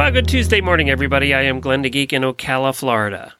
Well, 0.00 0.12
good 0.12 0.28
Tuesday 0.28 0.62
morning, 0.62 0.88
everybody. 0.88 1.34
I 1.34 1.42
am 1.42 1.60
Glenn 1.60 1.82
the 1.82 1.90
Geek 1.90 2.14
in 2.14 2.22
Ocala, 2.22 2.74
Florida. 2.74 3.34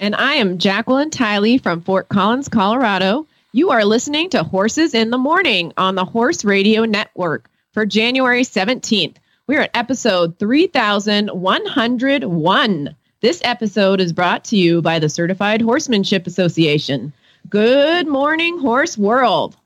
And 0.00 0.16
I 0.16 0.34
am 0.34 0.58
Jacqueline 0.58 1.10
Tiley 1.10 1.62
from 1.62 1.82
Fort 1.82 2.08
Collins, 2.08 2.48
Colorado. 2.48 3.28
You 3.52 3.70
are 3.70 3.84
listening 3.84 4.28
to 4.30 4.42
Horses 4.42 4.92
in 4.92 5.10
the 5.10 5.18
Morning 5.18 5.72
on 5.76 5.94
the 5.94 6.04
Horse 6.04 6.44
Radio 6.44 6.84
Network 6.84 7.48
for 7.70 7.86
January 7.86 8.42
17th. 8.42 9.18
We're 9.46 9.60
at 9.60 9.70
episode 9.72 10.36
3101. 10.40 12.96
This 13.20 13.40
episode 13.44 14.00
is 14.00 14.12
brought 14.12 14.42
to 14.46 14.56
you 14.56 14.82
by 14.82 14.98
the 14.98 15.08
Certified 15.08 15.62
Horsemanship 15.62 16.26
Association. 16.26 17.12
Good 17.48 18.08
morning, 18.08 18.58
Horse 18.58 18.98
World. 18.98 19.56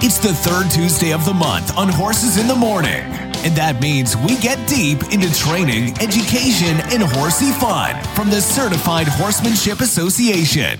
It's 0.00 0.18
the 0.18 0.34
third 0.34 0.72
Tuesday 0.72 1.12
of 1.12 1.24
the 1.24 1.34
month 1.34 1.78
on 1.78 1.88
Horses 1.88 2.36
in 2.36 2.48
the 2.48 2.56
Morning. 2.56 3.27
And 3.48 3.56
that 3.56 3.80
means 3.80 4.14
we 4.14 4.36
get 4.36 4.58
deep 4.68 5.04
into 5.04 5.32
training, 5.32 5.96
education, 6.02 6.76
and 6.92 7.02
horsey 7.02 7.50
fun 7.52 7.96
from 8.14 8.28
the 8.28 8.42
Certified 8.42 9.08
Horsemanship 9.08 9.80
Association. 9.80 10.78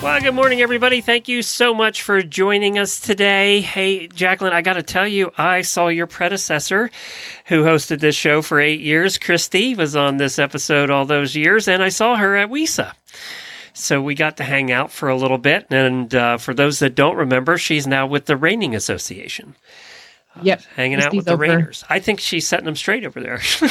Well, 0.00 0.20
good 0.20 0.32
morning, 0.32 0.60
everybody. 0.60 1.00
Thank 1.00 1.26
you 1.26 1.42
so 1.42 1.74
much 1.74 2.02
for 2.02 2.22
joining 2.22 2.78
us 2.78 3.00
today. 3.00 3.62
Hey, 3.62 4.06
Jacqueline, 4.06 4.52
I 4.52 4.62
got 4.62 4.74
to 4.74 4.84
tell 4.84 5.08
you, 5.08 5.32
I 5.36 5.62
saw 5.62 5.88
your 5.88 6.06
predecessor 6.06 6.92
who 7.46 7.64
hosted 7.64 7.98
this 7.98 8.14
show 8.14 8.40
for 8.40 8.60
eight 8.60 8.78
years. 8.78 9.18
Christy 9.18 9.74
was 9.74 9.96
on 9.96 10.18
this 10.18 10.38
episode 10.38 10.88
all 10.88 11.04
those 11.04 11.34
years, 11.34 11.66
and 11.66 11.82
I 11.82 11.88
saw 11.88 12.14
her 12.14 12.36
at 12.36 12.48
WISA. 12.48 12.92
So 13.72 14.00
we 14.00 14.14
got 14.14 14.36
to 14.36 14.44
hang 14.44 14.70
out 14.70 14.92
for 14.92 15.08
a 15.08 15.16
little 15.16 15.38
bit. 15.38 15.66
And 15.70 16.14
uh, 16.14 16.38
for 16.38 16.54
those 16.54 16.78
that 16.78 16.94
don't 16.94 17.16
remember, 17.16 17.58
she's 17.58 17.88
now 17.88 18.06
with 18.06 18.26
the 18.26 18.36
Reining 18.36 18.76
Association. 18.76 19.56
Yep. 20.42 20.62
hanging 20.76 21.00
out 21.00 21.14
with 21.14 21.24
the 21.24 21.32
over. 21.32 21.42
Raiders. 21.42 21.84
I 21.90 21.98
think 21.98 22.20
she's 22.20 22.46
setting 22.46 22.66
them 22.66 22.76
straight 22.76 23.04
over 23.04 23.20
there. 23.20 23.40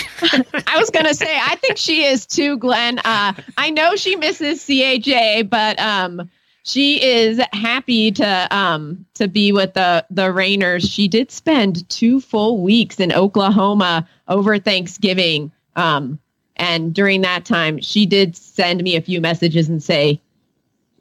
I 0.68 0.78
was 0.78 0.90
gonna 0.90 1.14
say, 1.14 1.40
I 1.42 1.56
think 1.56 1.78
she 1.78 2.04
is 2.04 2.26
too, 2.26 2.58
Glenn. 2.58 3.00
Uh, 3.00 3.34
I 3.58 3.70
know 3.70 3.96
she 3.96 4.16
misses 4.16 4.66
CHA, 4.66 5.44
but 5.44 5.80
um, 5.80 6.30
she 6.64 7.02
is 7.02 7.42
happy 7.54 8.12
to 8.12 8.48
um 8.56 9.06
to 9.16 9.28
be 9.28 9.52
with 9.52 9.74
the 9.74 10.06
the 10.10 10.28
Reiners. 10.30 10.92
She 10.92 11.08
did 11.08 11.32
spend 11.32 11.88
two 11.90 12.20
full 12.20 12.62
weeks 12.62 13.00
in 13.00 13.12
Oklahoma 13.12 14.08
over 14.28 14.60
Thanksgiving. 14.60 15.52
Um, 15.76 16.20
and 16.58 16.94
during 16.94 17.22
that 17.22 17.46
time, 17.46 17.80
she 17.80 18.06
did 18.06 18.36
send 18.36 18.84
me 18.84 18.98
a 18.98 19.02
few 19.02 19.22
messages 19.22 19.70
and 19.70 19.82
say, 19.82 20.20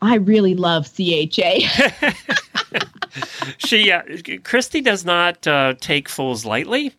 "I 0.01 0.17
really 0.17 0.55
love 0.55 0.87
CHA." 0.87 1.61
she, 3.59 3.91
uh, 3.91 4.03
Christy, 4.45 4.81
does 4.81 5.05
not 5.05 5.47
uh, 5.47 5.75
take 5.81 6.09
fools 6.09 6.45
lightly. 6.45 6.93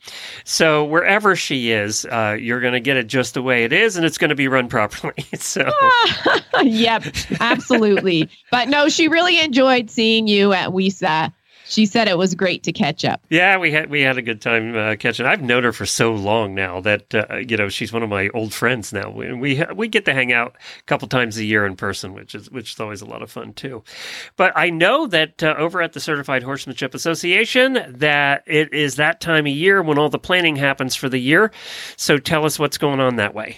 So 0.43 0.85
wherever 0.85 1.35
she 1.35 1.71
is, 1.71 2.05
uh, 2.05 2.37
you're 2.39 2.61
going 2.61 2.73
to 2.73 2.79
get 2.79 2.97
it 2.97 3.07
just 3.07 3.33
the 3.33 3.41
way 3.41 3.63
it 3.63 3.73
is, 3.73 3.95
and 3.95 4.05
it's 4.05 4.17
going 4.17 4.29
to 4.29 4.35
be 4.35 4.47
run 4.47 4.67
properly. 4.67 5.25
so. 5.37 5.69
yep, 6.61 7.03
absolutely. 7.39 8.29
But 8.51 8.69
no, 8.69 8.89
she 8.89 9.07
really 9.07 9.39
enjoyed 9.39 9.89
seeing 9.89 10.27
you 10.27 10.53
at 10.53 10.69
WISA. 10.69 11.33
She 11.69 11.85
said 11.85 12.07
it 12.07 12.17
was 12.17 12.33
great 12.33 12.63
to 12.63 12.71
catch 12.71 13.05
up. 13.05 13.21
Yeah, 13.29 13.57
we 13.57 13.71
had 13.71 13.91
we 13.91 14.01
had 14.01 14.17
a 14.17 14.23
good 14.23 14.41
time 14.41 14.75
uh, 14.75 14.95
catching. 14.95 15.27
I've 15.27 15.43
known 15.43 15.63
her 15.63 15.71
for 15.71 15.85
so 15.85 16.11
long 16.11 16.55
now 16.55 16.81
that 16.81 17.13
uh, 17.13 17.37
you 17.37 17.57
know 17.57 17.69
she's 17.69 17.93
one 17.93 18.01
of 18.01 18.09
my 18.09 18.29
old 18.29 18.55
friends 18.55 18.91
now. 18.91 19.11
We 19.11 19.31
we, 19.33 19.63
we 19.75 19.87
get 19.87 20.05
to 20.05 20.13
hang 20.13 20.33
out 20.33 20.55
a 20.79 20.83
couple 20.83 21.07
times 21.07 21.37
a 21.37 21.45
year 21.45 21.67
in 21.67 21.75
person, 21.75 22.13
which 22.15 22.33
is 22.33 22.49
which 22.49 22.73
is 22.73 22.79
always 22.79 23.01
a 23.01 23.05
lot 23.05 23.21
of 23.21 23.29
fun 23.29 23.53
too. 23.53 23.83
But 24.35 24.51
I 24.55 24.71
know 24.71 25.05
that 25.07 25.43
uh, 25.43 25.53
over 25.59 25.79
at 25.79 25.93
the 25.93 25.99
Certified 25.99 26.41
Horsemanship 26.41 26.95
Association 26.95 27.85
that 27.87 28.43
it 28.47 28.73
is 28.73 28.95
that 28.95 29.21
time 29.21 29.45
of 29.45 29.53
year 29.53 29.83
when 29.83 29.99
all 29.99 30.09
the 30.09 30.17
planning 30.17 30.55
happens 30.55 30.95
for 30.95 31.07
the 31.07 31.19
year. 31.19 31.51
So 31.97 32.17
tell 32.17 32.45
us 32.45 32.57
what's 32.57 32.79
going 32.79 32.99
on 32.99 33.17
that 33.17 33.35
way. 33.35 33.57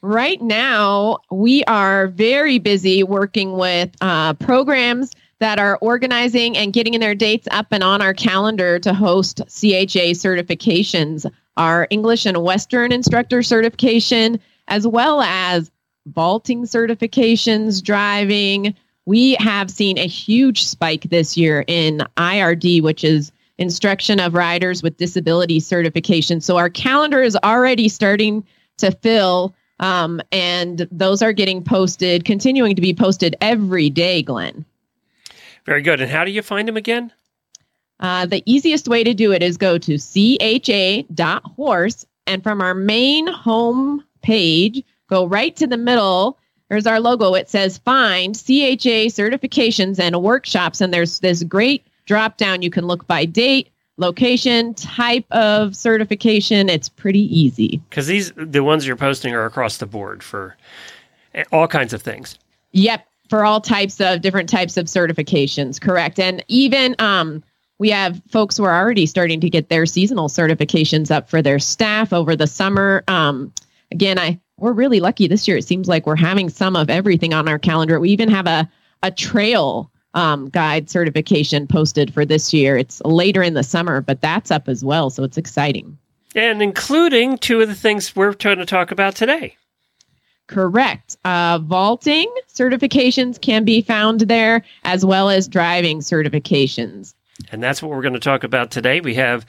Right 0.00 0.40
now, 0.42 1.18
we 1.30 1.64
are 1.64 2.08
very 2.08 2.58
busy 2.58 3.02
working 3.02 3.56
with 3.56 3.90
uh, 4.00 4.34
programs 4.34 5.10
that 5.38 5.58
are 5.58 5.78
organizing 5.80 6.56
and 6.56 6.72
getting 6.72 6.98
their 7.00 7.14
dates 7.14 7.48
up 7.50 7.66
and 7.70 7.82
on 7.82 8.00
our 8.00 8.14
calendar 8.14 8.78
to 8.78 8.94
host 8.94 9.38
CHA 9.38 10.14
certifications, 10.14 11.30
our 11.56 11.86
English 11.90 12.26
and 12.26 12.42
Western 12.42 12.92
instructor 12.92 13.42
certification, 13.42 14.38
as 14.68 14.86
well 14.86 15.20
as 15.22 15.70
vaulting 16.06 16.64
certifications, 16.64 17.82
driving. 17.82 18.74
We 19.06 19.34
have 19.34 19.70
seen 19.70 19.98
a 19.98 20.06
huge 20.06 20.64
spike 20.64 21.04
this 21.04 21.36
year 21.36 21.64
in 21.66 22.02
IRD, 22.16 22.82
which 22.82 23.04
is 23.04 23.32
instruction 23.58 24.20
of 24.20 24.34
riders 24.34 24.82
with 24.82 24.96
disability 24.96 25.60
certification. 25.60 26.40
So 26.40 26.56
our 26.56 26.70
calendar 26.70 27.22
is 27.22 27.36
already 27.44 27.88
starting 27.88 28.44
to 28.78 28.90
fill 28.90 29.54
um, 29.80 30.20
and 30.30 30.86
those 30.90 31.22
are 31.22 31.32
getting 31.32 31.62
posted, 31.62 32.24
continuing 32.24 32.76
to 32.76 32.82
be 32.82 32.94
posted 32.94 33.36
every 33.40 33.90
day, 33.90 34.22
Glenn. 34.22 34.64
Very 35.66 35.82
good. 35.82 36.00
And 36.00 36.10
how 36.10 36.24
do 36.24 36.30
you 36.30 36.42
find 36.42 36.68
them 36.68 36.76
again? 36.76 37.12
Uh, 38.00 38.26
the 38.26 38.42
easiest 38.44 38.88
way 38.88 39.04
to 39.04 39.14
do 39.14 39.32
it 39.32 39.42
is 39.42 39.56
go 39.56 39.78
to 39.78 39.98
cha.horse 39.98 41.06
and 42.26 42.42
from 42.42 42.60
our 42.60 42.74
main 42.74 43.26
home 43.26 44.04
page, 44.22 44.82
go 45.08 45.26
right 45.26 45.54
to 45.56 45.66
the 45.66 45.76
middle. 45.76 46.38
There's 46.68 46.86
our 46.86 47.00
logo. 47.00 47.34
It 47.34 47.48
says 47.48 47.78
find 47.78 48.34
CHA 48.34 49.12
certifications 49.12 50.00
and 50.00 50.22
workshops. 50.22 50.80
And 50.80 50.92
there's 50.92 51.20
this 51.20 51.42
great 51.42 51.86
drop 52.06 52.36
down. 52.36 52.62
You 52.62 52.70
can 52.70 52.86
look 52.86 53.06
by 53.06 53.24
date, 53.26 53.70
location, 53.96 54.74
type 54.74 55.26
of 55.30 55.76
certification. 55.76 56.68
It's 56.68 56.88
pretty 56.88 57.38
easy. 57.38 57.80
Because 57.90 58.06
these 58.06 58.32
the 58.36 58.64
ones 58.64 58.86
you're 58.86 58.96
posting 58.96 59.34
are 59.34 59.44
across 59.44 59.76
the 59.76 59.86
board 59.86 60.22
for 60.22 60.56
all 61.52 61.68
kinds 61.68 61.92
of 61.92 62.02
things. 62.02 62.38
Yep, 62.72 63.06
for 63.34 63.44
all 63.44 63.60
types 63.60 64.00
of 64.00 64.20
different 64.20 64.48
types 64.48 64.76
of 64.76 64.86
certifications, 64.86 65.80
correct. 65.80 66.20
And 66.20 66.44
even 66.46 66.94
um 67.00 67.42
we 67.80 67.90
have 67.90 68.22
folks 68.28 68.56
who 68.56 68.62
are 68.62 68.80
already 68.80 69.06
starting 69.06 69.40
to 69.40 69.50
get 69.50 69.70
their 69.70 69.86
seasonal 69.86 70.28
certifications 70.28 71.10
up 71.10 71.28
for 71.28 71.42
their 71.42 71.58
staff 71.58 72.12
over 72.12 72.36
the 72.36 72.46
summer. 72.46 73.02
Um 73.08 73.52
again, 73.90 74.20
I 74.20 74.38
we're 74.56 74.72
really 74.72 75.00
lucky 75.00 75.26
this 75.26 75.48
year. 75.48 75.56
It 75.56 75.64
seems 75.64 75.88
like 75.88 76.06
we're 76.06 76.14
having 76.14 76.48
some 76.48 76.76
of 76.76 76.88
everything 76.88 77.34
on 77.34 77.48
our 77.48 77.58
calendar. 77.58 77.98
We 77.98 78.10
even 78.10 78.28
have 78.28 78.46
a 78.46 78.70
a 79.02 79.10
trail 79.10 79.90
um, 80.14 80.48
guide 80.50 80.88
certification 80.88 81.66
posted 81.66 82.14
for 82.14 82.24
this 82.24 82.52
year. 82.52 82.76
It's 82.76 83.02
later 83.04 83.42
in 83.42 83.54
the 83.54 83.64
summer, 83.64 84.00
but 84.00 84.20
that's 84.20 84.52
up 84.52 84.68
as 84.68 84.84
well. 84.84 85.10
So 85.10 85.24
it's 85.24 85.36
exciting. 85.36 85.98
And 86.36 86.62
including 86.62 87.38
two 87.38 87.60
of 87.60 87.66
the 87.66 87.74
things 87.74 88.14
we're 88.14 88.32
trying 88.32 88.58
to 88.58 88.64
talk 88.64 88.92
about 88.92 89.16
today. 89.16 89.56
Correct. 90.46 91.16
Uh, 91.24 91.58
vaulting 91.62 92.32
certifications 92.48 93.40
can 93.40 93.64
be 93.64 93.80
found 93.80 94.20
there, 94.22 94.62
as 94.84 95.04
well 95.04 95.30
as 95.30 95.48
driving 95.48 96.00
certifications. 96.00 97.14
And 97.54 97.62
that's 97.62 97.80
what 97.80 97.90
we're 97.90 98.02
going 98.02 98.14
to 98.14 98.20
talk 98.20 98.44
about 98.44 98.70
today. 98.70 99.00
We 99.00 99.14
have 99.14 99.46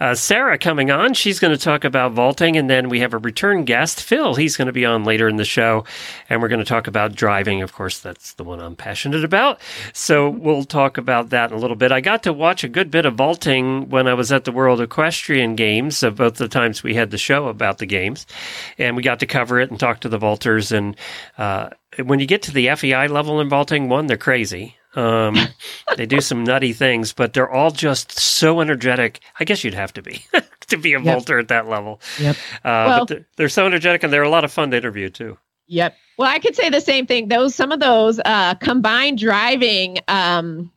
uh, 0.00 0.14
Sarah 0.14 0.56
coming 0.56 0.90
on. 0.90 1.12
She's 1.12 1.40
going 1.40 1.54
to 1.54 1.62
talk 1.62 1.84
about 1.84 2.12
vaulting. 2.12 2.56
And 2.56 2.70
then 2.70 2.88
we 2.88 3.00
have 3.00 3.12
a 3.12 3.18
return 3.18 3.64
guest, 3.64 4.00
Phil. 4.00 4.36
He's 4.36 4.56
going 4.56 4.66
to 4.66 4.72
be 4.72 4.86
on 4.86 5.04
later 5.04 5.28
in 5.28 5.36
the 5.36 5.44
show. 5.44 5.84
And 6.30 6.40
we're 6.40 6.48
going 6.48 6.60
to 6.60 6.64
talk 6.64 6.86
about 6.86 7.14
driving. 7.14 7.60
Of 7.60 7.74
course, 7.74 7.98
that's 7.98 8.34
the 8.34 8.44
one 8.44 8.60
I'm 8.60 8.76
passionate 8.76 9.24
about. 9.24 9.60
So 9.92 10.30
we'll 10.30 10.64
talk 10.64 10.96
about 10.96 11.30
that 11.30 11.50
in 11.50 11.56
a 11.56 11.60
little 11.60 11.76
bit. 11.76 11.92
I 11.92 12.00
got 12.00 12.22
to 12.22 12.32
watch 12.32 12.64
a 12.64 12.68
good 12.68 12.90
bit 12.90 13.04
of 13.04 13.16
vaulting 13.16 13.90
when 13.90 14.06
I 14.06 14.14
was 14.14 14.32
at 14.32 14.44
the 14.44 14.52
World 14.52 14.80
Equestrian 14.80 15.56
Games, 15.56 16.02
uh, 16.02 16.10
both 16.10 16.36
the 16.36 16.48
times 16.48 16.82
we 16.82 16.94
had 16.94 17.10
the 17.10 17.18
show 17.18 17.48
about 17.48 17.78
the 17.78 17.86
games. 17.86 18.24
And 18.78 18.96
we 18.96 19.02
got 19.02 19.18
to 19.20 19.26
cover 19.26 19.60
it 19.60 19.70
and 19.70 19.78
talk 19.78 20.00
to 20.00 20.08
the 20.08 20.18
vaulters. 20.18 20.70
And 20.70 20.96
uh, 21.36 21.70
when 22.02 22.20
you 22.20 22.26
get 22.26 22.42
to 22.42 22.52
the 22.52 22.74
FEI 22.74 23.08
level 23.08 23.40
in 23.40 23.48
vaulting, 23.48 23.88
one, 23.88 24.06
they're 24.06 24.16
crazy. 24.16 24.77
Um, 24.98 25.36
they 25.96 26.06
do 26.06 26.20
some 26.20 26.42
nutty 26.44 26.72
things, 26.72 27.12
but 27.12 27.32
they're 27.32 27.50
all 27.50 27.70
just 27.70 28.18
so 28.18 28.60
energetic. 28.60 29.20
I 29.38 29.44
guess 29.44 29.62
you'd 29.62 29.74
have 29.74 29.92
to 29.94 30.02
be 30.02 30.24
to 30.68 30.76
be 30.76 30.94
a 30.94 30.98
Yep. 31.00 31.04
vaulter 31.04 31.38
at 31.38 31.48
that 31.48 31.68
level. 31.68 32.00
Yep. 32.18 32.36
Uh, 32.36 32.58
Well- 32.64 32.98
but 33.00 33.08
they're, 33.08 33.26
they're 33.36 33.48
so 33.48 33.66
energetic 33.66 34.02
and 34.02 34.12
they're 34.12 34.22
a 34.22 34.28
lot 34.30 34.44
of 34.44 34.52
fun 34.52 34.70
to 34.72 34.76
interview 34.76 35.08
too. 35.08 35.38
Yep. 35.68 35.94
Well, 36.16 36.28
I 36.28 36.38
could 36.38 36.56
say 36.56 36.70
the 36.70 36.80
same 36.80 37.06
thing. 37.06 37.28
Those 37.28 37.54
some 37.54 37.70
of 37.72 37.78
those 37.80 38.18
uh, 38.24 38.54
combined 38.54 39.18
driving 39.18 39.98
um, 40.08 40.72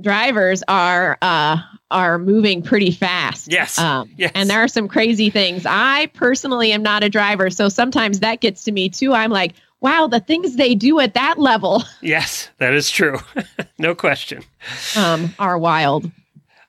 drivers 0.00 0.62
are 0.68 1.16
uh, 1.22 1.56
are 1.90 2.18
moving 2.18 2.62
pretty 2.62 2.90
fast. 2.90 3.50
Yes. 3.50 3.78
Um, 3.78 4.10
Yes. 4.16 4.32
And 4.34 4.50
there 4.50 4.62
are 4.62 4.68
some 4.68 4.88
crazy 4.88 5.30
things. 5.30 5.64
I 5.66 6.06
personally 6.14 6.72
am 6.72 6.82
not 6.82 7.02
a 7.02 7.08
driver, 7.08 7.50
so 7.50 7.68
sometimes 7.68 8.20
that 8.20 8.40
gets 8.40 8.64
to 8.64 8.72
me 8.72 8.88
too. 8.90 9.12
I'm 9.14 9.30
like, 9.30 9.54
wow, 9.80 10.06
the 10.06 10.20
things 10.20 10.56
they 10.56 10.74
do 10.74 11.00
at 11.00 11.14
that 11.14 11.38
level 11.38 11.82
Yes, 12.02 12.50
that 12.58 12.74
is 12.74 12.90
true. 12.90 13.18
no 13.78 13.94
question. 13.94 14.42
um, 14.96 15.34
are 15.38 15.58
wild. 15.58 16.10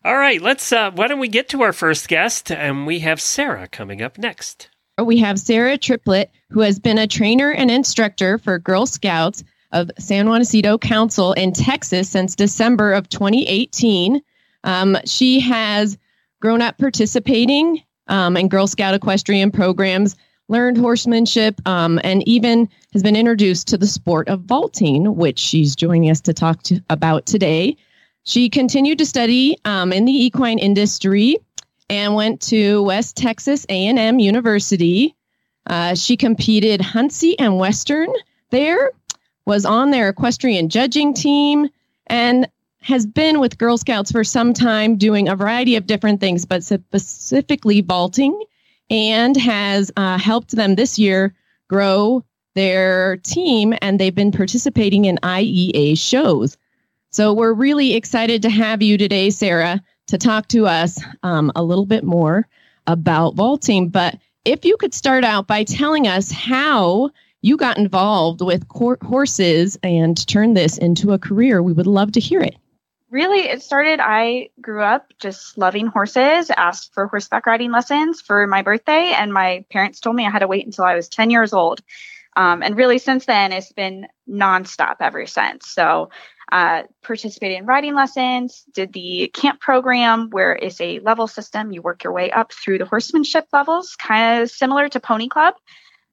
All 0.04 0.18
right, 0.18 0.42
let's. 0.42 0.72
Uh, 0.72 0.92
why 0.92 1.08
don't 1.08 1.20
we 1.20 1.28
get 1.28 1.50
to 1.50 1.64
our 1.64 1.74
first 1.74 2.08
guest? 2.08 2.52
And 2.52 2.88
we 2.88 3.00
have 3.00 3.20
Sarah 3.20 3.68
coming 3.68 4.02
up 4.02 4.18
next. 4.18 4.70
We 5.04 5.18
have 5.18 5.40
Sarah 5.40 5.78
Triplett, 5.78 6.32
who 6.50 6.62
has 6.62 6.80
been 6.80 6.98
a 6.98 7.08
trainer 7.08 7.52
and 7.52 7.70
instructor 7.70 8.38
for 8.38 8.58
Girl 8.58 8.86
Scouts 8.86 9.44
of 9.72 9.92
San 10.00 10.28
Jacinto 10.28 10.78
Council 10.78 11.34
in 11.34 11.52
Texas 11.52 12.10
since 12.10 12.36
December 12.36 12.94
of 12.94 13.10
2018. 13.10 14.22
Um, 14.64 14.98
she 15.06 15.40
has 15.42 15.98
grown 16.42 16.62
up 16.62 16.78
participating 16.78 17.84
um, 18.08 18.38
in 18.38 18.48
Girl 18.48 18.66
Scout 18.66 18.94
equestrian 18.94 19.52
programs, 19.52 20.16
learned 20.48 20.78
horsemanship, 20.78 21.60
um, 21.68 22.00
and 22.04 22.28
even 22.28 22.70
has 22.94 23.04
been 23.04 23.16
introduced 23.16 23.68
to 23.68 23.78
the 23.78 23.88
sport 23.88 24.30
of 24.30 24.42
vaulting, 24.42 25.16
which 25.16 25.40
she's 25.40 25.76
joining 25.76 26.10
us 26.10 26.22
to 26.22 26.34
talk 26.34 26.64
to, 26.64 26.82
about 26.90 27.26
today. 27.26 27.76
She 28.24 28.50
continued 28.50 28.98
to 29.00 29.06
study 29.06 29.58
um, 29.66 29.94
in 29.94 30.06
the 30.06 30.26
equine 30.26 30.60
industry 30.60 31.38
and 31.90 32.16
went 32.16 32.42
to 32.42 32.84
West 32.84 33.16
Texas 33.16 33.66
A&M 33.70 34.20
University. 34.20 35.16
Uh, 35.66 35.96
she 35.96 36.18
competed 36.18 36.82
hunt 36.82 37.12
seat 37.12 37.38
and 37.40 37.58
Western 37.58 38.12
there, 38.50 38.92
was 39.46 39.66
on 39.66 39.92
their 39.92 40.10
equestrian 40.10 40.70
judging 40.70 41.14
team, 41.14 41.70
and 42.08 42.50
has 42.82 43.06
been 43.06 43.40
with 43.40 43.58
Girl 43.58 43.78
Scouts 43.78 44.12
for 44.12 44.24
some 44.24 44.54
time 44.54 44.98
doing 44.98 45.28
a 45.28 45.36
variety 45.36 45.76
of 45.76 45.88
different 45.88 46.22
things, 46.22 46.46
but 46.46 46.64
specifically 46.64 47.82
vaulting, 47.82 48.42
and 48.90 49.36
has 49.38 49.92
uh, 49.98 50.18
helped 50.18 50.52
them 50.52 50.76
this 50.76 50.98
year 50.98 51.36
grow 51.68 52.24
their 52.56 53.18
team, 53.18 53.74
and 53.82 54.00
they've 54.00 54.16
been 54.16 54.32
participating 54.32 55.06
in 55.06 55.18
IEA 55.18 55.98
shows. 55.98 56.58
So 57.12 57.34
we're 57.34 57.54
really 57.54 57.94
excited 57.94 58.42
to 58.42 58.50
have 58.50 58.82
you 58.82 58.98
today, 58.98 59.30
Sarah, 59.30 59.82
to 60.08 60.18
talk 60.18 60.48
to 60.50 60.66
us 60.66 61.00
um, 61.24 61.52
a 61.56 61.64
little 61.64 61.86
bit 61.86 62.04
more 62.04 62.48
about 62.88 63.36
vaulting. 63.36 63.90
But 63.90 64.18
if 64.46 64.66
you 64.66 64.78
could 64.78 64.94
start 64.94 65.24
out 65.24 65.48
by 65.48 65.64
telling 65.64 66.08
us 66.08 66.32
how 66.32 67.12
you 67.42 67.58
got 67.58 67.78
involved 67.78 68.42
with 68.42 68.68
cor- 68.68 68.98
horses 69.02 69.78
and 69.84 70.26
turned 70.28 70.58
this 70.58 70.78
into 70.78 71.12
a 71.12 71.20
career, 71.20 71.62
we 71.62 71.74
would 71.74 71.88
love 71.88 72.12
to 72.14 72.20
hear 72.20 72.42
it. 72.42 72.56
Really, 73.10 73.48
it 73.48 73.62
started. 73.62 74.02
I 74.02 74.50
grew 74.60 74.84
up 74.84 75.14
just 75.18 75.58
loving 75.58 75.88
horses, 75.88 76.52
asked 76.52 76.94
for 76.94 77.08
horseback 77.08 77.46
riding 77.46 77.72
lessons 77.72 78.20
for 78.20 78.46
my 78.48 78.64
birthday, 78.64 79.14
and 79.16 79.32
my 79.32 79.64
parents 79.72 80.02
told 80.02 80.18
me 80.18 80.26
I 80.26 80.30
had 80.30 80.40
to 80.40 80.48
wait 80.48 80.66
until 80.66 80.84
I 80.84 80.96
was 80.96 81.08
10 81.08 81.30
years 81.30 81.54
old. 81.54 81.82
Um, 82.36 82.62
and 82.62 82.76
really, 82.76 82.98
since 82.98 83.26
then, 83.26 83.54
it's 83.54 83.72
been 83.72 84.08
nonstop 84.30 84.98
ever 85.00 85.26
since. 85.26 85.70
So, 85.72 86.10
uh, 86.52 86.84
participated 87.02 87.58
in 87.60 87.66
riding 87.66 87.96
lessons, 87.96 88.66
did 88.74 88.92
the 88.92 89.32
camp 89.34 89.62
program 89.62 90.30
where 90.30 90.56
it's 90.56 90.80
a 90.82 91.00
level 91.00 91.28
system. 91.28 91.72
You 91.72 91.82
work 91.82 92.04
your 92.04 92.14
way 92.14 92.30
up 92.32 92.52
through 92.52 92.78
the 92.78 92.86
horsemanship 92.86 93.46
levels, 93.54 93.96
kind 93.96 94.44
of 94.44 94.52
similar 94.52 94.90
to 94.90 95.00
Pony 95.00 95.30
Club. 95.30 95.56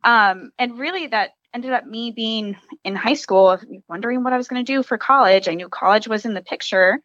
Um, 0.04 0.52
and 0.58 0.78
really, 0.78 1.08
that 1.08 1.30
ended 1.54 1.72
up 1.72 1.86
me 1.86 2.10
being 2.10 2.56
in 2.82 2.96
high 2.96 3.14
school, 3.14 3.58
wondering 3.88 4.24
what 4.24 4.32
I 4.32 4.36
was 4.36 4.48
going 4.48 4.64
to 4.64 4.72
do 4.72 4.82
for 4.82 4.98
college. 4.98 5.48
I 5.48 5.54
knew 5.54 5.68
college 5.68 6.08
was 6.08 6.24
in 6.24 6.34
the 6.34 6.42
picture, 6.42 6.98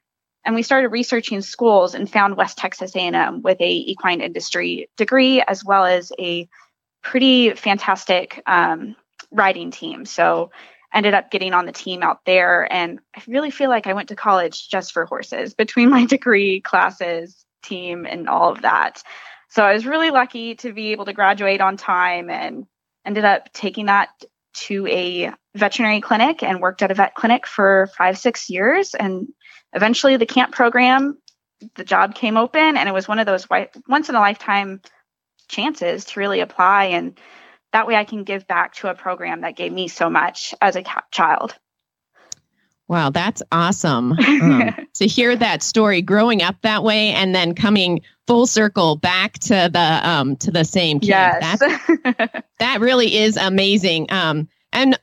and 0.44 0.56
we 0.56 0.64
started 0.64 0.90
researching 0.90 1.42
schools 1.42 1.94
and 1.94 2.12
found 2.12 2.36
West 2.36 2.58
Texas 2.58 2.96
A&M 2.96 3.44
with 3.44 3.62
a 3.62 3.72
equine 3.72 4.22
industry 4.22 4.90
degree 4.98 5.42
as 5.42 5.64
well 5.64 5.86
as 5.86 6.12
a 6.20 6.50
pretty 7.04 7.52
fantastic 7.52 8.42
um, 8.48 8.96
riding 9.32 9.70
team. 9.70 10.06
So 10.06 10.50
ended 10.94 11.14
up 11.14 11.30
getting 11.30 11.54
on 11.54 11.66
the 11.66 11.72
team 11.72 12.02
out 12.02 12.26
there 12.26 12.72
and 12.74 13.00
i 13.16 13.22
really 13.28 13.52
feel 13.52 13.70
like 13.70 13.86
i 13.86 13.94
went 13.94 14.10
to 14.10 14.16
college 14.16 14.70
just 14.70 14.92
for 14.92 15.06
horses 15.06 15.54
between 15.54 15.90
my 15.92 16.06
degree 16.06 16.62
classes 16.62 17.46
team 17.62 18.06
and 18.06 18.28
all 18.28 18.52
of 18.52 18.64
that 18.64 19.04
so 19.50 19.64
i 19.64 19.72
was 19.72 19.86
really 19.86 20.10
lucky 20.10 20.56
to 20.56 20.74
be 20.74 20.92
able 20.92 21.06
to 21.06 21.14
graduate 21.14 21.62
on 21.62 21.78
time 21.78 22.30
and 22.30 22.66
ended 23.06 23.26
up 23.26 23.52
taking 23.54 23.86
that 23.86 24.10
to 24.62 24.88
a 24.88 25.32
veterinary 25.56 26.02
clinic 26.02 26.44
and 26.44 26.62
worked 26.62 26.82
at 26.82 26.92
a 26.92 26.94
vet 26.94 27.16
clinic 27.16 27.48
for 27.48 27.90
five 27.98 28.18
six 28.18 28.50
years 28.50 28.94
and 28.94 29.28
eventually 29.74 30.18
the 30.18 30.26
camp 30.26 30.54
program 30.54 31.18
the 31.76 31.84
job 31.84 32.16
came 32.16 32.38
open 32.38 32.78
and 32.78 32.88
it 32.88 32.94
was 32.94 33.08
one 33.08 33.20
of 33.20 33.26
those 33.26 33.48
once 33.88 34.10
in 34.10 34.16
a 34.16 34.20
lifetime 34.20 34.82
chances 35.48 36.06
to 36.06 36.20
really 36.20 36.40
apply 36.40 36.86
and 36.86 37.20
that 37.72 37.88
way 37.88 37.96
I 37.96 38.04
can 38.04 38.24
give 38.24 38.48
back 38.48 38.76
to 38.76 38.90
a 38.90 38.96
program 38.96 39.42
that 39.42 39.56
gave 39.56 39.72
me 39.72 39.88
so 39.88 40.10
much 40.10 40.56
as 40.62 40.76
a 40.76 40.84
child. 41.12 41.56
Wow, 42.90 43.12
that's 43.12 43.42
awesome 43.52 44.12
um, 44.28 44.74
to 44.96 45.08
hear 45.08 45.36
that 45.36 45.64
story 45.64 46.02
growing 46.02 46.42
up 46.42 46.56
that 46.64 46.84
way 46.84 47.12
and 47.12 47.34
then 47.34 47.56
coming 47.56 48.02
full 48.28 48.48
circle 48.48 48.96
back 48.98 49.34
to 49.40 49.70
the 49.72 50.02
um, 50.10 50.36
to 50.38 50.52
the 50.52 50.66
same 50.66 51.00
camp. 51.00 51.38
Yes. 51.42 52.44
That 52.60 52.82
really 52.82 53.16
is 53.16 53.38
amazing. 53.38 54.12
Um, 54.12 54.50
and 54.74 55.00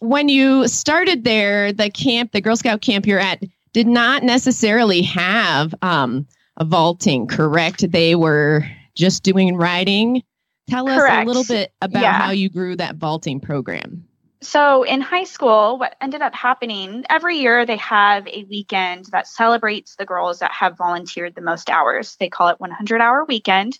when 0.00 0.28
you 0.28 0.66
started 0.68 1.22
there, 1.24 1.72
the 1.72 1.90
camp, 1.90 2.32
the 2.32 2.40
Girl 2.40 2.56
Scout 2.56 2.80
camp 2.82 3.06
you're 3.06 3.20
at, 3.20 3.40
did 3.72 3.86
not 3.86 4.22
necessarily 4.24 5.02
have 5.02 5.74
um, 5.80 6.26
a 6.56 6.64
vaulting, 6.64 7.28
correct? 7.28 7.90
They 7.90 8.14
were 8.16 8.66
just 8.96 9.22
doing 9.22 9.56
riding. 9.56 10.22
Tell 10.68 10.86
Correct. 10.86 11.12
us 11.12 11.24
a 11.24 11.26
little 11.26 11.44
bit 11.44 11.72
about 11.80 12.02
Yeah. 12.02 12.12
how 12.12 12.30
you 12.32 12.48
grew 12.50 12.76
that 12.76 12.96
vaulting 12.96 13.40
program. 13.40 14.04
So 14.42 14.82
in 14.82 15.00
high 15.00 15.24
school, 15.24 15.78
what 15.78 15.94
ended 16.00 16.20
up 16.20 16.34
happening 16.34 17.04
every 17.08 17.38
year, 17.38 17.64
they 17.64 17.76
have 17.76 18.26
a 18.26 18.44
weekend 18.50 19.06
that 19.12 19.28
celebrates 19.28 19.94
the 19.94 20.04
girls 20.04 20.40
that 20.40 20.50
have 20.52 20.76
volunteered 20.76 21.34
the 21.34 21.40
most 21.40 21.70
hours. 21.70 22.16
They 22.16 22.28
call 22.28 22.48
it 22.48 22.60
100 22.60 23.00
hour 23.00 23.24
weekend. 23.24 23.78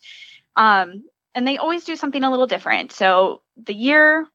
Um, 0.54 1.04
and 1.34 1.46
they 1.46 1.58
always 1.58 1.84
do 1.84 1.96
something 1.96 2.22
a 2.22 2.30
little 2.30 2.46
different. 2.46 2.92
So 2.92 3.42
the 3.56 3.74
year, 3.74 4.26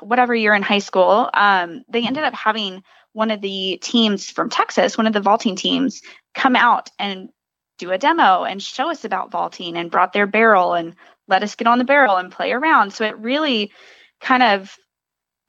whatever 0.00 0.34
year 0.34 0.54
in 0.54 0.62
high 0.62 0.80
school, 0.80 1.30
um, 1.32 1.84
they 1.88 2.06
ended 2.06 2.24
up 2.24 2.34
having 2.34 2.82
one 3.12 3.30
of 3.30 3.40
the 3.40 3.78
teams 3.80 4.28
from 4.28 4.50
Texas, 4.50 4.98
one 4.98 5.06
of 5.06 5.14
the 5.14 5.20
vaulting 5.20 5.56
teams, 5.56 6.02
come 6.34 6.54
out 6.54 6.90
and 6.98 7.30
do 7.78 7.90
a 7.92 7.98
demo 7.98 8.44
and 8.44 8.62
show 8.62 8.90
us 8.90 9.04
about 9.04 9.30
vaulting 9.30 9.76
and 9.76 9.90
brought 9.90 10.12
their 10.12 10.26
barrel 10.26 10.74
and 10.74 10.94
let 11.28 11.42
us 11.42 11.54
get 11.54 11.66
on 11.66 11.78
the 11.78 11.84
barrel 11.84 12.16
and 12.16 12.30
play 12.30 12.52
around. 12.52 12.92
So 12.92 13.04
it 13.04 13.18
really 13.18 13.72
kind 14.20 14.42
of 14.42 14.76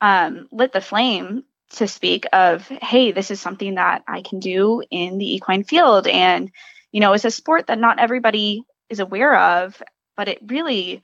um, 0.01 0.47
lit 0.51 0.73
the 0.73 0.81
flame 0.81 1.43
to 1.71 1.87
speak 1.87 2.25
of, 2.31 2.67
hey, 2.67 3.11
this 3.11 3.31
is 3.31 3.41
something 3.41 3.75
that 3.75 4.03
I 4.07 4.21
can 4.21 4.39
do 4.39 4.81
in 4.89 5.17
the 5.17 5.35
equine 5.35 5.63
field. 5.63 6.07
And, 6.07 6.51
you 6.91 7.01
know, 7.01 7.13
it's 7.13 7.25
a 7.25 7.31
sport 7.31 7.67
that 7.67 7.79
not 7.79 7.99
everybody 7.99 8.63
is 8.89 8.99
aware 8.99 9.37
of, 9.37 9.81
but 10.15 10.27
it 10.27 10.39
really 10.45 11.01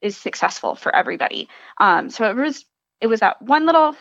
is 0.00 0.16
successful 0.16 0.74
for 0.74 0.94
everybody. 0.94 1.48
Um, 1.78 2.10
so 2.10 2.28
it 2.30 2.36
was 2.36 2.64
it 3.00 3.06
was 3.06 3.20
that 3.20 3.42
one 3.42 3.66
little 3.66 3.96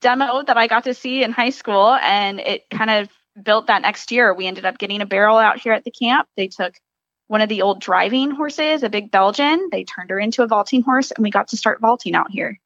demo 0.00 0.42
that 0.42 0.56
I 0.56 0.66
got 0.66 0.84
to 0.84 0.94
see 0.94 1.22
in 1.22 1.32
high 1.32 1.50
school, 1.50 1.94
and 1.94 2.40
it 2.40 2.68
kind 2.70 2.90
of 2.90 3.08
built 3.40 3.68
that 3.68 3.82
next 3.82 4.10
year. 4.10 4.34
We 4.34 4.46
ended 4.46 4.64
up 4.64 4.78
getting 4.78 5.00
a 5.00 5.06
barrel 5.06 5.38
out 5.38 5.60
here 5.60 5.72
at 5.72 5.84
the 5.84 5.90
camp. 5.90 6.28
They 6.36 6.48
took 6.48 6.74
one 7.28 7.40
of 7.40 7.48
the 7.48 7.62
old 7.62 7.80
driving 7.80 8.30
horses, 8.30 8.82
a 8.82 8.88
big 8.88 9.10
Belgian. 9.10 9.68
They 9.70 9.84
turned 9.84 10.10
her 10.10 10.18
into 10.18 10.42
a 10.42 10.46
vaulting 10.46 10.82
horse, 10.82 11.10
and 11.10 11.22
we 11.22 11.30
got 11.30 11.48
to 11.48 11.56
start 11.56 11.80
vaulting 11.80 12.14
out 12.14 12.30
here. 12.30 12.58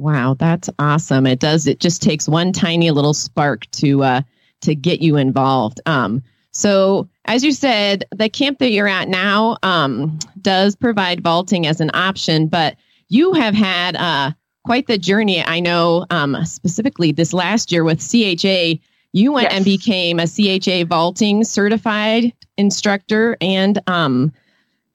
Wow, 0.00 0.34
that's 0.38 0.70
awesome. 0.78 1.26
It 1.26 1.40
does. 1.40 1.66
It 1.66 1.78
just 1.78 2.00
takes 2.00 2.26
one 2.26 2.52
tiny 2.54 2.90
little 2.90 3.12
spark 3.12 3.70
to 3.72 4.02
uh, 4.02 4.22
to 4.62 4.74
get 4.74 5.02
you 5.02 5.16
involved. 5.16 5.78
Um, 5.84 6.22
so, 6.52 7.06
as 7.26 7.44
you 7.44 7.52
said, 7.52 8.04
the 8.10 8.30
camp 8.30 8.60
that 8.60 8.70
you're 8.70 8.88
at 8.88 9.08
now 9.08 9.58
um, 9.62 10.18
does 10.40 10.74
provide 10.74 11.22
vaulting 11.22 11.66
as 11.66 11.82
an 11.82 11.90
option, 11.92 12.46
but 12.46 12.76
you 13.08 13.34
have 13.34 13.54
had 13.54 13.94
uh, 13.94 14.32
quite 14.64 14.86
the 14.86 14.96
journey. 14.96 15.44
I 15.44 15.60
know 15.60 16.06
um, 16.08 16.46
specifically 16.46 17.12
this 17.12 17.34
last 17.34 17.70
year 17.70 17.84
with 17.84 18.00
CHA, 18.00 18.80
you 19.12 19.32
went 19.32 19.48
Yes. 19.50 19.52
and 19.54 19.64
became 19.66 20.18
a 20.18 20.26
CHA 20.26 20.84
vaulting 20.88 21.44
certified 21.44 22.32
instructor 22.56 23.36
and 23.42 23.78
um, 23.86 24.32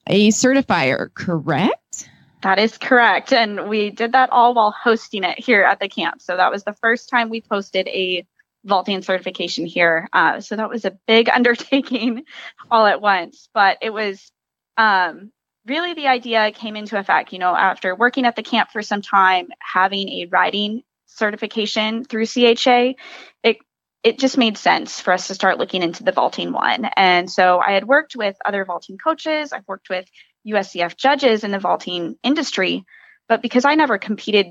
a 0.07 0.29
certifier, 0.29 1.13
correct? 1.13 2.09
That 2.45 2.59
is 2.59 2.77
correct. 2.77 3.33
And 3.33 3.69
we 3.69 3.89
did 3.89 4.11
that 4.11 4.29
all 4.29 4.53
while 4.53 4.69
hosting 4.69 5.23
it 5.23 5.39
here 5.39 5.63
at 5.63 5.79
the 5.79 5.89
camp. 5.89 6.21
So 6.21 6.37
that 6.37 6.51
was 6.51 6.63
the 6.63 6.73
first 6.73 7.09
time 7.09 7.31
we 7.31 7.41
posted 7.41 7.87
a 7.87 8.23
vaulting 8.63 9.01
certification 9.01 9.65
here. 9.65 10.07
Uh, 10.13 10.41
so 10.41 10.55
that 10.55 10.69
was 10.69 10.85
a 10.85 10.95
big 11.07 11.27
undertaking 11.33 12.23
all 12.69 12.85
at 12.85 13.01
once. 13.01 13.49
But 13.51 13.79
it 13.81 13.89
was 13.89 14.31
um, 14.77 15.31
really 15.65 15.95
the 15.95 16.05
idea 16.05 16.51
came 16.51 16.75
into 16.75 16.99
effect, 16.99 17.33
you 17.33 17.39
know, 17.39 17.55
after 17.55 17.95
working 17.95 18.27
at 18.27 18.35
the 18.35 18.43
camp 18.43 18.69
for 18.69 18.83
some 18.83 19.01
time, 19.01 19.47
having 19.59 20.07
a 20.09 20.27
riding 20.27 20.83
certification 21.07 22.05
through 22.05 22.27
CHA, 22.27 22.93
it 23.41 23.57
it 24.03 24.19
just 24.19 24.37
made 24.37 24.55
sense 24.55 25.01
for 25.01 25.13
us 25.13 25.29
to 25.29 25.33
start 25.33 25.57
looking 25.57 25.81
into 25.81 26.03
the 26.03 26.11
vaulting 26.11 26.51
one. 26.51 26.85
And 26.95 27.27
so 27.27 27.59
I 27.59 27.71
had 27.71 27.87
worked 27.87 28.15
with 28.15 28.35
other 28.45 28.63
vaulting 28.63 28.99
coaches, 28.99 29.51
I've 29.51 29.67
worked 29.67 29.89
with 29.89 30.07
USEF 30.47 30.97
judges 30.97 31.43
in 31.43 31.51
the 31.51 31.59
vaulting 31.59 32.15
industry, 32.23 32.85
but 33.27 33.41
because 33.41 33.65
I 33.65 33.75
never 33.75 33.97
competed 33.97 34.47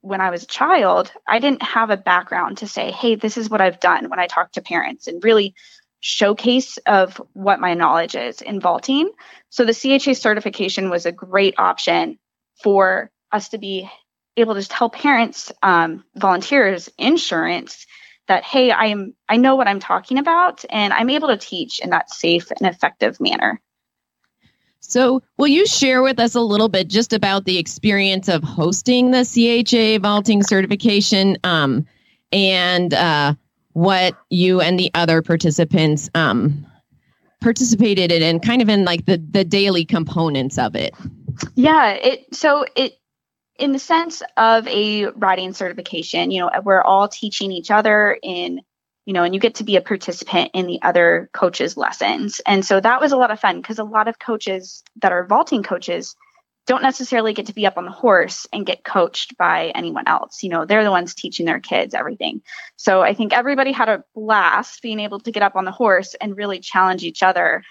when 0.00 0.20
I 0.20 0.30
was 0.30 0.44
a 0.44 0.46
child, 0.46 1.12
I 1.26 1.38
didn't 1.38 1.62
have 1.62 1.90
a 1.90 1.96
background 1.96 2.58
to 2.58 2.68
say, 2.68 2.90
hey, 2.90 3.16
this 3.16 3.36
is 3.36 3.50
what 3.50 3.60
I've 3.60 3.80
done 3.80 4.08
when 4.08 4.20
I 4.20 4.26
talk 4.26 4.52
to 4.52 4.62
parents 4.62 5.06
and 5.06 5.22
really 5.24 5.54
showcase 6.00 6.78
of 6.86 7.20
what 7.32 7.58
my 7.58 7.74
knowledge 7.74 8.14
is 8.14 8.40
in 8.40 8.60
vaulting. 8.60 9.10
So 9.50 9.64
the 9.64 9.74
CHA 9.74 10.14
certification 10.14 10.90
was 10.90 11.06
a 11.06 11.12
great 11.12 11.54
option 11.58 12.18
for 12.62 13.10
us 13.32 13.48
to 13.48 13.58
be 13.58 13.90
able 14.36 14.54
to 14.54 14.62
tell 14.62 14.88
parents, 14.88 15.50
um, 15.62 16.04
volunteers, 16.14 16.88
insurance 16.96 17.86
that 18.28 18.44
hey 18.44 18.70
i'm 18.70 19.14
i 19.28 19.36
know 19.36 19.56
what 19.56 19.66
i'm 19.66 19.80
talking 19.80 20.18
about 20.18 20.64
and 20.70 20.92
i'm 20.92 21.10
able 21.10 21.28
to 21.28 21.36
teach 21.36 21.80
in 21.80 21.90
that 21.90 22.10
safe 22.10 22.50
and 22.50 22.68
effective 22.68 23.20
manner 23.20 23.60
so 24.80 25.22
will 25.36 25.48
you 25.48 25.66
share 25.66 26.02
with 26.02 26.18
us 26.18 26.34
a 26.34 26.40
little 26.40 26.68
bit 26.68 26.88
just 26.88 27.12
about 27.12 27.44
the 27.44 27.58
experience 27.58 28.28
of 28.28 28.42
hosting 28.42 29.10
the 29.10 29.24
cha 29.66 29.98
vaulting 29.98 30.42
certification 30.42 31.36
um, 31.44 31.86
and 32.32 32.94
uh, 32.94 33.34
what 33.72 34.16
you 34.30 34.60
and 34.60 34.78
the 34.78 34.90
other 34.94 35.22
participants 35.22 36.10
um, 36.14 36.66
participated 37.40 38.10
in 38.10 38.22
and 38.22 38.42
kind 38.42 38.62
of 38.62 38.68
in 38.68 38.84
like 38.84 39.06
the 39.06 39.18
the 39.30 39.44
daily 39.44 39.84
components 39.84 40.58
of 40.58 40.74
it? 40.74 40.94
Yeah 41.54 41.90
it 41.90 42.34
so 42.34 42.64
it 42.76 42.98
in 43.58 43.72
the 43.72 43.78
sense 43.78 44.22
of 44.36 44.66
a 44.68 45.06
riding 45.06 45.52
certification, 45.52 46.30
you 46.30 46.40
know, 46.40 46.50
we're 46.62 46.80
all 46.80 47.08
teaching 47.08 47.50
each 47.50 47.70
other 47.70 48.16
in, 48.22 48.60
you 49.08 49.14
know, 49.14 49.24
and 49.24 49.32
you 49.32 49.40
get 49.40 49.54
to 49.54 49.64
be 49.64 49.76
a 49.76 49.80
participant 49.80 50.50
in 50.52 50.66
the 50.66 50.82
other 50.82 51.30
coaches' 51.32 51.78
lessons. 51.78 52.42
And 52.44 52.62
so 52.62 52.78
that 52.78 53.00
was 53.00 53.12
a 53.12 53.16
lot 53.16 53.30
of 53.30 53.40
fun 53.40 53.56
because 53.56 53.78
a 53.78 53.84
lot 53.84 54.06
of 54.06 54.18
coaches 54.18 54.84
that 55.00 55.12
are 55.12 55.24
vaulting 55.24 55.62
coaches 55.62 56.14
don't 56.66 56.82
necessarily 56.82 57.32
get 57.32 57.46
to 57.46 57.54
be 57.54 57.64
up 57.64 57.78
on 57.78 57.86
the 57.86 57.90
horse 57.90 58.46
and 58.52 58.66
get 58.66 58.84
coached 58.84 59.38
by 59.38 59.68
anyone 59.74 60.06
else. 60.06 60.42
You 60.42 60.50
know, 60.50 60.66
they're 60.66 60.84
the 60.84 60.90
ones 60.90 61.14
teaching 61.14 61.46
their 61.46 61.58
kids 61.58 61.94
everything. 61.94 62.42
So 62.76 63.00
I 63.00 63.14
think 63.14 63.32
everybody 63.32 63.72
had 63.72 63.88
a 63.88 64.04
blast 64.14 64.82
being 64.82 65.00
able 65.00 65.20
to 65.20 65.32
get 65.32 65.42
up 65.42 65.56
on 65.56 65.64
the 65.64 65.72
horse 65.72 66.14
and 66.20 66.36
really 66.36 66.60
challenge 66.60 67.02
each 67.02 67.22
other 67.22 67.62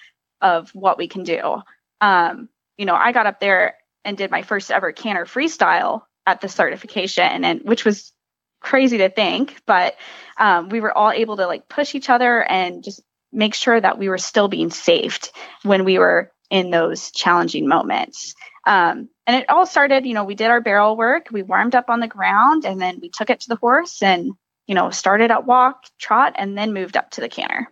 of 0.41 0.71
what 0.71 0.97
we 0.97 1.07
can 1.07 1.21
do. 1.21 1.61
Um, 2.01 2.49
you 2.79 2.87
know, 2.87 2.95
I 2.95 3.11
got 3.11 3.27
up 3.27 3.39
there 3.39 3.75
and 4.03 4.17
did 4.17 4.31
my 4.31 4.41
first 4.41 4.71
ever 4.71 4.91
canter 4.91 5.25
freestyle 5.25 6.01
at 6.25 6.41
the 6.41 6.49
certification 6.49 7.45
and 7.45 7.61
which 7.61 7.85
was 7.85 8.11
crazy 8.59 8.97
to 8.97 9.09
think 9.09 9.61
but 9.65 9.95
um, 10.37 10.69
we 10.69 10.79
were 10.79 10.95
all 10.95 11.11
able 11.11 11.37
to 11.37 11.47
like 11.47 11.67
push 11.67 11.95
each 11.95 12.09
other 12.09 12.43
and 12.43 12.83
just 12.83 13.01
make 13.31 13.53
sure 13.53 13.79
that 13.79 13.97
we 13.97 14.09
were 14.09 14.17
still 14.17 14.47
being 14.47 14.69
saved 14.69 15.31
when 15.63 15.85
we 15.85 15.99
were 15.99 16.31
in 16.49 16.71
those 16.71 17.11
challenging 17.11 17.67
moments. 17.67 18.35
Um, 18.65 19.09
and 19.25 19.35
it 19.35 19.49
all 19.49 19.65
started 19.65 20.05
you 20.05 20.13
know 20.13 20.23
we 20.23 20.35
did 20.35 20.47
our 20.47 20.61
barrel 20.61 20.97
work 20.97 21.27
we 21.31 21.41
warmed 21.41 21.75
up 21.75 21.89
on 21.89 21.99
the 21.99 22.07
ground 22.07 22.65
and 22.65 22.81
then 22.81 22.99
we 23.01 23.09
took 23.09 23.29
it 23.29 23.41
to 23.41 23.49
the 23.49 23.55
horse 23.55 24.01
and 24.01 24.31
you 24.65 24.75
know 24.75 24.89
started 24.89 25.31
at 25.31 25.45
walk 25.45 25.83
trot 25.97 26.33
and 26.37 26.57
then 26.57 26.73
moved 26.73 26.97
up 26.97 27.11
to 27.11 27.21
the 27.21 27.29
canter. 27.29 27.67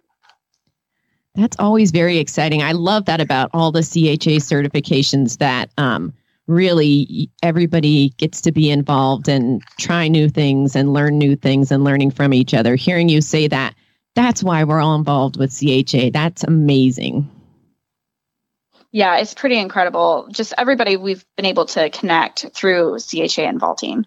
That's 1.36 1.58
always 1.60 1.92
very 1.92 2.18
exciting. 2.18 2.64
I 2.64 2.72
love 2.72 3.06
that 3.06 3.20
about 3.20 3.50
all 3.54 3.74
the 3.74 3.82
cha 3.82 4.40
certifications 4.40 5.40
that 5.40 5.70
um, 5.78 6.14
really 6.48 7.30
everybody 7.42 8.10
gets 8.18 8.42
to 8.42 8.52
be 8.52 8.70
involved 8.70 9.28
and 9.28 9.62
try 9.80 10.08
new 10.08 10.30
things 10.30 10.76
and 10.76 10.94
learn 10.94 11.18
new 11.18 11.36
things 11.36 11.72
and 11.72 11.84
learning 11.84 12.12
from 12.12 12.34
each 12.34 12.54
other. 12.54 12.76
Hearing 12.76 13.10
you 13.10 13.22
say 13.22 13.48
that, 13.48 13.76
that's 14.16 14.44
why 14.44 14.64
we're 14.64 14.82
all 14.82 14.96
involved 14.96 15.38
with 15.38 15.58
CHA. 15.58 16.12
That's 16.14 16.44
amazing. 16.44 17.30
Yeah, 18.92 19.18
it's 19.18 19.34
pretty 19.34 19.58
incredible. 19.58 20.28
Just 20.32 20.54
everybody 20.58 20.96
we've 20.96 21.26
been 21.36 21.46
able 21.46 21.66
to 21.66 21.90
connect 21.90 22.46
through 22.54 23.00
CHA 23.00 23.42
and 23.42 23.60
vaulting. 23.60 24.06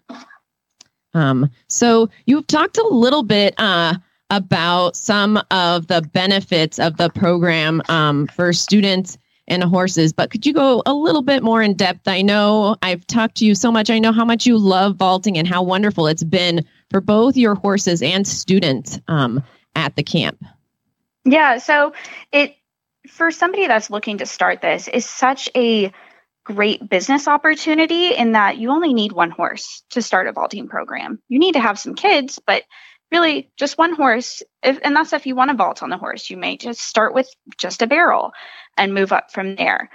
Um, 1.13 1.51
so 1.69 2.09
you've 2.27 2.47
talked 2.47 2.79
a 2.79 2.87
little 2.87 3.23
bit 3.23 3.55
uh, 3.59 3.97
about 4.31 4.97
some 4.97 5.43
of 5.51 5.89
the 5.89 6.01
benefits 6.01 6.79
of 6.79 6.97
the 6.97 7.11
program 7.11 7.83
um, 7.89 8.29
for 8.29 8.53
students 8.53 9.19
and 9.49 9.65
horses. 9.65 10.13
But 10.13 10.31
could 10.31 10.47
you 10.47 10.53
go 10.53 10.83
a 10.87 10.95
little 10.95 11.23
bit 11.23 11.43
more 11.43 11.63
in 11.63 11.75
depth? 11.75 12.07
I 12.07 12.23
know 12.23 12.77
I've 12.83 13.07
talked 13.07 13.37
to 13.39 13.45
you 13.45 13.55
so 13.55 13.73
much. 13.73 13.91
I 13.91 13.99
know 13.99 14.13
how 14.13 14.25
much 14.25 14.47
you 14.47 14.57
love 14.57 14.97
vaulting 14.97 15.37
and 15.37 15.49
how 15.49 15.63
wonderful 15.63 16.07
it's 16.07 16.25
been 16.25 16.65
for 16.91 17.01
both 17.01 17.37
your 17.37 17.55
horses 17.55 18.03
and 18.03 18.27
students 18.27 19.01
um, 19.09 19.43
at 19.75 19.97
the 19.97 20.03
camp. 20.03 20.45
Yeah, 21.25 21.59
so 21.59 21.93
it 22.33 22.57
for 23.09 23.31
somebody 23.31 23.67
that's 23.67 23.91
looking 23.91 24.19
to 24.19 24.27
start 24.27 24.61
this 24.61 24.89
is 24.89 25.09
such 25.09 25.49
a 25.57 25.93
great 26.45 26.89
business 26.89 27.29
opportunity 27.29 28.15
in 28.15 28.33
that 28.33 28.57
you 28.57 28.71
only 28.71 28.95
need 28.95 29.13
one 29.13 29.31
horse 29.31 29.83
to 29.91 30.01
start 30.01 30.27
a 30.27 30.33
vaulting 30.33 30.69
program. 30.69 31.21
You 31.29 31.39
need 31.39 31.53
to 31.53 31.61
have 31.61 31.79
some 31.79 31.95
kids, 31.95 32.39
but 32.47 32.63
really 33.11 33.51
just 33.57 33.79
one 33.79 33.95
horse 33.95 34.43
if, 34.63 34.79
and 34.83 34.95
that's 34.95 35.13
if 35.13 35.27
you 35.27 35.35
want 35.35 35.51
to 35.51 35.57
vault 35.57 35.83
on 35.83 35.91
the 35.91 35.97
horse 35.97 36.31
you 36.31 36.37
may 36.37 36.57
just 36.57 36.81
start 36.81 37.15
with 37.15 37.29
just 37.57 37.83
a 37.83 37.87
barrel 37.87 38.33
and 38.77 38.95
move 38.95 39.13
up 39.13 39.33
from 39.33 39.57
there. 39.57 39.91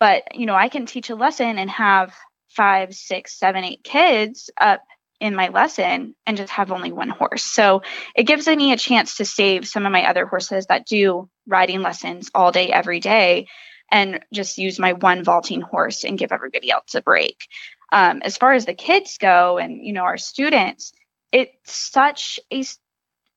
But 0.00 0.36
you 0.36 0.46
know 0.46 0.54
i 0.54 0.68
can 0.68 0.86
teach 0.86 1.10
a 1.10 1.16
lesson 1.16 1.58
and 1.58 1.70
have 1.70 2.14
five 2.50 2.94
six 2.94 3.38
seven 3.38 3.64
eight 3.64 3.84
kids 3.84 4.50
up 4.60 4.82
in 5.20 5.34
my 5.34 5.48
lesson 5.48 6.14
and 6.26 6.36
just 6.36 6.52
have 6.52 6.70
only 6.70 6.92
one 6.92 7.08
horse. 7.08 7.42
So 7.42 7.82
it 8.14 8.24
gives 8.24 8.46
me 8.46 8.72
a 8.72 8.76
chance 8.76 9.16
to 9.16 9.24
save 9.24 9.66
some 9.66 9.84
of 9.84 9.92
my 9.92 10.08
other 10.08 10.26
horses 10.26 10.66
that 10.66 10.86
do 10.86 11.28
riding 11.46 11.82
lessons 11.82 12.30
all 12.34 12.52
day 12.52 12.70
every 12.70 13.00
day 13.00 13.48
and 13.90 14.20
just 14.32 14.58
use 14.58 14.78
my 14.78 14.92
one 14.92 15.24
vaulting 15.24 15.60
horse 15.60 16.04
and 16.04 16.18
give 16.18 16.32
everybody 16.32 16.70
else 16.70 16.94
a 16.94 17.02
break. 17.02 17.46
Um, 17.90 18.20
as 18.22 18.36
far 18.36 18.52
as 18.52 18.66
the 18.66 18.74
kids 18.74 19.16
go 19.18 19.58
and 19.58 19.84
you 19.84 19.92
know 19.92 20.02
our 20.02 20.18
students 20.18 20.92
it's 21.32 21.72
such 21.72 22.40
a 22.52 22.64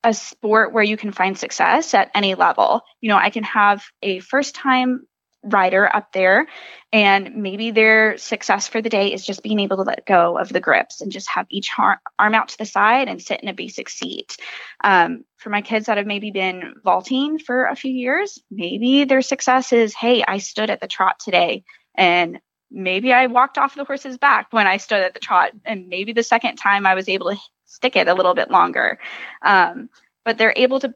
a 0.04 0.12
sport 0.12 0.72
where 0.72 0.82
you 0.82 0.96
can 0.96 1.12
find 1.12 1.38
success 1.38 1.94
at 1.94 2.10
any 2.14 2.34
level. 2.34 2.82
You 3.00 3.08
know, 3.08 3.16
I 3.16 3.30
can 3.30 3.44
have 3.44 3.84
a 4.02 4.18
first 4.18 4.54
time 4.54 5.06
rider 5.44 5.94
up 5.94 6.12
there 6.12 6.46
and 6.92 7.36
maybe 7.36 7.72
their 7.72 8.16
success 8.16 8.68
for 8.68 8.80
the 8.80 8.88
day 8.88 9.12
is 9.12 9.26
just 9.26 9.42
being 9.42 9.58
able 9.58 9.76
to 9.76 9.82
let 9.82 10.06
go 10.06 10.38
of 10.38 10.48
the 10.48 10.60
grips 10.60 11.00
and 11.00 11.10
just 11.10 11.28
have 11.28 11.46
each 11.50 11.70
arm 11.78 12.34
out 12.34 12.48
to 12.48 12.58
the 12.58 12.64
side 12.64 13.08
and 13.08 13.20
sit 13.20 13.40
in 13.40 13.48
a 13.48 13.54
basic 13.54 13.88
seat 13.88 14.36
um, 14.84 15.24
for 15.38 15.50
my 15.50 15.60
kids 15.60 15.86
that 15.86 15.96
have 15.96 16.06
maybe 16.06 16.30
been 16.30 16.74
vaulting 16.84 17.40
for 17.40 17.66
a 17.66 17.74
few 17.74 17.92
years 17.92 18.40
maybe 18.52 19.04
their 19.04 19.22
success 19.22 19.72
is 19.72 19.94
hey 19.94 20.22
i 20.26 20.38
stood 20.38 20.70
at 20.70 20.80
the 20.80 20.86
trot 20.86 21.18
today 21.18 21.64
and 21.96 22.38
maybe 22.70 23.12
i 23.12 23.26
walked 23.26 23.58
off 23.58 23.74
the 23.74 23.84
horse's 23.84 24.18
back 24.18 24.46
when 24.52 24.68
i 24.68 24.76
stood 24.76 25.00
at 25.00 25.12
the 25.12 25.20
trot 25.20 25.50
and 25.64 25.88
maybe 25.88 26.12
the 26.12 26.22
second 26.22 26.54
time 26.54 26.86
i 26.86 26.94
was 26.94 27.08
able 27.08 27.30
to 27.30 27.36
stick 27.72 27.96
it 27.96 28.06
a 28.06 28.14
little 28.14 28.34
bit 28.34 28.50
longer. 28.50 28.98
Um, 29.40 29.88
but 30.24 30.38
they're 30.38 30.52
able 30.54 30.78
to 30.80 30.94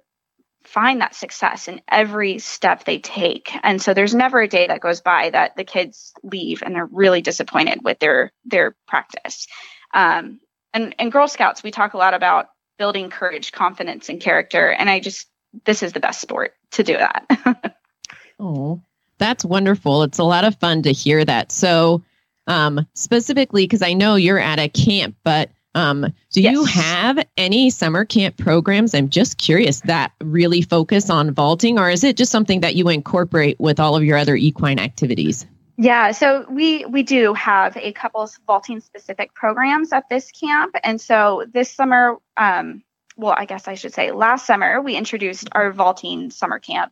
find 0.64 1.00
that 1.00 1.14
success 1.14 1.68
in 1.68 1.80
every 1.88 2.38
step 2.38 2.84
they 2.84 2.98
take. 2.98 3.50
And 3.62 3.80
so 3.80 3.94
there's 3.94 4.14
never 4.14 4.40
a 4.40 4.48
day 4.48 4.66
that 4.66 4.80
goes 4.80 5.00
by 5.00 5.30
that 5.30 5.56
the 5.56 5.64
kids 5.64 6.12
leave 6.22 6.62
and 6.62 6.74
they're 6.74 6.86
really 6.86 7.22
disappointed 7.22 7.80
with 7.82 7.98
their 7.98 8.32
their 8.44 8.76
practice. 8.86 9.46
Um, 9.94 10.40
and 10.74 10.94
and 10.98 11.10
Girl 11.10 11.28
Scouts, 11.28 11.62
we 11.62 11.70
talk 11.70 11.94
a 11.94 11.98
lot 11.98 12.14
about 12.14 12.50
building 12.78 13.08
courage, 13.10 13.52
confidence, 13.52 14.08
and 14.08 14.20
character. 14.20 14.70
And 14.70 14.90
I 14.90 15.00
just 15.00 15.28
this 15.64 15.82
is 15.82 15.92
the 15.92 16.00
best 16.00 16.20
sport 16.20 16.54
to 16.72 16.82
do 16.82 16.96
that. 16.98 17.74
oh, 18.38 18.82
that's 19.18 19.44
wonderful. 19.44 20.02
It's 20.02 20.18
a 20.18 20.24
lot 20.24 20.44
of 20.44 20.56
fun 20.56 20.82
to 20.82 20.92
hear 20.92 21.24
that. 21.24 21.52
So 21.52 22.02
um, 22.46 22.86
specifically, 22.94 23.64
because 23.64 23.82
I 23.82 23.94
know 23.94 24.16
you're 24.16 24.38
at 24.38 24.58
a 24.58 24.68
camp, 24.68 25.16
but 25.24 25.50
um, 25.76 26.06
do 26.32 26.40
yes. 26.40 26.52
you 26.52 26.64
have 26.64 27.24
any 27.36 27.68
summer 27.68 28.06
camp 28.06 28.38
programs? 28.38 28.94
I'm 28.94 29.10
just 29.10 29.36
curious 29.36 29.80
that 29.82 30.10
really 30.22 30.62
focus 30.62 31.10
on 31.10 31.32
vaulting, 31.32 31.78
or 31.78 31.90
is 31.90 32.02
it 32.02 32.16
just 32.16 32.32
something 32.32 32.60
that 32.60 32.76
you 32.76 32.88
incorporate 32.88 33.60
with 33.60 33.78
all 33.78 33.94
of 33.94 34.02
your 34.02 34.16
other 34.16 34.34
equine 34.34 34.78
activities? 34.78 35.46
Yeah, 35.76 36.12
so 36.12 36.46
we 36.48 36.86
we 36.86 37.02
do 37.02 37.34
have 37.34 37.76
a 37.76 37.92
couple 37.92 38.22
of 38.22 38.30
vaulting 38.46 38.80
specific 38.80 39.34
programs 39.34 39.92
at 39.92 40.08
this 40.08 40.30
camp, 40.30 40.74
and 40.82 40.98
so 40.98 41.44
this 41.52 41.70
summer, 41.70 42.16
um, 42.38 42.82
well, 43.18 43.34
I 43.36 43.44
guess 43.44 43.68
I 43.68 43.74
should 43.74 43.92
say 43.92 44.12
last 44.12 44.46
summer, 44.46 44.80
we 44.80 44.96
introduced 44.96 45.48
our 45.52 45.72
vaulting 45.72 46.30
summer 46.30 46.58
camp, 46.58 46.90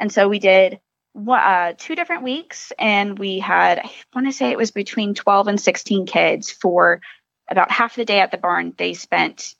and 0.00 0.10
so 0.10 0.26
we 0.30 0.38
did 0.38 0.80
uh, 1.28 1.74
two 1.76 1.94
different 1.94 2.22
weeks, 2.22 2.72
and 2.78 3.18
we 3.18 3.40
had 3.40 3.80
I 3.80 3.90
want 4.14 4.26
to 4.26 4.32
say 4.32 4.50
it 4.50 4.56
was 4.56 4.70
between 4.70 5.12
12 5.12 5.48
and 5.48 5.60
16 5.60 6.06
kids 6.06 6.50
for 6.50 7.02
about 7.48 7.70
half 7.70 7.96
the 7.96 8.04
day 8.04 8.20
at 8.20 8.30
the 8.30 8.38
barn 8.38 8.74
they 8.76 8.94
spent 8.94 9.54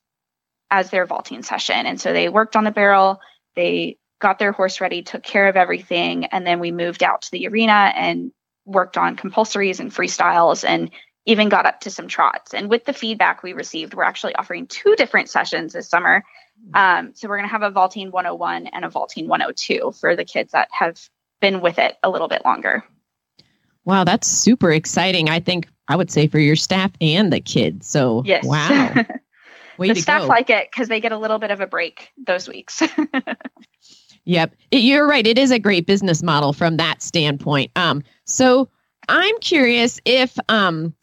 as 0.71 0.91
their 0.91 1.07
vaulting 1.07 1.43
session. 1.43 1.87
And 1.87 2.01
so 2.01 2.13
they 2.13 2.29
worked 2.29 2.57
on 2.57 2.65
the 2.65 2.71
barrel, 2.71 3.21
they 3.55 3.99
got 4.21 4.39
their 4.39 4.53
horse 4.53 4.81
ready, 4.81 5.03
took 5.03 5.23
care 5.23 5.49
of 5.49 5.57
everything, 5.57 6.27
and 6.27 6.47
then 6.47 6.61
we 6.61 6.71
moved 6.71 7.03
out 7.03 7.23
to 7.23 7.31
the 7.33 7.47
arena 7.49 7.93
and 7.95 8.33
worked 8.65 8.97
on 8.97 9.17
compulsories 9.17 9.81
and 9.81 9.93
freestyles 9.93 10.67
and 10.67 10.91
even 11.27 11.49
got 11.49 11.67
up 11.67 11.81
to 11.81 11.91
some 11.91 12.09
trots. 12.09 12.55
And 12.55 12.71
with 12.71 12.85
the 12.85 12.93
feedback 12.93 13.43
we 13.43 13.53
received, 13.53 13.95
we're 13.95 14.03
actually 14.05 14.35
offering 14.35 14.67
two 14.67 14.95
different 14.97 15.29
sessions 15.29 15.73
this 15.73 15.89
summer. 15.89 16.25
Um, 16.75 17.13
so 17.15 17.29
we're 17.29 17.37
going 17.37 17.49
to 17.49 17.53
have 17.53 17.63
a 17.63 17.71
vaulting 17.71 18.11
101 18.11 18.69
and 18.69 18.85
a 18.85 18.89
vaulting 18.89 19.29
102 19.29 19.93
for 20.01 20.17
the 20.17 20.25
kids 20.25 20.53
that 20.53 20.69
have 20.71 20.99
been 21.41 21.61
with 21.61 21.79
it 21.79 21.97
a 22.03 22.11
little 22.11 22.29
bit 22.29 22.45
longer. 22.45 22.85
Wow, 23.85 24.05
that's 24.05 24.29
super 24.29 24.71
exciting. 24.71 25.29
I 25.29 25.41
think 25.41 25.69
I 25.89 25.97
would 25.97 26.11
say 26.11 26.27
for 26.27 26.39
your 26.39 26.57
staff 26.57 26.93
and 27.01 27.33
the 27.33 27.41
kids. 27.41 27.87
So, 27.87 28.23
yes. 28.25 28.45
wow. 28.45 28.95
The 29.79 29.95
staff 29.95 30.23
go. 30.23 30.29
like 30.29 30.51
it 30.51 30.69
because 30.71 30.89
they 30.89 31.01
get 31.01 31.13
a 31.13 31.19
little 31.19 31.39
bit 31.39 31.51
of 31.51 31.61
a 31.61 31.67
break 31.67 32.13
those 32.17 32.49
weeks. 32.49 32.83
yep. 34.25 34.55
It, 34.71 34.79
you're 34.79 35.09
right. 35.09 35.27
It 35.27 35.39
is 35.39 35.51
a 35.51 35.59
great 35.59 35.87
business 35.87 36.23
model 36.23 36.53
from 36.53 36.77
that 36.77 37.03
standpoint. 37.03 37.73
Um, 37.75 38.03
so 38.25 38.69
I'm 39.09 39.37
curious 39.41 39.99
if 40.05 40.39
um, 40.49 40.95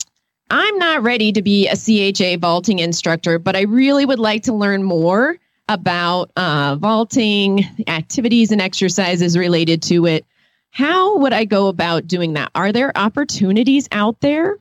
I'm 0.50 0.77
not 0.77 1.03
ready 1.03 1.31
to 1.33 1.41
be 1.41 1.67
a 1.67 1.75
CHA 1.75 2.39
vaulting 2.39 2.79
instructor, 2.79 3.39
but 3.39 3.55
I 3.55 3.62
really 3.62 4.05
would 4.05 4.19
like 4.19 4.43
to 4.43 4.53
learn 4.53 4.83
more 4.83 5.38
about 5.67 6.31
uh, 6.36 6.77
vaulting, 6.79 7.65
activities 7.88 8.51
and 8.51 8.62
exercises 8.62 9.38
related 9.38 9.81
to 9.83 10.05
it. 10.05 10.25
How 10.71 11.17
would 11.17 11.33
I 11.33 11.45
go 11.45 11.67
about 11.67 12.07
doing 12.07 12.33
that? 12.33 12.51
Are 12.55 12.71
there 12.71 12.95
opportunities 12.95 13.88
out 13.91 14.19
there? 14.21 14.57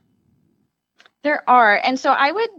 There 1.22 1.48
are. 1.48 1.80
And 1.82 1.98
so 1.98 2.10
I 2.10 2.32
would 2.32 2.50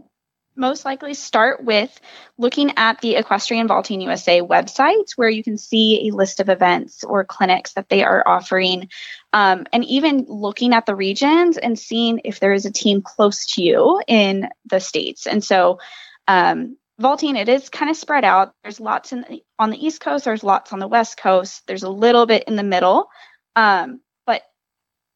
most 0.59 0.85
likely 0.85 1.13
start 1.13 1.63
with 1.63 1.99
looking 2.37 2.73
at 2.77 2.99
the 3.01 3.15
Equestrian 3.15 3.67
Vaulting 3.67 4.01
USA 4.01 4.41
website, 4.41 5.11
where 5.15 5.29
you 5.29 5.43
can 5.43 5.57
see 5.57 6.09
a 6.09 6.15
list 6.15 6.39
of 6.39 6.49
events 6.49 7.03
or 7.03 7.23
clinics 7.23 7.73
that 7.73 7.89
they 7.89 8.03
are 8.03 8.27
offering, 8.27 8.89
um, 9.33 9.65
and 9.71 9.85
even 9.85 10.25
looking 10.27 10.73
at 10.73 10.85
the 10.85 10.95
regions 10.95 11.57
and 11.57 11.79
seeing 11.79 12.21
if 12.25 12.39
there 12.39 12.53
is 12.53 12.65
a 12.65 12.71
team 12.71 13.01
close 13.01 13.45
to 13.53 13.63
you 13.63 14.01
in 14.07 14.49
the 14.65 14.79
states. 14.79 15.25
And 15.25 15.43
so, 15.43 15.79
um, 16.27 16.77
vaulting 16.99 17.37
it 17.37 17.47
is 17.47 17.69
kind 17.69 17.89
of 17.89 17.95
spread 17.95 18.25
out. 18.25 18.53
There's 18.61 18.81
lots 18.81 19.13
in 19.13 19.21
the, 19.21 19.41
on 19.57 19.69
the 19.69 19.83
East 19.83 20.01
Coast. 20.01 20.25
There's 20.25 20.43
lots 20.43 20.73
on 20.73 20.79
the 20.79 20.87
West 20.87 21.17
Coast. 21.17 21.63
There's 21.65 21.83
a 21.83 21.89
little 21.89 22.25
bit 22.25 22.43
in 22.43 22.57
the 22.57 22.63
middle. 22.63 23.09
Um, 23.55 24.01
but 24.25 24.43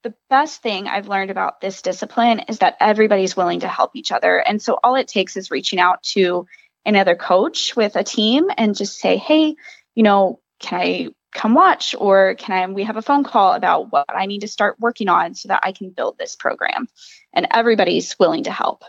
the 0.03 0.13
best 0.29 0.61
thing 0.61 0.87
I've 0.87 1.07
learned 1.07 1.31
about 1.31 1.61
this 1.61 1.81
discipline 1.81 2.39
is 2.47 2.59
that 2.59 2.77
everybody's 2.79 3.37
willing 3.37 3.61
to 3.61 3.67
help 3.67 3.95
each 3.95 4.11
other. 4.11 4.37
And 4.37 4.61
so 4.61 4.79
all 4.83 4.95
it 4.95 5.07
takes 5.07 5.37
is 5.37 5.51
reaching 5.51 5.79
out 5.79 6.03
to 6.13 6.45
another 6.85 7.15
coach 7.15 7.75
with 7.75 7.95
a 7.95 8.03
team 8.03 8.49
and 8.57 8.75
just 8.75 8.99
say, 8.99 9.17
hey, 9.17 9.55
you 9.95 10.03
know, 10.03 10.39
can 10.59 10.81
I 10.81 11.07
come 11.33 11.53
watch 11.53 11.95
or 11.97 12.35
can 12.35 12.55
I 12.55 12.73
we 12.73 12.83
have 12.83 12.97
a 12.97 13.01
phone 13.01 13.23
call 13.23 13.53
about 13.53 13.91
what 13.91 14.05
I 14.09 14.27
need 14.27 14.41
to 14.41 14.47
start 14.47 14.79
working 14.79 15.09
on 15.09 15.33
so 15.33 15.47
that 15.47 15.61
I 15.63 15.71
can 15.71 15.89
build 15.89 16.17
this 16.17 16.35
program. 16.35 16.87
And 17.33 17.47
everybody's 17.51 18.17
willing 18.19 18.43
to 18.43 18.51
help. 18.51 18.83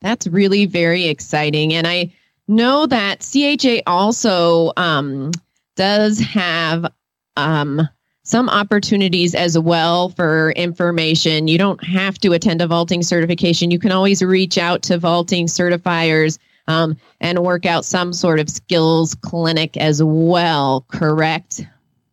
That's 0.00 0.26
really 0.26 0.66
very 0.66 1.06
exciting. 1.06 1.72
And 1.72 1.86
I 1.86 2.12
know 2.46 2.86
that 2.86 3.20
CHA 3.20 3.82
also 3.86 4.72
um, 4.76 5.32
does 5.76 6.20
have 6.20 6.92
um, 7.36 7.88
some 8.22 8.48
opportunities 8.48 9.34
as 9.34 9.58
well 9.58 10.08
for 10.08 10.50
information. 10.52 11.46
You 11.46 11.58
don't 11.58 11.82
have 11.84 12.18
to 12.18 12.32
attend 12.32 12.62
a 12.62 12.66
vaulting 12.66 13.02
certification. 13.02 13.70
You 13.70 13.78
can 13.78 13.92
always 13.92 14.22
reach 14.22 14.56
out 14.56 14.82
to 14.84 14.98
vaulting 14.98 15.46
certifiers 15.46 16.38
um, 16.66 16.96
and 17.20 17.38
work 17.40 17.66
out 17.66 17.84
some 17.84 18.12
sort 18.12 18.40
of 18.40 18.48
skills 18.48 19.14
clinic 19.14 19.76
as 19.76 20.02
well, 20.02 20.86
correct? 20.88 21.66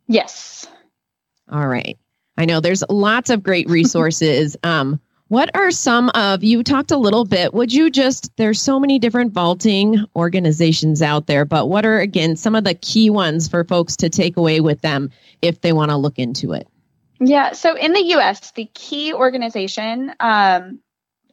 Yes. 0.08 0.68
All 1.50 1.68
right. 1.68 1.98
I 2.38 2.46
know 2.46 2.60
there's 2.60 2.84
lots 2.90 3.30
of 3.30 3.44
great 3.44 3.70
resources. 3.70 4.58
um, 4.64 5.00
what 5.32 5.50
are 5.56 5.72
some 5.72 6.10
of 6.10 6.44
you 6.44 6.62
talked 6.62 6.92
a 6.92 6.98
little 6.98 7.24
bit? 7.24 7.54
Would 7.54 7.72
you 7.72 7.90
just 7.90 8.36
there's 8.36 8.62
so 8.62 8.82
many 8.82 9.00
different 9.00 9.32
vaulting 9.32 10.04
organizations 10.14 11.02
out 11.02 11.28
there, 11.28 11.46
but 11.46 11.70
what 11.70 11.86
are 11.86 12.00
again 12.00 12.36
some 12.36 12.54
of 12.54 12.66
the 12.66 12.74
key 12.74 13.10
ones 13.10 13.48
for 13.48 13.64
folks 13.64 13.96
to 13.96 14.10
take 14.10 14.36
away 14.36 14.60
with 14.60 14.82
them 14.82 15.10
if 15.42 15.62
they 15.62 15.72
want 15.72 15.90
to 15.90 15.96
look 15.96 16.20
into 16.20 16.52
it? 16.52 16.68
Yeah, 17.22 17.54
so 17.54 17.78
in 17.78 17.94
the 17.94 18.04
US, 18.16 18.52
the 18.52 18.70
key 18.74 19.14
organization 19.14 20.14
um, 20.20 20.80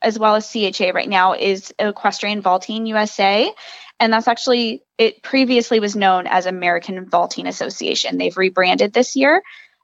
as 0.01 0.17
well 0.17 0.37
as 0.37 0.49
CHA 0.49 0.91
right 0.95 1.09
now 1.09 1.33
is 1.33 1.75
Equestrian 1.81 2.41
Vaulting 2.41 2.87
USA. 2.87 3.53
And 3.99 4.13
that's 4.13 4.29
actually, 4.29 4.85
it 4.97 5.25
previously 5.25 5.81
was 5.81 5.97
known 5.97 6.29
as 6.29 6.47
American 6.47 7.05
Vaulting 7.11 7.49
Association. 7.49 8.17
They've 8.17 8.37
rebranded 8.37 8.93
this 8.93 9.17
year 9.17 9.43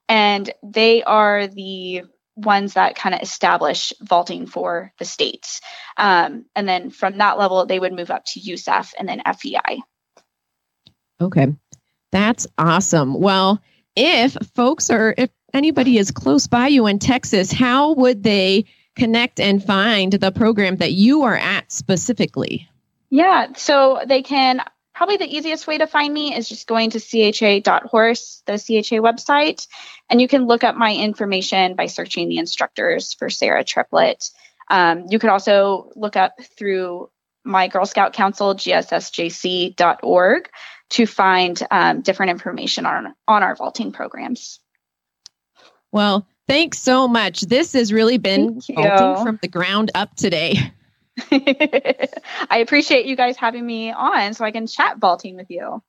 and 0.08 0.48
they 0.62 1.02
are 1.02 1.48
the 1.48 2.04
ones 2.36 2.74
that 2.74 2.96
kind 2.96 3.14
of 3.14 3.22
establish 3.22 3.92
vaulting 4.00 4.46
for 4.46 4.92
the 4.98 5.04
states. 5.04 5.60
Um, 5.96 6.46
and 6.56 6.68
then 6.68 6.90
from 6.90 7.18
that 7.18 7.38
level, 7.38 7.66
they 7.66 7.78
would 7.78 7.92
move 7.92 8.10
up 8.10 8.24
to 8.26 8.40
USEF 8.40 8.92
and 8.98 9.08
then 9.08 9.22
FEI. 9.38 9.82
Okay. 11.20 11.54
That's 12.12 12.46
awesome. 12.58 13.20
Well, 13.20 13.60
if 13.96 14.36
folks 14.54 14.90
are, 14.90 15.14
if 15.16 15.30
anybody 15.52 15.98
is 15.98 16.10
close 16.10 16.46
by 16.46 16.68
you 16.68 16.86
in 16.86 16.98
Texas, 16.98 17.52
how 17.52 17.92
would 17.94 18.22
they 18.22 18.64
connect 18.96 19.40
and 19.40 19.62
find 19.62 20.12
the 20.12 20.32
program 20.32 20.76
that 20.76 20.92
you 20.92 21.22
are 21.22 21.36
at 21.36 21.70
specifically? 21.70 22.68
Yeah, 23.10 23.48
so 23.56 24.00
they 24.06 24.22
can 24.22 24.60
probably 24.94 25.16
the 25.16 25.36
easiest 25.36 25.66
way 25.66 25.78
to 25.78 25.86
find 25.86 26.12
me 26.12 26.34
is 26.34 26.48
just 26.48 26.66
going 26.66 26.90
to 26.90 27.00
cha.horse, 27.00 28.42
the 28.46 28.52
CHA 28.52 29.00
website, 29.00 29.66
and 30.08 30.20
you 30.20 30.28
can 30.28 30.46
look 30.46 30.64
up 30.64 30.76
my 30.76 30.94
information 30.94 31.74
by 31.74 31.86
searching 31.86 32.28
the 32.28 32.38
instructors 32.38 33.12
for 33.14 33.28
Sarah 33.28 33.64
Triplett. 33.64 34.30
Um, 34.70 35.06
you 35.10 35.18
could 35.18 35.30
also 35.30 35.90
look 35.96 36.16
up 36.16 36.32
through 36.56 37.10
my 37.44 37.68
Girl 37.68 37.84
Scout 37.84 38.12
Council, 38.14 38.54
gssjc.org, 38.54 40.48
to 40.90 41.06
find 41.06 41.62
um, 41.70 42.00
different 42.00 42.30
information 42.30 42.86
on, 42.86 43.14
on 43.26 43.42
our 43.42 43.56
vaulting 43.56 43.92
programs. 43.92 44.60
Well, 45.92 46.26
thanks 46.48 46.78
so 46.78 47.08
much. 47.08 47.42
This 47.42 47.72
has 47.74 47.92
really 47.92 48.18
been 48.18 48.60
vaulting 48.74 49.24
from 49.24 49.38
the 49.42 49.48
ground 49.48 49.90
up 49.94 50.14
today. 50.14 50.72
I 51.30 52.58
appreciate 52.58 53.06
you 53.06 53.16
guys 53.16 53.36
having 53.36 53.64
me 53.64 53.92
on 53.92 54.34
so 54.34 54.44
I 54.44 54.50
can 54.50 54.66
chat 54.66 54.98
vaulting 54.98 55.36
with 55.36 55.50
you. 55.50 55.82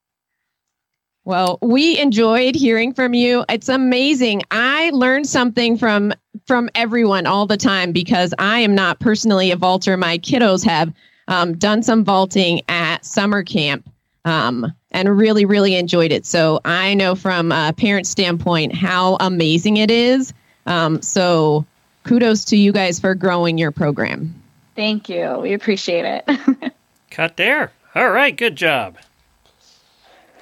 Well, 1.24 1.58
we 1.60 1.98
enjoyed 1.98 2.54
hearing 2.54 2.94
from 2.94 3.12
you. 3.12 3.44
It's 3.48 3.68
amazing. 3.68 4.42
I 4.52 4.90
learned 4.90 5.26
something 5.26 5.76
from 5.76 6.12
from 6.46 6.70
everyone 6.76 7.26
all 7.26 7.46
the 7.46 7.56
time 7.56 7.90
because 7.90 8.32
I 8.38 8.60
am 8.60 8.76
not 8.76 9.00
personally 9.00 9.50
a 9.50 9.56
vaulter. 9.56 9.96
My 9.96 10.18
kiddos 10.18 10.64
have 10.64 10.92
um, 11.26 11.58
done 11.58 11.82
some 11.82 12.04
vaulting 12.04 12.60
at 12.68 13.04
summer 13.04 13.42
camp 13.42 13.90
um, 14.24 14.72
and 14.92 15.18
really, 15.18 15.44
really 15.44 15.74
enjoyed 15.74 16.12
it. 16.12 16.26
So 16.26 16.60
I 16.64 16.94
know 16.94 17.16
from 17.16 17.50
a 17.50 17.72
parent 17.76 18.06
standpoint 18.06 18.74
how 18.74 19.16
amazing 19.18 19.78
it 19.78 19.90
is. 19.90 20.32
Um, 20.66 21.02
so 21.02 21.66
kudos 22.04 22.46
to 22.46 22.56
you 22.56 22.72
guys 22.72 23.00
for 23.00 23.16
growing 23.16 23.58
your 23.58 23.72
program. 23.72 24.40
Thank 24.76 25.08
you. 25.08 25.38
We 25.40 25.54
appreciate 25.54 26.04
it. 26.04 26.72
Cut 27.10 27.36
there. 27.36 27.72
All 27.94 28.10
right. 28.10 28.36
Good 28.36 28.56
job. 28.56 28.98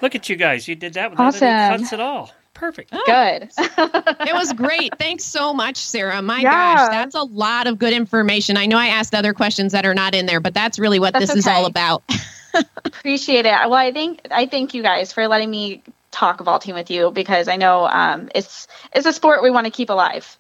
Look 0.03 0.15
at 0.15 0.29
you 0.29 0.37
guys. 0.37 0.67
You 0.69 0.75
did 0.75 0.95
that 0.95 1.11
without 1.11 1.29
awesome. 1.29 1.49
any 1.49 1.79
cuts 1.79 1.93
at 1.93 2.01
all. 2.01 2.31
Perfect. 2.53 2.91
Oh. 2.93 3.03
Good. 3.07 3.51
it 3.59 4.35
was 4.35 4.53
great. 4.53 4.97
Thanks 4.99 5.25
so 5.25 5.55
much, 5.55 5.77
Sarah. 5.77 6.21
My 6.21 6.41
yeah. 6.41 6.51
gosh, 6.51 6.89
that's 6.91 7.15
a 7.15 7.23
lot 7.23 7.67
of 7.67 7.79
good 7.79 7.93
information. 7.93 8.57
I 8.57 8.67
know 8.67 8.77
I 8.77 8.89
asked 8.89 9.15
other 9.15 9.33
questions 9.33 9.73
that 9.73 9.87
are 9.87 9.95
not 9.95 10.15
in 10.15 10.27
there, 10.27 10.41
but 10.41 10.55
that's 10.55 10.79
really 10.79 10.99
what 10.99 11.13
that's 11.13 11.27
this 11.27 11.31
okay. 11.31 11.39
is 11.39 11.47
all 11.47 11.67
about. 11.67 12.03
Appreciate 12.85 13.47
it. 13.47 13.53
Well, 13.53 13.75
I 13.75 13.93
think 13.93 14.21
I 14.31 14.47
thank 14.47 14.75
you 14.75 14.83
guys 14.83 15.13
for 15.13 15.27
letting 15.27 15.51
me 15.51 15.83
talk 16.13 16.41
vaulting 16.41 16.75
with 16.75 16.91
you 16.91 17.11
because 17.11 17.49
I 17.49 17.57
know 17.57 17.87
um, 17.87 18.29
it's 18.35 18.69
it's 18.95 19.07
a 19.07 19.13
sport 19.13 19.43
we 19.43 19.51
want 19.51 19.67
to 19.67 19.73
keep 19.73 19.91
alive. 19.91 20.39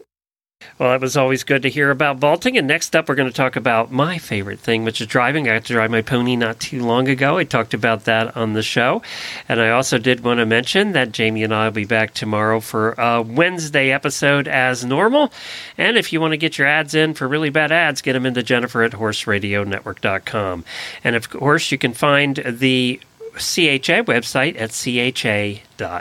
Well, 0.78 0.94
it 0.94 1.00
was 1.00 1.16
always 1.16 1.44
good 1.44 1.62
to 1.62 1.70
hear 1.70 1.90
about 1.90 2.18
vaulting. 2.18 2.58
And 2.58 2.66
next 2.66 2.96
up, 2.96 3.08
we're 3.08 3.14
going 3.14 3.28
to 3.28 3.34
talk 3.34 3.56
about 3.56 3.92
my 3.92 4.18
favorite 4.18 4.58
thing, 4.58 4.84
which 4.84 5.00
is 5.00 5.06
driving. 5.06 5.48
I 5.48 5.54
got 5.54 5.64
to 5.66 5.72
drive 5.72 5.90
my 5.90 6.02
pony 6.02 6.36
not 6.36 6.58
too 6.58 6.84
long 6.84 7.08
ago. 7.08 7.38
I 7.38 7.44
talked 7.44 7.74
about 7.74 8.04
that 8.04 8.36
on 8.36 8.54
the 8.54 8.62
show. 8.62 9.02
And 9.48 9.60
I 9.60 9.70
also 9.70 9.98
did 9.98 10.24
want 10.24 10.38
to 10.38 10.46
mention 10.46 10.92
that 10.92 11.12
Jamie 11.12 11.44
and 11.44 11.54
I 11.54 11.66
will 11.66 11.72
be 11.72 11.84
back 11.84 12.14
tomorrow 12.14 12.60
for 12.60 12.92
a 12.92 13.22
Wednesday 13.22 13.92
episode 13.92 14.48
as 14.48 14.84
normal. 14.84 15.32
And 15.78 15.96
if 15.96 16.12
you 16.12 16.20
want 16.20 16.32
to 16.32 16.38
get 16.38 16.58
your 16.58 16.66
ads 16.66 16.94
in 16.94 17.14
for 17.14 17.28
really 17.28 17.50
bad 17.50 17.70
ads, 17.70 18.02
get 18.02 18.14
them 18.14 18.26
into 18.26 18.42
Jennifer 18.42 18.82
at 18.82 18.92
horseradionetwork.com. 18.92 20.64
And 21.04 21.16
of 21.16 21.30
course, 21.30 21.70
you 21.70 21.78
can 21.78 21.92
find 21.92 22.36
the 22.44 23.00
CHA 23.34 24.04
website 24.04 24.60
at 24.60 24.70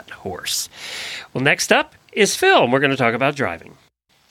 cha.horse. 0.00 0.68
Well, 1.32 1.44
next 1.44 1.72
up 1.72 1.94
is 2.12 2.36
Phil, 2.36 2.64
and 2.64 2.72
we're 2.72 2.80
going 2.80 2.90
to 2.90 2.96
talk 2.96 3.14
about 3.14 3.34
driving. 3.34 3.76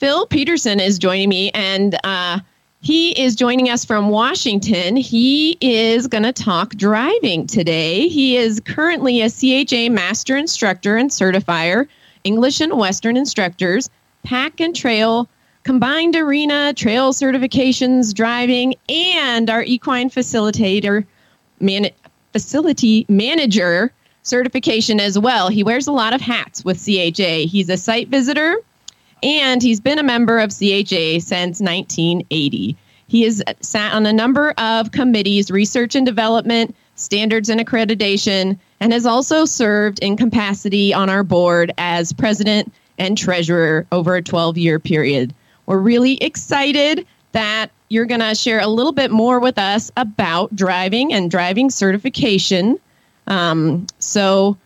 Phil 0.04 0.26
Peterson 0.26 0.80
is 0.80 0.98
joining 0.98 1.30
me, 1.30 1.50
and 1.52 1.98
uh, 2.04 2.38
he 2.82 3.18
is 3.18 3.34
joining 3.34 3.70
us 3.70 3.86
from 3.86 4.10
Washington. 4.10 4.96
He 4.96 5.56
is 5.62 6.08
going 6.08 6.24
to 6.24 6.32
talk 6.34 6.74
driving 6.74 7.46
today. 7.46 8.08
He 8.08 8.36
is 8.36 8.60
currently 8.60 9.22
a 9.22 9.30
CHA 9.30 9.90
master 9.90 10.36
instructor 10.36 10.98
and 10.98 11.08
certifier, 11.08 11.88
English 12.22 12.60
and 12.60 12.76
Western 12.76 13.16
instructors, 13.16 13.88
pack 14.24 14.60
and 14.60 14.76
trail 14.76 15.26
combined 15.62 16.16
arena, 16.16 16.74
trail 16.74 17.14
certifications, 17.14 18.12
driving, 18.12 18.74
and 18.90 19.48
our 19.48 19.62
equine 19.62 20.10
facilitator, 20.10 21.06
man, 21.60 21.88
facility 22.34 23.06
manager 23.08 23.90
certification 24.22 25.00
as 25.00 25.18
well. 25.18 25.48
He 25.48 25.64
wears 25.64 25.86
a 25.86 25.92
lot 25.92 26.12
of 26.12 26.20
hats 26.20 26.62
with 26.62 26.76
CHA. 26.76 27.46
He's 27.48 27.70
a 27.70 27.78
site 27.78 28.08
visitor 28.08 28.58
and 29.22 29.62
he's 29.62 29.80
been 29.80 29.98
a 29.98 30.02
member 30.02 30.38
of 30.38 30.50
CHA 30.50 31.20
since 31.20 31.60
1980. 31.60 32.76
He 33.06 33.22
has 33.22 33.42
sat 33.60 33.92
on 33.92 34.06
a 34.06 34.12
number 34.12 34.52
of 34.58 34.92
committees, 34.92 35.50
research 35.50 35.94
and 35.94 36.06
development, 36.06 36.74
standards 36.96 37.48
and 37.48 37.60
accreditation, 37.60 38.58
and 38.80 38.92
has 38.92 39.06
also 39.06 39.44
served 39.44 39.98
in 40.00 40.16
capacity 40.16 40.92
on 40.94 41.10
our 41.10 41.22
board 41.22 41.72
as 41.78 42.12
president 42.12 42.72
and 42.98 43.18
treasurer 43.18 43.86
over 43.92 44.14
a 44.14 44.22
12 44.22 44.56
year 44.58 44.78
period. 44.78 45.34
We're 45.66 45.78
really 45.78 46.16
excited 46.18 47.06
that 47.32 47.70
you're 47.88 48.06
going 48.06 48.20
to 48.20 48.34
share 48.34 48.60
a 48.60 48.66
little 48.66 48.92
bit 48.92 49.10
more 49.10 49.40
with 49.40 49.58
us 49.58 49.90
about 49.96 50.54
driving 50.54 51.12
and 51.12 51.30
driving 51.30 51.70
certification. 51.70 52.78
Um, 53.26 53.86
so, 53.98 54.56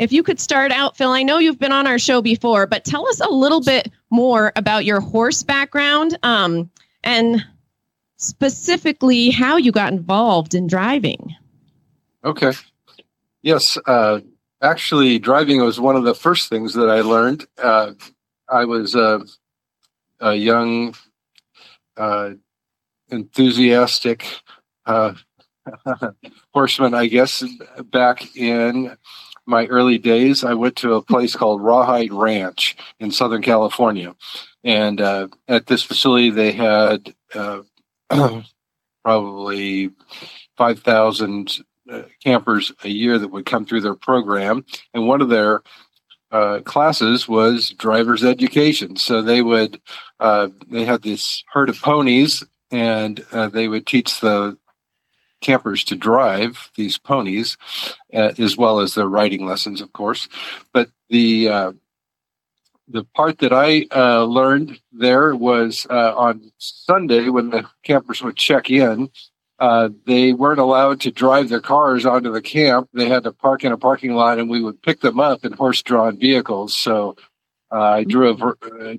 if 0.00 0.12
you 0.12 0.22
could 0.22 0.40
start 0.40 0.72
out, 0.72 0.96
Phil, 0.96 1.10
I 1.10 1.22
know 1.22 1.36
you've 1.36 1.58
been 1.58 1.72
on 1.72 1.86
our 1.86 1.98
show 1.98 2.22
before, 2.22 2.66
but 2.66 2.86
tell 2.86 3.06
us 3.06 3.20
a 3.20 3.28
little 3.28 3.60
bit 3.60 3.92
more 4.08 4.50
about 4.56 4.86
your 4.86 4.98
horse 4.98 5.42
background 5.42 6.18
um, 6.22 6.70
and 7.04 7.44
specifically 8.16 9.28
how 9.28 9.58
you 9.58 9.70
got 9.70 9.92
involved 9.92 10.54
in 10.54 10.66
driving. 10.66 11.36
Okay. 12.24 12.52
Yes. 13.42 13.76
Uh, 13.86 14.20
actually, 14.62 15.18
driving 15.18 15.62
was 15.62 15.78
one 15.78 15.96
of 15.96 16.04
the 16.04 16.14
first 16.14 16.48
things 16.48 16.72
that 16.74 16.88
I 16.88 17.02
learned. 17.02 17.46
Uh, 17.62 17.92
I 18.48 18.64
was 18.64 18.94
a 18.94 19.22
young, 20.34 20.94
uh, 21.98 22.30
enthusiastic 23.10 24.24
uh, 24.86 25.12
horseman, 26.54 26.94
I 26.94 27.06
guess, 27.06 27.44
back 27.84 28.34
in 28.34 28.96
my 29.50 29.66
early 29.66 29.98
days. 29.98 30.44
I 30.44 30.54
went 30.54 30.76
to 30.76 30.94
a 30.94 31.02
place 31.02 31.36
called 31.36 31.60
Rawhide 31.60 32.12
Ranch 32.12 32.76
in 33.00 33.10
Southern 33.10 33.42
California. 33.42 34.14
And 34.64 35.00
uh, 35.00 35.28
at 35.48 35.66
this 35.66 35.82
facility, 35.82 36.30
they 36.30 36.52
had 36.52 37.14
uh, 37.34 37.62
probably 39.04 39.90
5,000 40.56 41.58
uh, 41.90 42.02
campers 42.22 42.72
a 42.84 42.88
year 42.88 43.18
that 43.18 43.28
would 43.28 43.46
come 43.46 43.66
through 43.66 43.80
their 43.80 43.94
program. 43.94 44.64
And 44.94 45.08
one 45.08 45.20
of 45.20 45.28
their 45.28 45.62
uh, 46.30 46.60
classes 46.60 47.28
was 47.28 47.70
driver's 47.70 48.24
education. 48.24 48.96
So 48.96 49.20
they 49.20 49.42
would, 49.42 49.80
uh, 50.20 50.48
they 50.68 50.84
had 50.84 51.02
this 51.02 51.42
herd 51.52 51.68
of 51.68 51.80
ponies 51.80 52.44
and 52.70 53.24
uh, 53.32 53.48
they 53.48 53.66
would 53.66 53.86
teach 53.86 54.20
the 54.20 54.56
campers 55.40 55.84
to 55.84 55.96
drive 55.96 56.70
these 56.76 56.98
ponies, 56.98 57.56
uh, 58.14 58.32
as 58.38 58.56
well 58.56 58.80
as 58.80 58.94
their 58.94 59.08
riding 59.08 59.46
lessons, 59.46 59.80
of 59.80 59.92
course. 59.92 60.28
But 60.72 60.90
the 61.08 61.48
uh, 61.48 61.72
the 62.88 63.04
part 63.14 63.38
that 63.38 63.52
I 63.52 63.86
uh, 63.94 64.24
learned 64.24 64.80
there 64.92 65.34
was 65.34 65.86
uh, 65.88 66.14
on 66.16 66.52
Sunday 66.58 67.28
when 67.28 67.50
the 67.50 67.64
campers 67.82 68.22
would 68.22 68.36
check 68.36 68.70
in. 68.70 69.10
Uh, 69.58 69.90
they 70.06 70.32
weren't 70.32 70.58
allowed 70.58 71.02
to 71.02 71.10
drive 71.10 71.50
their 71.50 71.60
cars 71.60 72.06
onto 72.06 72.32
the 72.32 72.40
camp. 72.40 72.88
They 72.94 73.10
had 73.10 73.24
to 73.24 73.32
park 73.32 73.62
in 73.62 73.72
a 73.72 73.76
parking 73.76 74.14
lot, 74.14 74.38
and 74.38 74.48
we 74.48 74.62
would 74.62 74.80
pick 74.80 75.00
them 75.00 75.20
up 75.20 75.44
in 75.44 75.52
horse-drawn 75.52 76.18
vehicles. 76.18 76.74
So 76.74 77.16
uh, 77.70 77.78
I 77.78 78.04
drove 78.04 78.40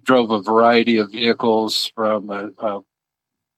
drove 0.04 0.30
a 0.30 0.42
variety 0.42 0.98
of 0.98 1.12
vehicles 1.12 1.92
from 1.96 2.30
a, 2.30 2.52
a 2.60 2.82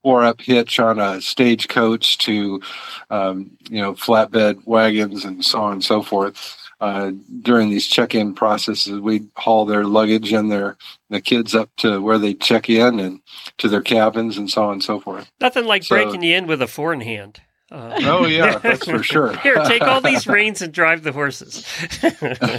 four 0.04 0.24
up 0.24 0.42
hitch 0.42 0.80
on 0.80 1.00
a 1.00 1.22
stagecoach 1.22 2.18
to 2.20 2.62
um, 3.10 3.50
you 3.70 3.82
know 3.82 3.94
flatbed 3.94 4.66
wagons 4.68 5.26
and 5.26 5.44
so 5.44 5.62
on 5.62 5.74
and 5.74 5.84
so 5.84 6.04
forth. 6.04 6.60
Uh, 6.82 7.14
during 7.42 7.70
these 7.70 7.88
check-in 7.88 8.36
processes, 8.36 9.00
we'd 9.00 9.30
haul 9.38 9.66
their 9.66 9.86
luggage 9.86 10.34
and 10.34 10.52
their 10.52 10.76
the 11.10 11.22
kids 11.22 11.56
up 11.56 11.70
to 11.78 12.02
where 12.02 12.18
they 12.18 12.34
check 12.34 12.70
in 12.70 13.00
and 13.00 13.22
to 13.58 13.70
their 13.70 13.82
cabins 13.82 14.38
and 14.38 14.52
so 14.52 14.66
on 14.66 14.74
and 14.74 14.84
so 14.84 15.00
forth. 15.00 15.32
Nothing 15.40 15.66
like 15.66 15.84
so, 15.84 15.96
breaking 15.96 16.24
you 16.24 16.36
in 16.36 16.46
with 16.46 16.62
a 16.62 16.68
four 16.68 16.92
in 16.92 17.02
hand. 17.02 17.40
Uh, 17.74 18.00
oh 18.04 18.28
yeah, 18.28 18.58
that's 18.64 18.86
for 18.86 19.02
sure. 19.02 19.36
Here, 19.38 19.56
take 19.66 19.82
all 19.82 20.00
these 20.00 20.28
reins 20.28 20.62
and 20.62 20.72
drive 20.72 21.02
the 21.02 21.12
horses. 21.12 21.66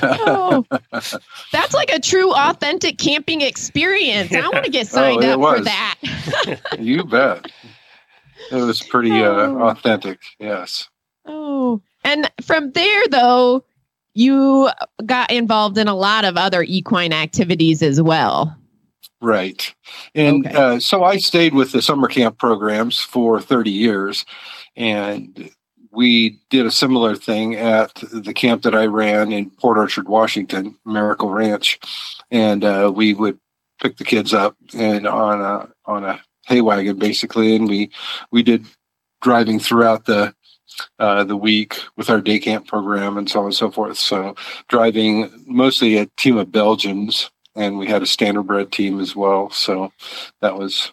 oh, 0.02 0.66
that's 1.52 1.72
like 1.72 1.92
a 1.92 2.00
true, 2.00 2.32
authentic 2.34 2.98
camping 2.98 3.40
experience. 3.40 4.34
I 4.34 4.48
want 4.48 4.64
to 4.64 4.72
get 4.72 4.86
oh, 4.86 4.88
signed 4.88 5.24
oh, 5.24 5.34
up 5.34 5.40
was. 5.40 5.58
for 5.58 5.64
that. 5.66 6.76
you 6.80 7.04
bet. 7.04 7.46
It 8.50 8.56
was 8.56 8.82
pretty 8.82 9.12
uh, 9.12 9.30
oh. 9.30 9.60
uh, 9.60 9.70
authentic. 9.70 10.18
Yes. 10.40 10.88
Oh, 11.26 11.80
and 12.02 12.28
from 12.42 12.72
there 12.72 13.06
though, 13.08 13.64
you 14.14 14.68
got 15.06 15.30
involved 15.30 15.78
in 15.78 15.86
a 15.86 15.94
lot 15.94 16.24
of 16.24 16.36
other 16.36 16.64
equine 16.64 17.12
activities 17.12 17.82
as 17.82 18.02
well. 18.02 18.56
Right. 19.24 19.74
And 20.14 20.46
okay. 20.46 20.54
uh, 20.54 20.78
so 20.80 21.02
I 21.02 21.16
stayed 21.16 21.54
with 21.54 21.72
the 21.72 21.80
summer 21.80 22.08
camp 22.08 22.36
programs 22.36 23.00
for 23.00 23.40
30 23.40 23.70
years. 23.70 24.26
And 24.76 25.50
we 25.90 26.40
did 26.50 26.66
a 26.66 26.70
similar 26.70 27.16
thing 27.16 27.54
at 27.54 27.94
the 28.12 28.34
camp 28.34 28.62
that 28.62 28.74
I 28.74 28.84
ran 28.84 29.32
in 29.32 29.48
Port 29.48 29.78
Orchard, 29.78 30.08
Washington, 30.08 30.76
Miracle 30.84 31.30
Ranch, 31.30 31.78
and 32.30 32.64
uh, 32.64 32.92
we 32.94 33.14
would 33.14 33.38
pick 33.80 33.96
the 33.96 34.04
kids 34.04 34.34
up 34.34 34.56
and 34.76 35.06
on 35.06 35.40
a 35.40 35.68
on 35.86 36.04
a 36.04 36.20
hay 36.46 36.60
wagon 36.60 36.98
basically, 36.98 37.56
and 37.56 37.68
we 37.68 37.90
we 38.30 38.42
did 38.42 38.66
driving 39.22 39.58
throughout 39.58 40.04
the 40.04 40.34
uh, 40.98 41.24
the 41.24 41.36
week 41.36 41.78
with 41.96 42.10
our 42.10 42.20
day 42.20 42.38
camp 42.38 42.66
program 42.66 43.16
and 43.16 43.30
so 43.30 43.40
on 43.40 43.46
and 43.46 43.54
so 43.54 43.70
forth. 43.70 43.96
So 43.96 44.34
driving 44.68 45.30
mostly 45.46 45.96
a 45.96 46.06
team 46.16 46.36
of 46.36 46.50
Belgians, 46.50 47.30
and 47.54 47.78
we 47.78 47.86
had 47.86 48.02
a 48.02 48.06
standardbred 48.06 48.70
team 48.70 49.00
as 49.00 49.14
well. 49.14 49.50
So 49.50 49.92
that 50.40 50.56
was 50.58 50.92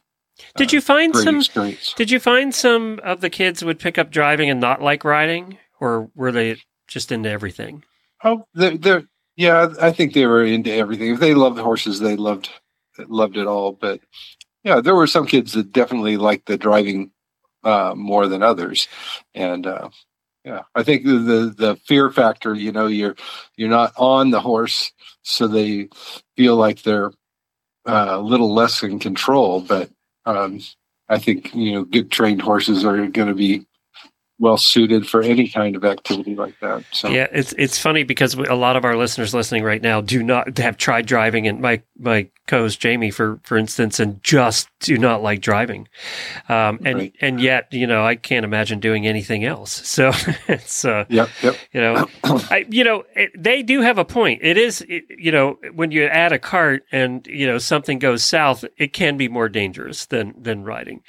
did 0.56 0.74
you 0.74 0.82
find 0.82 1.16
some? 1.16 1.38
Experience. 1.38 1.94
Did 1.94 2.12
you 2.12 2.20
find 2.20 2.54
some 2.54 3.00
of 3.04 3.22
the 3.22 3.30
kids 3.30 3.64
would 3.64 3.80
pick 3.80 3.98
up 3.98 4.12
driving 4.12 4.50
and 4.50 4.60
not 4.60 4.82
like 4.82 5.04
riding, 5.04 5.58
or 5.80 6.10
were 6.16 6.32
they 6.32 6.58
just 6.88 7.12
into 7.12 7.30
everything? 7.30 7.84
Oh, 8.24 8.46
they're, 8.54 8.78
they're 8.78 9.04
yeah. 9.36 9.74
I 9.82 9.92
think 9.92 10.14
they 10.14 10.26
were 10.26 10.44
into 10.44 10.72
everything. 10.72 11.14
If 11.14 11.20
they 11.20 11.34
loved 11.34 11.60
horses, 11.60 12.00
they 12.00 12.16
loved 12.16 12.50
loved 12.98 13.38
it 13.38 13.48
all. 13.48 13.72
But 13.72 14.02
yeah, 14.64 14.82
there 14.82 14.96
were 14.96 15.08
some 15.08 15.26
kids 15.26 15.54
that 15.54 15.72
definitely 15.72 16.18
liked 16.18 16.48
the 16.48 16.58
driving 16.58 17.12
uh, 17.64 17.94
more 17.96 18.28
than 18.28 18.44
others, 18.44 18.88
and 19.34 19.66
uh, 19.66 19.90
yeah, 20.44 20.64
I 20.74 20.84
think 20.84 21.06
the, 21.06 21.20
the, 21.20 21.54
the 21.56 21.76
fear 21.86 22.10
factor. 22.10 22.54
You 22.54 22.72
know, 22.72 22.88
you're 22.88 23.16
you're 23.56 23.70
not 23.70 23.94
on 23.98 24.32
the 24.32 24.42
horse, 24.42 24.92
so 25.22 25.48
they 25.48 25.90
feel 26.42 26.56
like 26.56 26.82
they're 26.82 27.12
uh, 27.88 28.18
a 28.18 28.20
little 28.20 28.52
less 28.52 28.82
in 28.82 28.98
control. 28.98 29.62
But 29.62 29.92
um, 30.26 30.60
I 31.08 31.20
think 31.20 31.54
you 31.54 31.74
know 31.74 31.84
good 31.84 32.10
trained 32.10 32.42
horses 32.42 32.84
are 32.84 33.06
going 33.08 33.28
to 33.28 33.36
be 33.36 33.68
well 34.40 34.58
suited 34.58 35.08
for 35.08 35.22
any 35.22 35.48
kind 35.48 35.76
of 35.76 35.86
activity 35.86 36.34
like 36.36 36.60
that. 36.62 36.84
So 36.92 37.10
yeah, 37.10 37.28
it's 37.32 37.54
it's 37.60 37.78
funny 37.78 38.04
because 38.04 38.34
a 38.34 38.56
lot 38.56 38.76
of 38.76 38.86
our 38.86 38.98
listeners 38.98 39.36
listening 39.36 39.64
right 39.64 39.82
now 39.84 40.02
do 40.02 40.24
not 40.24 40.58
have 40.58 40.78
tried 40.78 41.06
driving, 41.06 41.48
and 41.48 41.62
my 41.62 41.84
my 42.00 42.28
co-host 42.48 42.80
Jamie, 42.80 43.12
for 43.12 43.40
for 43.44 43.58
instance, 43.58 44.00
and 44.00 44.22
just 44.24 44.70
do 44.80 44.98
not 44.98 45.22
like 45.22 45.42
driving, 45.42 45.88
um, 46.50 46.80
and 46.84 46.98
right. 46.98 47.16
and 47.22 47.40
yet 47.40 47.68
you 47.72 47.88
know 47.88 48.06
I 48.06 48.16
can't 48.16 48.44
imagine 48.44 48.80
doing 48.80 49.08
anything 49.08 49.46
else. 49.46 49.82
So 49.92 50.12
it's 50.48 50.86
uh, 50.86 51.04
yep, 51.10 51.30
yep. 51.44 51.56
you 51.74 51.82
know, 51.82 52.08
I, 52.24 52.66
you 52.70 52.84
know 52.84 53.04
it, 53.14 53.32
they 53.38 53.62
do 53.62 53.82
have 53.82 53.98
a 53.98 54.06
point. 54.06 54.40
It 54.42 54.58
is 54.58 54.82
it, 54.88 55.04
you 55.10 55.32
know 55.34 55.58
when 55.74 55.92
you 55.92 56.06
add 56.06 56.32
a 56.32 56.40
cart 56.40 56.86
and 56.94 57.28
you 57.28 57.46
know 57.46 57.58
something 57.58 58.00
goes 58.00 58.24
south, 58.24 58.64
it 58.78 58.94
can 58.94 59.18
be 59.18 59.28
more 59.28 59.50
dangerous 59.50 60.06
than 60.06 60.34
than 60.42 60.64
riding. 60.64 61.04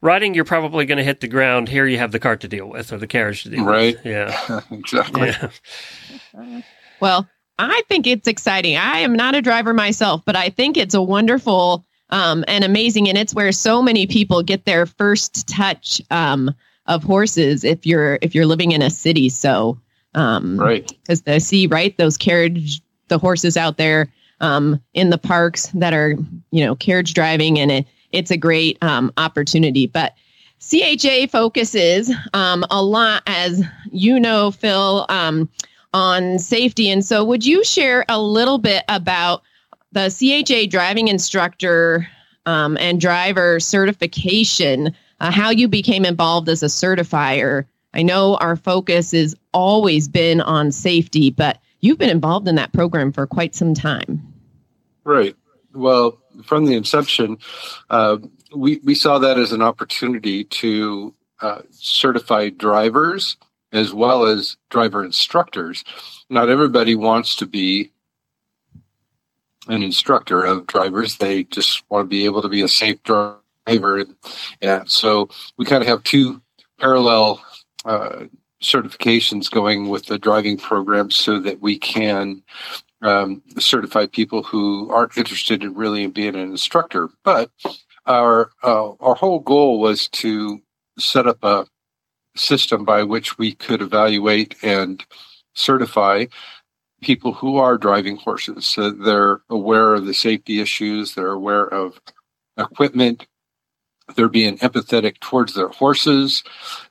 Riding, 0.00 0.34
you're 0.34 0.46
probably 0.46 0.86
going 0.86 0.98
to 0.98 1.04
hit 1.04 1.20
the 1.20 1.28
ground. 1.28 1.68
Here, 1.68 1.86
you 1.86 1.98
have 1.98 2.12
the 2.12 2.18
cart 2.18 2.40
to 2.40 2.48
deal 2.48 2.66
with 2.68 2.92
or 2.92 2.98
the 2.98 3.06
carriage 3.06 3.42
to 3.42 3.50
deal 3.50 3.64
right. 3.64 3.96
with. 4.02 4.04
Right? 4.04 4.30
Yeah, 4.48 4.60
exactly. 4.70 5.28
Yeah. 6.34 6.62
Well, 7.00 7.28
I 7.58 7.82
think 7.88 8.06
it's 8.06 8.28
exciting. 8.28 8.76
I 8.76 8.98
am 9.00 9.14
not 9.14 9.34
a 9.34 9.42
driver 9.42 9.74
myself, 9.74 10.22
but 10.24 10.36
I 10.36 10.48
think 10.48 10.76
it's 10.76 10.94
a 10.94 11.02
wonderful 11.02 11.84
um, 12.10 12.44
and 12.46 12.62
amazing, 12.62 13.08
and 13.08 13.16
it's 13.16 13.34
where 13.34 13.52
so 13.52 13.80
many 13.80 14.06
people 14.06 14.42
get 14.42 14.66
their 14.66 14.84
first 14.84 15.48
touch 15.48 16.00
um, 16.10 16.54
of 16.86 17.02
horses. 17.02 17.64
If 17.64 17.86
you're 17.86 18.18
if 18.20 18.34
you're 18.34 18.46
living 18.46 18.72
in 18.72 18.82
a 18.82 18.90
city, 18.90 19.30
so 19.30 19.80
um, 20.14 20.58
right, 20.60 20.86
because 21.02 21.22
they 21.22 21.38
see 21.38 21.66
right 21.66 21.96
those 21.96 22.18
carriage 22.18 22.82
the 23.08 23.18
horses 23.18 23.56
out 23.56 23.78
there 23.78 24.08
um, 24.40 24.82
in 24.92 25.08
the 25.08 25.18
parks 25.18 25.68
that 25.68 25.94
are 25.94 26.16
you 26.50 26.64
know 26.64 26.74
carriage 26.74 27.14
driving, 27.14 27.58
and 27.58 27.70
it, 27.70 27.86
it's 28.10 28.30
a 28.30 28.36
great 28.36 28.76
um, 28.82 29.10
opportunity. 29.16 29.86
But 29.86 30.14
CHA 30.60 31.28
focuses 31.30 32.12
um, 32.34 32.64
a 32.70 32.82
lot, 32.82 33.22
as 33.26 33.64
you 33.90 34.20
know, 34.20 34.50
Phil, 34.50 35.06
um, 35.08 35.48
on 35.92 36.38
safety. 36.38 36.90
And 36.90 37.04
so, 37.04 37.24
would 37.24 37.44
you 37.44 37.64
share 37.64 38.04
a 38.08 38.20
little 38.20 38.58
bit 38.58 38.84
about 38.88 39.42
the 39.92 40.08
CHA 40.08 40.70
driving 40.70 41.08
instructor 41.08 42.08
um, 42.46 42.76
and 42.78 43.00
driver 43.00 43.60
certification, 43.60 44.94
uh, 45.20 45.30
how 45.30 45.50
you 45.50 45.68
became 45.68 46.04
involved 46.04 46.48
as 46.48 46.62
a 46.62 46.66
certifier. 46.66 47.66
I 47.94 48.02
know 48.02 48.36
our 48.36 48.56
focus 48.56 49.12
has 49.12 49.36
always 49.52 50.08
been 50.08 50.40
on 50.40 50.72
safety, 50.72 51.30
but 51.30 51.58
you've 51.80 51.98
been 51.98 52.10
involved 52.10 52.48
in 52.48 52.54
that 52.56 52.72
program 52.72 53.12
for 53.12 53.26
quite 53.26 53.54
some 53.54 53.74
time. 53.74 54.22
Right. 55.04 55.36
Well, 55.74 56.18
from 56.42 56.64
the 56.64 56.74
inception, 56.74 57.38
uh, 57.90 58.18
we, 58.54 58.80
we 58.82 58.94
saw 58.94 59.18
that 59.18 59.38
as 59.38 59.52
an 59.52 59.62
opportunity 59.62 60.44
to 60.44 61.14
uh, 61.40 61.62
certify 61.70 62.48
drivers 62.48 63.36
as 63.72 63.92
well 63.92 64.24
as 64.24 64.56
driver 64.70 65.04
instructors. 65.04 65.84
Not 66.28 66.48
everybody 66.48 66.94
wants 66.94 67.36
to 67.36 67.46
be 67.46 67.90
an 69.68 69.82
instructor 69.82 70.44
of 70.44 70.66
drivers. 70.66 71.16
They 71.16 71.44
just 71.44 71.82
want 71.88 72.04
to 72.04 72.08
be 72.08 72.24
able 72.24 72.42
to 72.42 72.48
be 72.48 72.62
a 72.62 72.68
safe 72.68 73.02
driver. 73.02 74.04
And, 74.60 74.90
so 74.90 75.28
we 75.56 75.64
kind 75.64 75.82
of 75.82 75.88
have 75.88 76.02
two 76.02 76.42
parallel 76.78 77.42
uh, 77.84 78.24
certifications 78.62 79.50
going 79.50 79.88
with 79.88 80.06
the 80.06 80.18
driving 80.18 80.56
program 80.56 81.10
so 81.10 81.38
that 81.40 81.60
we 81.60 81.78
can 81.78 82.42
um, 83.02 83.42
certify 83.58 84.06
people 84.06 84.42
who 84.42 84.90
aren't 84.90 85.16
interested 85.16 85.62
in 85.62 85.74
really 85.74 86.06
being 86.06 86.34
an 86.34 86.40
instructor. 86.40 87.08
But 87.24 87.50
our 88.06 88.50
uh, 88.62 88.92
our 89.00 89.14
whole 89.14 89.40
goal 89.40 89.80
was 89.80 90.08
to 90.08 90.60
set 90.98 91.26
up 91.26 91.42
a 91.42 91.66
system 92.36 92.84
by 92.84 93.02
which 93.02 93.38
we 93.38 93.52
could 93.52 93.82
evaluate 93.82 94.54
and 94.62 95.04
certify 95.54 96.26
people 97.02 97.32
who 97.32 97.56
are 97.56 97.76
driving 97.76 98.16
horses. 98.16 98.66
So 98.66 98.90
they're 98.90 99.40
aware 99.50 99.94
of 99.94 100.06
the 100.06 100.14
safety 100.14 100.60
issues, 100.60 101.14
they're 101.14 101.32
aware 101.32 101.66
of 101.66 102.00
equipment, 102.56 103.26
they're 104.14 104.28
being 104.28 104.58
empathetic 104.58 105.20
towards 105.20 105.54
their 105.54 105.68
horses 105.68 106.42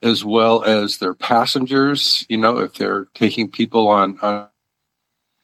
as 0.01 0.23
well 0.23 0.63
as 0.63 0.97
their 0.97 1.13
passengers, 1.13 2.25
you 2.29 2.37
know, 2.37 2.59
if 2.59 2.75
they're 2.75 3.05
taking 3.13 3.49
people 3.49 3.87
on, 3.87 4.19
on 4.19 4.47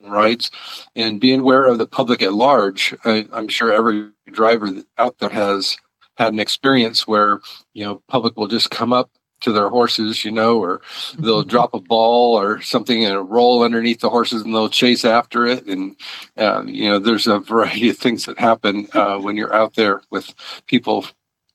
rides 0.02 0.52
and 0.96 1.20
being 1.20 1.42
aware 1.42 1.66
of 1.66 1.78
the 1.78 1.88
public 1.88 2.22
at 2.22 2.34
large. 2.34 2.96
I, 3.06 3.28
I'm 3.32 3.48
sure 3.48 3.72
every 3.72 4.10
driver 4.32 4.70
out 4.98 5.18
there 5.20 5.30
has 5.30 5.78
had 6.18 6.34
an 6.34 6.40
experience 6.40 7.08
where, 7.08 7.40
you 7.74 7.86
know, 7.86 8.02
public 8.08 8.38
will 8.38 8.48
just 8.48 8.70
come 8.72 8.94
up 8.94 9.12
to 9.42 9.52
their 9.52 9.70
horses, 9.70 10.26
you 10.26 10.32
know, 10.32 10.60
or 10.60 10.82
they'll 11.20 11.42
mm-hmm. 11.42 11.50
drop 11.50 11.74
a 11.74 11.80
ball 11.80 12.40
or 12.40 12.62
something 12.62 13.06
and 13.06 13.30
roll 13.30 13.64
underneath 13.64 14.00
the 14.00 14.10
horses 14.10 14.42
and 14.42 14.54
they'll 14.54 14.70
chase 14.70 15.06
after 15.06 15.46
it. 15.46 15.66
And, 15.68 15.96
uh, 16.38 16.64
you 16.66 16.90
know, 16.90 17.00
there's 17.00 17.28
a 17.28 17.40
variety 17.40 17.90
of 17.90 17.98
things 17.98 18.26
that 18.26 18.40
happen 18.40 18.88
uh, 18.94 19.18
when 19.20 19.38
you're 19.38 19.54
out 19.54 19.76
there 19.76 20.02
with 20.10 20.34
people 20.68 21.06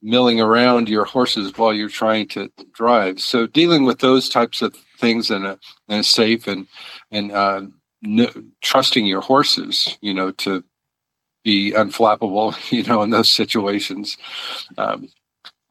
milling 0.02 0.40
around 0.40 0.88
your 0.88 1.04
horses 1.04 1.56
while 1.56 1.72
you're 1.72 1.88
trying 1.88 2.26
to 2.28 2.50
drive. 2.72 3.20
So 3.20 3.46
dealing 3.46 3.84
with 3.84 4.00
those 4.00 4.28
types 4.28 4.62
of 4.62 4.74
things 4.98 5.30
in 5.30 5.44
a, 5.44 5.58
in 5.88 6.00
a 6.00 6.04
safe 6.04 6.46
and, 6.46 6.66
and 7.10 7.32
uh, 7.32 7.62
trusting 8.62 9.06
your 9.06 9.20
horses, 9.20 9.96
you 10.00 10.12
know, 10.12 10.32
to 10.32 10.64
be 11.44 11.72
unflappable, 11.72 12.54
you 12.72 12.82
know, 12.84 13.02
in 13.02 13.10
those 13.10 13.30
situations. 13.30 14.16
Um, 14.76 15.08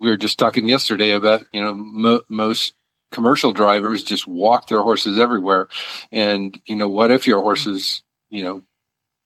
we 0.01 0.09
were 0.09 0.17
just 0.17 0.39
talking 0.39 0.67
yesterday 0.67 1.11
about 1.11 1.45
you 1.53 1.61
know 1.61 1.73
mo- 1.75 2.23
most 2.27 2.73
commercial 3.11 3.53
drivers 3.53 4.03
just 4.03 4.27
walk 4.27 4.67
their 4.67 4.81
horses 4.81 5.19
everywhere. 5.19 5.69
And 6.11 6.59
you 6.65 6.75
know 6.75 6.89
what 6.89 7.11
if 7.11 7.27
your 7.27 7.41
horses 7.41 8.01
you 8.29 8.43
know 8.43 8.63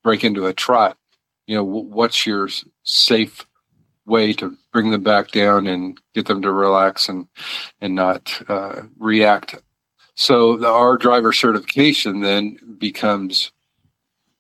break 0.04 0.24
into 0.24 0.46
a 0.46 0.54
trot? 0.54 0.98
You 1.48 1.56
know 1.56 1.66
w- 1.66 1.88
what's 1.88 2.28
your 2.28 2.50
safe 2.84 3.48
way 4.06 4.34
to 4.34 4.56
bring 4.74 4.92
them 4.92 5.02
back 5.02 5.32
down 5.32 5.66
and 5.66 6.00
get 6.14 6.28
them 6.28 6.42
to 6.42 6.52
relax 6.52 7.08
and 7.10 7.28
and 7.80 7.96
not 7.96 8.42
uh, 8.50 8.84
react? 9.00 9.56
So 10.16 10.58
the, 10.58 10.68
our 10.68 10.98
driver 10.98 11.32
certification 11.32 12.20
then 12.20 12.60
becomes 12.78 13.54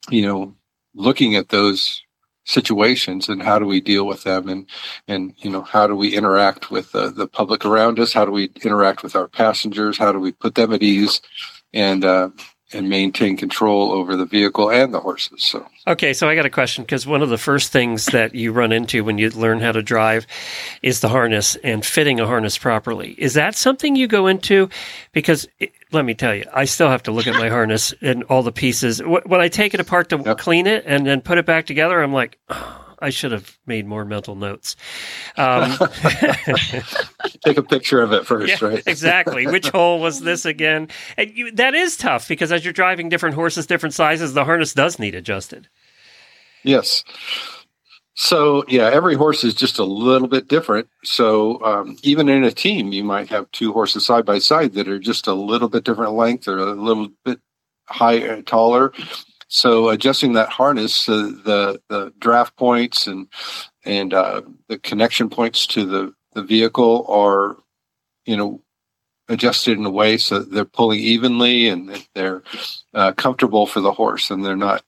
you 0.10 0.24
know 0.24 0.54
looking 0.94 1.36
at 1.36 1.50
those 1.50 2.05
situations 2.46 3.28
and 3.28 3.42
how 3.42 3.60
do 3.60 3.66
we 3.66 3.82
deal 3.82 4.06
with 4.06 4.24
them 4.24 4.48
and 4.48 4.68
and 5.08 5.34
you 5.40 5.50
know 5.50 5.64
how 5.64 5.88
do 5.88 5.96
we 5.96 6.16
interact 6.16 6.72
with 6.72 6.92
the, 6.92 7.10
the 7.10 7.28
public 7.28 7.66
around 7.66 8.00
us? 8.00 8.14
How 8.14 8.26
do 8.26 8.32
we 8.32 8.52
interact 8.64 9.04
with 9.04 9.16
our 9.16 9.28
passengers? 9.28 9.98
How 9.98 10.12
do 10.12 10.20
we 10.20 10.32
put 10.32 10.56
them 10.56 10.72
at 10.74 10.84
ease? 10.84 11.22
And 11.74 12.06
uh, 12.06 12.30
and 12.74 12.90
maintain 12.90 13.38
control 13.38 13.92
over 13.92 14.16
the 14.16 14.26
vehicle 14.26 14.72
and 14.72 14.94
the 14.94 15.00
horses 15.00 15.44
so. 15.44 15.66
Okay 15.88 16.14
so 16.14 16.28
i 16.28 16.36
got 16.36 16.46
a 16.46 16.50
question 16.50 16.84
because 16.84 17.06
one 17.06 17.22
of 17.22 17.30
the 17.30 17.38
first 17.38 17.72
things 17.72 18.08
that 18.08 18.34
you 18.34 18.52
run 18.52 18.72
into 18.72 19.04
when 19.04 19.18
you 19.18 19.30
learn 19.30 19.60
how 19.60 19.72
to 19.72 19.82
drive 19.82 20.26
is 20.82 21.00
the 21.00 21.10
harness 21.10 21.56
and 21.58 21.86
fitting 21.86 22.20
a 22.20 22.26
harness 22.26 22.58
properly. 22.58 23.16
Is 23.18 23.36
that 23.36 23.56
something 23.56 23.96
you 23.96 24.08
go 24.08 24.28
into? 24.28 24.70
Because 25.12 25.48
it, 25.60 25.72
let 25.92 26.06
me 26.06 26.14
tell 26.14 26.34
you 26.34 26.46
i 26.54 26.66
still 26.66 26.90
have 26.90 27.04
to 27.04 27.12
look 27.12 27.28
at 27.28 27.36
my 27.36 27.50
harness 27.58 27.94
and 28.02 28.24
all 28.26 28.44
the 28.44 28.52
pieces. 28.52 29.00
When 29.00 29.42
i 29.42 29.48
take 29.48 29.74
it 29.74 29.80
apart 29.80 30.10
to 30.10 30.18
yep. 30.18 30.38
clean 30.38 30.68
it 30.68 30.84
and 30.86 31.06
then 31.06 31.22
put 31.22 31.38
it 31.38 31.46
back 31.46 31.66
together 31.66 32.02
i'm 32.02 32.14
like 32.14 32.38
oh, 32.50 32.85
I 33.06 33.12
should 33.12 33.32
have 33.32 33.60
made 33.68 33.86
more 33.86 34.04
mental 34.04 34.36
notes. 34.36 34.76
Um, 35.38 35.78
Take 37.44 37.58
a 37.58 37.64
picture 37.64 38.02
of 38.02 38.14
it 38.14 38.26
first, 38.32 38.62
yeah, 38.62 38.68
right? 38.68 38.84
exactly. 38.88 39.46
Which 39.46 39.68
hole 39.68 40.00
was 40.00 40.22
this 40.22 40.46
again? 40.46 40.88
And 41.18 41.30
you, 41.36 41.52
that 41.52 41.76
is 41.76 41.98
tough 41.98 42.30
because 42.30 42.54
as 42.54 42.64
you're 42.64 42.74
driving 42.74 43.10
different 43.10 43.36
horses, 43.36 43.68
different 43.68 43.94
sizes, 43.94 44.34
the 44.34 44.46
harness 44.46 44.74
does 44.74 44.98
need 44.98 45.14
adjusted. 45.14 45.68
Yes. 46.64 47.04
So 48.14 48.64
yeah, 48.70 48.90
every 48.90 49.16
horse 49.16 49.44
is 49.44 49.54
just 49.54 49.78
a 49.78 49.84
little 49.84 50.30
bit 50.30 50.48
different. 50.48 50.88
So 51.04 51.62
um, 51.66 51.98
even 52.02 52.30
in 52.30 52.46
a 52.46 52.52
team, 52.52 52.94
you 52.94 53.04
might 53.04 53.28
have 53.28 53.52
two 53.52 53.74
horses 53.74 54.06
side 54.06 54.26
by 54.26 54.40
side 54.40 54.74
that 54.74 54.88
are 54.88 55.00
just 55.00 55.28
a 55.28 55.34
little 55.34 55.68
bit 55.68 55.84
different 55.84 56.14
length 56.14 56.48
or 56.48 56.58
a 56.58 56.74
little 56.74 57.10
bit 57.26 57.40
higher, 57.88 58.42
taller. 58.42 58.94
So 59.56 59.88
adjusting 59.88 60.34
that 60.34 60.50
harness, 60.50 61.08
uh, 61.08 61.32
the 61.46 61.82
the 61.88 62.12
draft 62.20 62.58
points 62.58 63.08
and 63.08 63.30
and 63.86 64.14
uh, 64.14 64.42
the 64.68 64.78
connection 64.78 65.30
points 65.30 65.66
to 65.68 65.86
the 65.86 66.14
the 66.34 66.44
vehicle 66.44 67.06
are, 67.08 67.56
you 68.26 68.36
know, 68.36 68.62
adjusted 69.30 69.78
in 69.78 69.86
a 69.86 69.90
way 69.90 70.18
so 70.18 70.40
they're 70.40 70.66
pulling 70.66 71.00
evenly 71.00 71.70
and 71.70 72.06
they're 72.16 72.44
uh, 72.94 73.14
comfortable 73.14 73.66
for 73.66 73.80
the 73.80 73.94
horse 73.94 74.30
and 74.30 74.44
they're 74.44 74.58
not, 74.58 74.84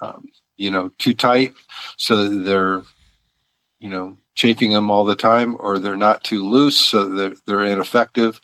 um, 0.00 0.28
you 0.56 0.70
know, 0.70 0.92
too 0.98 1.12
tight 1.12 1.52
so 1.96 2.28
they're, 2.28 2.82
you 3.80 3.88
know, 3.88 4.16
chafing 4.36 4.70
them 4.70 4.92
all 4.92 5.04
the 5.04 5.16
time 5.16 5.56
or 5.58 5.80
they're 5.80 5.96
not 5.96 6.22
too 6.22 6.48
loose 6.48 6.78
so 6.78 7.08
they're, 7.08 7.34
they're 7.46 7.64
ineffective. 7.64 8.40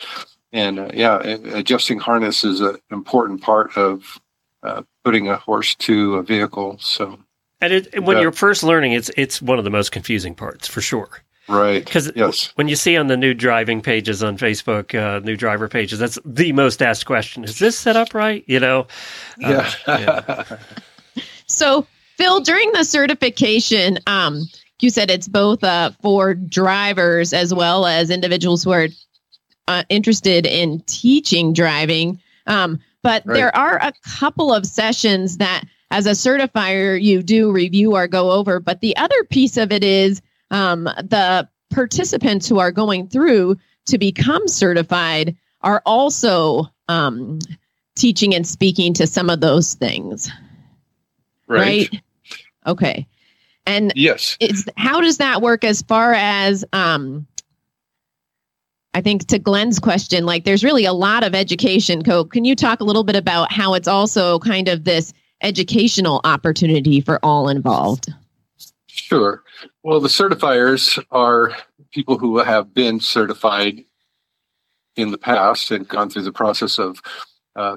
And 0.53 0.81
uh, 0.81 0.91
yeah, 0.93 1.19
adjusting 1.23 2.01
harness 2.01 2.43
is 2.43 2.61
an 2.61 2.77
important 2.91 3.41
part 3.41 3.77
of 3.77 4.21
uh, 4.63 4.83
putting 5.05 5.29
a 5.29 5.37
horse 5.37 5.75
to 5.77 6.17
a 6.17 6.23
vehicle. 6.23 6.79
So, 6.81 7.19
and 7.61 7.73
it, 7.73 8.03
when 8.03 8.19
you're 8.19 8.33
first 8.33 8.63
learning, 8.63 8.93
it's 8.93 9.11
it's 9.17 9.41
one 9.41 9.59
of 9.59 9.65
the 9.65 9.71
most 9.71 9.93
confusing 9.93 10.35
parts 10.35 10.69
for 10.69 10.81
sure. 10.81 11.09
Right. 11.49 11.85
Because 11.85 12.13
yes. 12.15 12.53
when 12.55 12.69
you 12.69 12.77
see 12.77 12.97
on 12.97 13.09
the 13.09 13.17
new 13.17 13.35
driving 13.35 13.81
pages 13.81 14.23
on 14.23 14.39
Facebook, 14.39 14.95
uh, 14.95 15.19
new 15.21 15.37
driver 15.37 15.69
pages, 15.69 15.99
that's 15.99 16.19
the 16.25 16.53
most 16.53 16.81
asked 16.81 17.07
question: 17.07 17.43
Is 17.43 17.59
this 17.59 17.79
set 17.79 17.97
up 17.97 18.15
right? 18.15 18.45
You 18.47 18.61
know. 18.61 18.87
Uh, 19.43 19.69
yeah. 19.87 19.99
yeah. 19.99 20.59
so, 21.47 21.87
Phil, 22.17 22.41
during 22.41 22.71
the 22.73 22.85
certification, 22.85 23.99
um, 24.07 24.43
you 24.81 24.91
said 24.91 25.11
it's 25.11 25.29
both 25.29 25.65
uh, 25.65 25.91
for 26.03 26.35
drivers 26.35 27.33
as 27.33 27.53
well 27.53 27.87
as 27.87 28.11
individuals 28.11 28.63
who 28.63 28.71
are 28.71 28.89
uh, 29.69 29.85
interested 29.89 30.47
in 30.47 30.81
teaching 30.87 31.53
driving. 31.53 32.21
Um, 32.47 32.81
but 33.03 33.25
right. 33.27 33.35
there 33.35 33.57
are 33.57 33.77
a 33.77 33.93
couple 34.19 34.53
of 34.53 34.67
sessions 34.67 35.39
that, 35.39 35.65
as 35.91 36.07
a 36.07 36.11
certifier, 36.11 37.01
you 37.01 37.23
do 37.23 37.51
review 37.51 37.95
or 37.95 38.07
go 38.07 38.31
over. 38.31 38.61
But 38.61 38.81
the 38.81 38.97
other 38.97 39.25
piece 39.25 39.57
of 39.57 39.73
it 39.73 39.83
is 39.83 40.23
um, 40.51 40.85
the 40.85 41.49
participants 41.71 42.49
who 42.49 42.59
are 42.59 42.73
going 42.73 43.09
through 43.09 43.57
to 43.87 43.99
become 43.99 44.47
certified 44.49 45.37
are 45.63 45.83
also 45.85 46.67
um, 46.89 47.39
teaching 47.97 48.35
and 48.35 48.47
speaking 48.47 48.95
to 48.95 49.07
some 49.07 49.31
of 49.31 49.41
those 49.41 49.75
things. 49.75 50.31
Right. 51.47 51.91
right? 51.93 52.03
Okay. 52.67 53.07
And 53.67 53.93
yes, 53.95 54.39
how 54.77 55.01
does 55.01 55.19
that 55.19 55.43
work 55.43 55.65
as 55.65 55.83
far 55.83 56.13
as 56.15 56.65
um, 56.73 57.27
I 58.93 59.01
think 59.01 59.27
to 59.29 59.39
Glenn's 59.39 59.79
question, 59.79 60.27
like 60.27 60.45
there's 60.45 60.65
really 60.65 60.85
a 60.85 60.93
lot 60.93 61.23
of 61.23 61.35
education. 61.35 62.03
Co, 62.03 62.25
can 62.25 62.45
you 62.45 62.57
talk 62.57 62.81
a 62.81 62.85
little 62.85 63.05
bit 63.05 63.17
about 63.17 63.53
how 63.53 63.75
it's 63.75 63.89
also 63.89 64.39
kind 64.41 64.69
of 64.69 64.85
this 64.85 65.13
educational 65.43 66.21
opportunity 66.25 67.01
for 67.01 67.19
all 67.23 67.49
involved? 67.49 68.13
Sure. 68.89 69.43
Well, 69.83 70.01
the 70.01 70.09
certifiers 70.09 71.03
are 71.11 71.57
people 71.93 72.19
who 72.19 72.39
have 72.39 72.75
been 72.75 73.01
certified 73.01 73.85
in 74.97 75.13
the 75.13 75.19
past 75.19 75.71
and 75.71 75.89
gone 75.89 76.11
through 76.11 76.23
the 76.23 76.33
process 76.33 76.79
of 76.79 77.01
uh, 77.57 77.77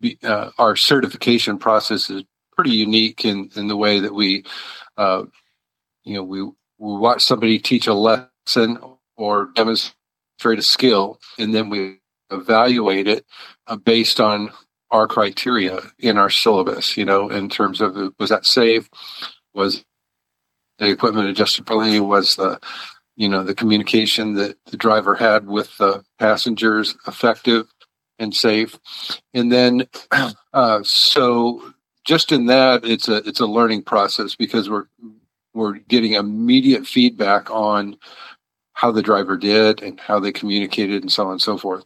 be, 0.00 0.18
uh, 0.22 0.50
our 0.58 0.76
certification 0.76 1.58
process 1.58 2.10
is 2.10 2.24
pretty 2.52 2.72
unique 2.72 3.24
in, 3.24 3.50
in 3.56 3.68
the 3.68 3.76
way 3.76 4.00
that 4.00 4.14
we, 4.14 4.44
uh, 4.96 5.24
you 6.04 6.14
know, 6.14 6.22
we 6.22 6.42
we 6.42 6.52
watch 6.96 7.24
somebody 7.24 7.58
teach 7.58 7.86
a 7.88 7.94
lesson 7.94 8.78
or 9.16 9.50
demonstrate 9.54 9.94
a 10.44 10.62
skill, 10.62 11.20
and 11.38 11.54
then 11.54 11.70
we 11.70 11.98
evaluate 12.30 13.06
it 13.06 13.24
uh, 13.66 13.76
based 13.76 14.20
on 14.20 14.50
our 14.90 15.06
criteria 15.06 15.80
in 15.98 16.16
our 16.16 16.30
syllabus. 16.30 16.96
You 16.96 17.04
know, 17.04 17.28
in 17.28 17.48
terms 17.48 17.80
of 17.80 17.96
was 18.18 18.30
that 18.30 18.46
safe, 18.46 18.88
was 19.54 19.84
the 20.78 20.90
equipment 20.90 21.28
adjusted 21.28 21.66
properly? 21.66 22.00
was 22.00 22.36
the 22.36 22.60
you 23.16 23.28
know 23.28 23.42
the 23.42 23.54
communication 23.54 24.34
that 24.34 24.56
the 24.66 24.76
driver 24.76 25.14
had 25.14 25.46
with 25.46 25.76
the 25.78 26.04
passengers 26.18 26.96
effective 27.06 27.66
and 28.18 28.34
safe, 28.34 28.78
and 29.34 29.52
then 29.52 29.86
uh, 30.52 30.82
so 30.82 31.74
just 32.04 32.32
in 32.32 32.46
that 32.46 32.84
it's 32.84 33.08
a 33.08 33.16
it's 33.28 33.40
a 33.40 33.46
learning 33.46 33.82
process 33.82 34.34
because 34.34 34.70
we're 34.70 34.86
we're 35.54 35.74
getting 35.74 36.14
immediate 36.14 36.86
feedback 36.86 37.50
on 37.50 37.96
how 38.78 38.92
the 38.92 39.02
driver 39.02 39.36
did 39.36 39.82
and 39.82 39.98
how 39.98 40.20
they 40.20 40.30
communicated 40.30 41.02
and 41.02 41.10
so 41.10 41.26
on 41.26 41.32
and 41.32 41.42
so 41.42 41.58
forth. 41.58 41.82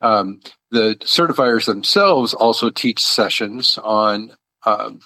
Um, 0.00 0.40
the 0.70 0.94
certifiers 1.00 1.66
themselves 1.66 2.34
also 2.34 2.70
teach 2.70 3.02
sessions 3.02 3.76
on 3.82 4.30
um, 4.64 5.00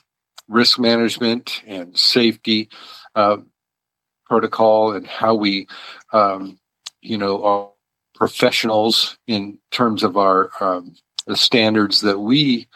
risk 0.48 0.78
management 0.78 1.62
and 1.66 1.98
safety 1.98 2.68
uh, 3.14 3.38
protocol 4.26 4.92
and 4.92 5.06
how 5.06 5.34
we, 5.34 5.66
um, 6.12 6.58
you 7.00 7.16
know, 7.16 7.42
are 7.42 7.70
professionals 8.14 9.16
in 9.26 9.58
terms 9.70 10.02
of 10.02 10.18
our 10.18 10.50
um, 10.60 10.94
the 11.26 11.38
standards 11.38 12.02
that 12.02 12.18
we 12.18 12.68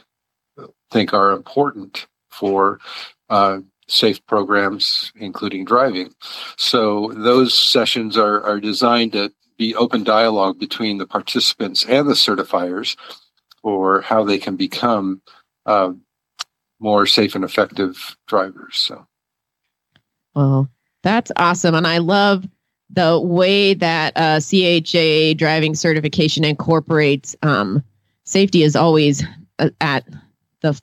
think 0.91 1.13
are 1.13 1.33
important 1.33 2.07
for 2.31 2.81
uh, 3.29 3.59
safe 3.89 4.25
programs, 4.27 5.13
including 5.17 5.65
driving. 5.65 6.15
So 6.57 7.13
those 7.15 7.59
sessions 7.59 8.17
are, 8.17 8.43
are 8.43 8.61
designed 8.61 9.13
to 9.13 9.33
be 9.57 9.75
open 9.75 10.05
dialogue 10.05 10.59
between 10.59 10.99
the 10.99 11.07
participants 11.07 11.85
and 11.85 12.09
the 12.09 12.15
certifiers 12.15 12.97
for 13.63 14.01
how 14.03 14.25
they 14.25 14.39
can 14.39 14.57
become 14.57 15.21
uh, 15.67 15.93
more 16.79 17.07
safe 17.07 17.35
and 17.35 17.45
effective 17.45 18.17
drivers. 18.29 18.77
So, 18.77 19.07
well, 20.35 20.69
that's 21.03 21.33
awesome, 21.37 21.75
and 21.75 21.87
I 21.87 21.99
love 21.99 22.47
the 22.91 23.21
way 23.21 23.75
that 23.75 24.13
uh, 24.17 24.41
CHA 24.41 25.35
driving 25.37 25.75
certification 25.75 26.45
incorporates 26.45 27.37
um, 27.43 27.83
safety 28.25 28.63
is 28.63 28.77
always 28.77 29.25
uh, 29.59 29.71
at 29.81 30.07
the 30.61 30.81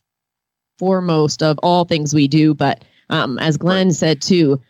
foremost 0.78 1.42
of 1.42 1.58
all 1.64 1.86
things 1.86 2.14
we 2.14 2.28
do, 2.28 2.54
but 2.54 2.84
um, 3.10 3.38
as 3.40 3.58
Glenn 3.58 3.88
right. 3.88 3.96
said 3.96 4.22
too, 4.22 4.62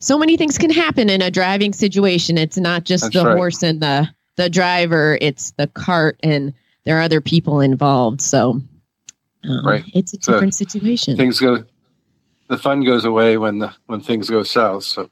so 0.00 0.18
many 0.18 0.36
things 0.36 0.58
can 0.58 0.70
happen 0.70 1.08
in 1.08 1.22
a 1.22 1.30
driving 1.30 1.72
situation. 1.72 2.36
It's 2.36 2.58
not 2.58 2.84
just 2.84 3.04
That's 3.04 3.14
the 3.14 3.24
right. 3.24 3.36
horse 3.36 3.62
and 3.62 3.80
the 3.80 4.08
the 4.36 4.50
driver; 4.50 5.18
it's 5.20 5.52
the 5.52 5.66
cart, 5.68 6.18
and 6.22 6.54
there 6.84 6.98
are 6.98 7.02
other 7.02 7.20
people 7.20 7.60
involved. 7.60 8.20
So, 8.20 8.60
um, 9.44 9.66
right, 9.66 9.84
it's 9.94 10.12
a 10.12 10.18
different 10.18 10.54
so 10.54 10.64
situation. 10.64 11.16
Things 11.16 11.38
go. 11.38 11.64
The 12.48 12.58
fun 12.58 12.84
goes 12.84 13.04
away 13.04 13.38
when 13.38 13.60
the 13.60 13.72
when 13.86 14.00
things 14.00 14.28
go 14.28 14.42
south. 14.42 14.84
So, 14.84 15.08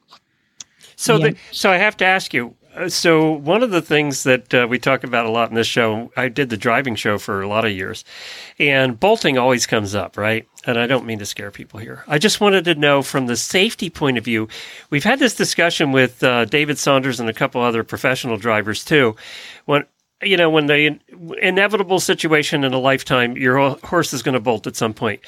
so 0.96 1.16
yeah. 1.16 1.30
the, 1.30 1.36
so 1.52 1.70
I 1.70 1.76
have 1.76 1.96
to 1.98 2.04
ask 2.04 2.34
you: 2.34 2.56
so 2.88 3.32
one 3.32 3.62
of 3.62 3.70
the 3.70 3.82
things 3.82 4.22
that 4.22 4.54
uh, 4.54 4.66
we 4.68 4.78
talk 4.78 5.04
about 5.04 5.26
a 5.26 5.30
lot 5.30 5.48
in 5.48 5.54
this 5.54 5.66
show, 5.66 6.12
I 6.16 6.28
did 6.28 6.50
the 6.50 6.56
driving 6.56 6.94
show 6.94 7.18
for 7.18 7.42
a 7.42 7.48
lot 7.48 7.64
of 7.64 7.72
years, 7.72 8.04
and 8.58 8.98
bolting 8.98 9.38
always 9.38 9.66
comes 9.66 9.94
up, 9.94 10.16
right? 10.16 10.46
And 10.64 10.78
I 10.78 10.86
don't 10.86 11.06
mean 11.06 11.18
to 11.18 11.26
scare 11.26 11.50
people 11.50 11.80
here. 11.80 12.04
I 12.06 12.18
just 12.18 12.40
wanted 12.40 12.64
to 12.66 12.74
know 12.74 13.02
from 13.02 13.26
the 13.26 13.36
safety 13.36 13.90
point 13.90 14.18
of 14.18 14.24
view. 14.24 14.48
We've 14.90 15.04
had 15.04 15.18
this 15.18 15.34
discussion 15.34 15.92
with 15.92 16.22
uh, 16.22 16.44
David 16.44 16.78
Saunders 16.78 17.20
and 17.20 17.28
a 17.28 17.34
couple 17.34 17.60
other 17.62 17.82
professional 17.84 18.36
drivers 18.36 18.84
too. 18.84 19.16
When 19.64 19.84
you 20.22 20.36
know 20.36 20.50
when 20.50 20.66
the 20.66 20.98
inevitable 21.40 22.00
situation 22.00 22.64
in 22.64 22.72
a 22.72 22.78
lifetime, 22.78 23.36
your 23.36 23.76
horse 23.84 24.12
is 24.12 24.22
going 24.22 24.34
to 24.34 24.40
bolt 24.40 24.66
at 24.66 24.76
some 24.76 24.94
point. 24.94 25.20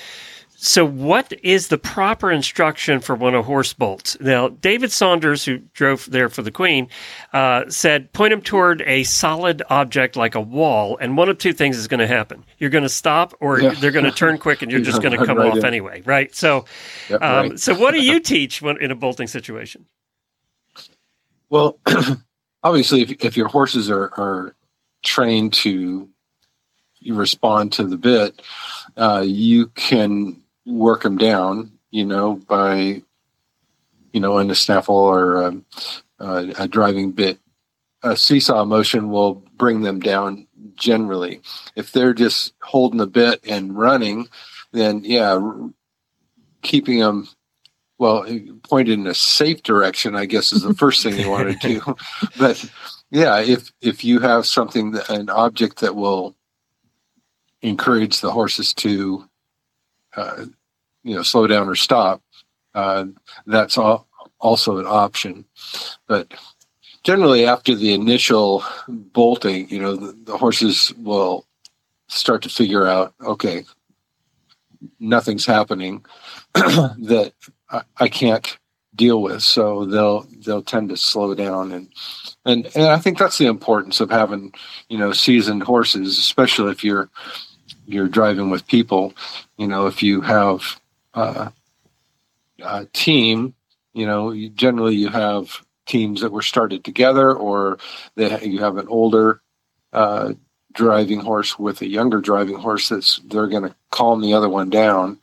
So, 0.65 0.85
what 0.85 1.33
is 1.43 1.69
the 1.69 1.77
proper 1.77 2.31
instruction 2.31 3.01
for 3.01 3.17
when 3.17 3.35
a 3.35 3.43
horse 3.43 3.73
bolts? 3.73 4.17
Now, 4.21 4.47
David 4.47 4.93
Saunders, 4.93 5.45
who 5.45 5.59
drove 5.59 6.09
there 6.09 6.29
for 6.29 6.43
the 6.43 6.53
Queen, 6.53 6.87
uh, 7.33 7.69
said 7.69 8.13
point 8.13 8.33
him 8.33 8.41
toward 8.41 8.81
a 8.83 9.03
solid 9.03 9.65
object 9.71 10.15
like 10.15 10.37
a 10.37 10.41
wall, 10.41 10.97
and 10.99 11.17
one 11.17 11.29
of 11.29 11.39
two 11.39 11.53
things 11.53 11.77
is 11.77 11.89
going 11.89 11.99
to 11.99 12.07
happen: 12.07 12.45
you're 12.59 12.71
going 12.71 12.85
to 12.85 12.89
stop, 12.89 13.35
or 13.41 13.61
yeah. 13.61 13.71
they're 13.71 13.91
going 13.91 14.05
to 14.05 14.13
turn 14.13 14.39
quick, 14.39 14.63
and 14.63 14.71
you're 14.71 14.81
just 14.83 15.03
going 15.03 15.19
to 15.19 15.27
come 15.27 15.37
right 15.37 15.51
off 15.51 15.59
in. 15.59 15.65
anyway, 15.65 16.01
right? 16.05 16.33
So, 16.33 16.65
yep, 17.11 17.21
um, 17.21 17.49
right. 17.51 17.59
so 17.59 17.75
what 17.75 17.91
do 17.91 18.01
you 18.01 18.21
teach 18.21 18.63
when, 18.63 18.81
in 18.81 18.93
a 18.93 18.95
bolting 18.95 19.27
situation? 19.27 19.87
Well, 21.51 21.81
obviously, 22.63 23.03
if, 23.03 23.25
if 23.25 23.37
your 23.37 23.49
horses 23.49 23.91
are, 23.91 24.13
are 24.17 24.55
trained 25.03 25.55
to 25.55 26.09
respond 27.11 27.73
to 27.73 27.85
the 27.85 27.97
bit, 27.97 28.41
uh, 28.97 29.25
you 29.27 29.67
can 29.67 30.42
work 30.67 31.03
them 31.03 31.17
down, 31.17 31.73
you 31.91 32.05
know, 32.05 32.37
by, 32.49 33.03
you 34.13 34.21
know, 34.21 34.39
in 34.39 34.51
a 34.51 34.55
snaffle 34.55 34.95
or 34.95 35.43
a, 35.43 35.57
a 36.19 36.69
driving 36.69 37.13
bit. 37.13 37.39
A 38.05 38.17
seesaw 38.17 38.65
motion 38.65 39.11
will 39.11 39.35
bring 39.57 39.83
them 39.83 40.01
down 40.01 40.47
generally. 40.75 41.41
If 41.77 41.93
they're 41.93 42.15
just 42.15 42.53
holding 42.61 42.99
the 42.99 43.07
bit 43.07 43.41
and 43.47 43.77
running, 43.77 44.29
then 44.73 45.03
yeah, 45.05 45.39
keeping 46.63 46.99
them 46.99 47.29
well 47.99 48.25
eh, 48.27 48.41
pointed 48.65 48.99
in 48.99 49.07
a 49.07 49.15
safe 49.15 49.63
direction, 49.63 50.17
I 50.17 50.27
guess, 50.27 50.53
is 50.53 50.63
the 50.63 50.75
first 50.75 51.03
thing 51.03 51.19
you 51.19 51.31
want 51.31 51.61
to 51.61 51.69
do. 51.69 51.97
but 52.39 52.65
yeah, 53.11 53.41
if 53.41 53.73
if 53.81 54.05
you 54.05 54.21
have 54.21 54.47
something 54.47 54.93
that, 54.93 55.09
an 55.11 55.31
object 55.31 55.81
that 55.81 55.95
will 55.95 56.35
encourage 57.63 58.21
the 58.21 58.33
horses 58.33 58.75
to 58.75 59.29
uh, 60.17 60.45
you 61.03 61.15
know 61.15 61.23
slow 61.23 61.47
down 61.47 61.69
or 61.69 61.75
stop, 61.75 62.23
uh, 62.75 63.07
that's 63.47 63.79
all, 63.79 64.07
also 64.41 64.79
an 64.79 64.87
option. 64.87 65.45
But 66.07 66.33
generally, 67.05 67.47
after 67.47 67.75
the 67.75 67.95
initial 67.95 68.65
bolting, 68.89 69.69
you 69.69 69.81
know 69.81 69.97
the, 69.97 70.13
the 70.25 70.37
horses 70.37 70.93
will 70.99 71.47
start 72.09 72.43
to 72.43 72.49
figure 72.49 72.87
out, 72.87 73.15
okay, 73.23 73.65
nothing's 75.01 75.47
happening 75.47 76.05
that 76.55 77.33
I, 77.71 77.83
I 77.99 78.09
can't 78.09 78.59
deal 78.95 79.23
with 79.23 79.43
so 79.43 79.87
they'll 79.87 80.27
they'll 80.45 80.63
tend 80.63 80.91
to 80.91 80.97
slow 80.99 81.35
down 81.35 81.73
and 81.73 81.89
and 82.45 82.71
and 82.75 82.85
I 82.85 82.99
think 82.99 83.19
that's 83.19 83.39
the 83.39 83.47
importance 83.47 84.01
of 84.01 84.11
having 84.11 84.53
you 84.91 84.99
know 84.99 85.13
seasoned 85.13 85.63
horses 85.63 86.19
especially 86.19 86.73
if 86.73 86.85
you're 86.85 87.09
you're 87.93 88.09
driving 88.09 88.51
with 88.51 88.67
people, 88.67 89.15
you 89.57 89.67
know, 89.67 89.87
if 89.87 90.03
you 90.03 90.21
have 90.21 90.81
uh, 91.15 91.51
a 92.63 92.87
team, 92.87 93.55
you 93.93 94.07
know, 94.07 94.31
you, 94.33 94.49
generally 94.49 94.97
you 94.97 95.09
have 95.09 95.61
teams 95.87 96.21
that 96.21 96.33
were 96.33 96.43
started 96.43 96.85
together, 96.85 97.33
or 97.33 97.79
that 98.15 98.47
you 98.47 98.61
have 98.61 98.77
an 98.77 98.89
older 98.89 99.43
uh, 99.93 100.33
driving 100.73 101.21
horse 101.21 101.59
with 101.59 101.83
a 101.83 101.89
younger 101.89 102.21
driving 102.21 102.57
horse 102.57 102.89
that's 102.89 103.19
they're 103.27 103.49
going 103.49 103.65
to 103.65 103.75
calm 103.91 104.21
the 104.21 104.33
other 104.33 104.49
one 104.49 104.71
down 104.71 105.19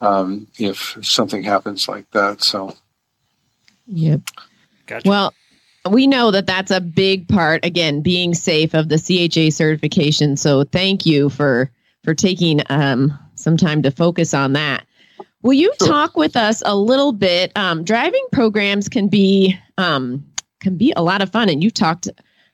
um, 0.00 0.46
if 0.58 0.96
something 1.02 1.42
happens 1.42 1.88
like 1.88 2.08
that. 2.12 2.42
So, 2.42 2.76
yep. 3.86 4.20
Gotcha. 4.86 5.08
Well, 5.08 5.34
we 5.90 6.06
know 6.06 6.30
that 6.30 6.46
that's 6.46 6.70
a 6.70 6.80
big 6.80 7.26
part 7.28 7.64
again 7.64 8.00
being 8.02 8.34
safe 8.34 8.74
of 8.74 8.88
the 8.88 8.98
CHA 8.98 9.50
certification. 9.54 10.36
So, 10.36 10.64
thank 10.64 11.06
you 11.06 11.28
for 11.28 11.70
for 12.02 12.14
taking 12.14 12.60
um, 12.68 13.18
some 13.34 13.56
time 13.56 13.82
to 13.82 13.90
focus 13.90 14.34
on 14.34 14.54
that. 14.54 14.86
Will 15.42 15.52
you 15.52 15.72
sure. 15.78 15.88
talk 15.88 16.16
with 16.16 16.36
us 16.36 16.62
a 16.64 16.76
little 16.76 17.12
bit? 17.12 17.52
Um, 17.56 17.84
driving 17.84 18.24
programs 18.30 18.88
can 18.88 19.08
be 19.08 19.58
um, 19.76 20.24
can 20.60 20.76
be 20.76 20.92
a 20.94 21.02
lot 21.02 21.22
of 21.22 21.30
fun, 21.30 21.48
and 21.48 21.62
you 21.62 21.70
talked 21.70 22.08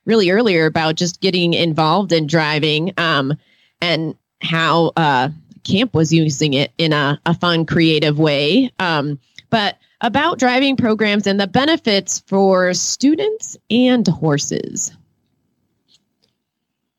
really 0.06 0.30
earlier 0.30 0.64
about 0.64 0.96
just 0.96 1.20
getting 1.20 1.52
involved 1.52 2.12
in 2.12 2.26
driving 2.26 2.94
um, 2.96 3.34
and 3.82 4.16
how 4.40 4.92
uh, 4.96 5.28
camp 5.64 5.92
was 5.94 6.12
using 6.12 6.54
it 6.54 6.72
in 6.78 6.94
a, 6.94 7.20
a 7.26 7.34
fun, 7.34 7.66
creative 7.66 8.18
way. 8.18 8.72
Um, 8.78 9.20
but 9.50 9.76
about 10.00 10.38
driving 10.38 10.76
programs 10.76 11.26
and 11.26 11.38
the 11.38 11.46
benefits 11.46 12.20
for 12.20 12.72
students 12.72 13.56
and 13.70 14.06
horses. 14.06 14.92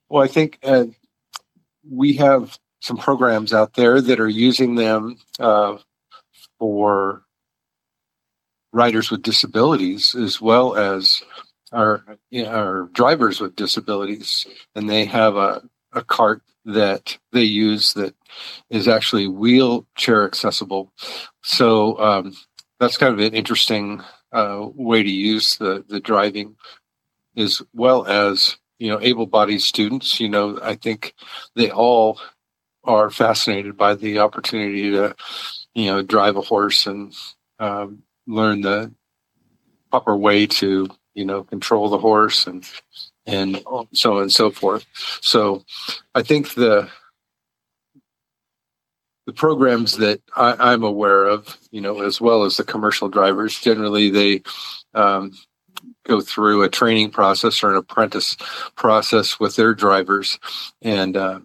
Well, 0.09 0.23
I 0.23 0.27
think 0.27 0.59
uh, 0.63 0.85
we 1.89 2.13
have 2.13 2.57
some 2.81 2.97
programs 2.97 3.53
out 3.53 3.73
there 3.73 4.01
that 4.01 4.19
are 4.19 4.29
using 4.29 4.75
them 4.75 5.17
uh, 5.39 5.77
for 6.59 7.23
riders 8.71 9.09
with 9.09 9.23
disabilities 9.23 10.15
as 10.15 10.39
well 10.39 10.75
as 10.75 11.23
our 11.71 12.03
our 12.47 12.89
drivers 12.93 13.39
with 13.39 13.55
disabilities, 13.55 14.45
and 14.75 14.89
they 14.89 15.05
have 15.05 15.35
a, 15.35 15.61
a 15.93 16.03
cart 16.03 16.41
that 16.65 17.17
they 17.31 17.43
use 17.43 17.93
that 17.93 18.15
is 18.69 18.87
actually 18.87 19.27
wheelchair 19.27 20.25
accessible. 20.25 20.91
So 21.43 21.99
um, 21.99 22.35
that's 22.79 22.97
kind 22.97 23.13
of 23.13 23.19
an 23.19 23.33
interesting 23.33 24.01
uh, 24.31 24.67
way 24.73 25.03
to 25.03 25.11
use 25.11 25.57
the 25.57 25.85
the 25.87 25.99
driving, 25.99 26.55
as 27.37 27.61
well 27.73 28.05
as 28.05 28.57
you 28.79 28.89
know 28.89 28.99
able-bodied 29.01 29.61
students. 29.61 30.19
You 30.19 30.29
know, 30.29 30.59
I 30.61 30.75
think 30.75 31.13
they 31.55 31.69
all 31.69 32.19
are 32.83 33.09
fascinated 33.09 33.77
by 33.77 33.95
the 33.95 34.19
opportunity 34.19 34.91
to 34.91 35.15
you 35.75 35.85
know 35.85 36.01
drive 36.01 36.37
a 36.37 36.41
horse 36.41 36.87
and 36.87 37.13
um, 37.59 38.03
learn 38.25 38.61
the 38.61 38.91
proper 39.91 40.15
way 40.15 40.47
to 40.47 40.87
you 41.13 41.25
know 41.25 41.43
control 41.43 41.89
the 41.89 41.97
horse 41.97 42.47
and 42.47 42.65
and 43.25 43.61
so 43.93 44.17
on 44.17 44.23
and 44.23 44.31
so 44.31 44.49
forth. 44.49 44.85
So 45.21 45.63
I 46.15 46.23
think 46.23 46.55
the 46.55 46.89
the 49.29 49.33
programs 49.33 49.97
that 49.97 50.21
I, 50.35 50.73
am 50.73 50.83
aware 50.83 51.25
of, 51.25 51.55
you 51.69 51.81
know, 51.81 52.01
as 52.01 52.19
well 52.19 52.45
as 52.45 52.57
the 52.57 52.63
commercial 52.63 53.09
drivers, 53.09 53.59
generally 53.59 54.09
they 54.09 54.41
um, 54.95 55.33
go 56.05 56.21
through 56.21 56.63
a 56.63 56.69
training 56.69 57.11
process 57.11 57.63
or 57.63 57.71
an 57.71 57.77
apprentice 57.77 58.35
process 58.75 59.39
with 59.39 59.55
their 59.55 59.73
drivers 59.73 60.39
and 60.81 61.15
uh, 61.15 61.39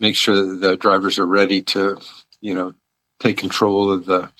make 0.00 0.14
sure 0.14 0.34
that 0.36 0.60
the 0.60 0.76
drivers 0.76 1.18
are 1.18 1.26
ready 1.26 1.62
to, 1.62 1.98
you 2.40 2.54
know, 2.54 2.74
take 3.20 3.36
control 3.36 3.90
of 3.90 4.04
the 4.04 4.30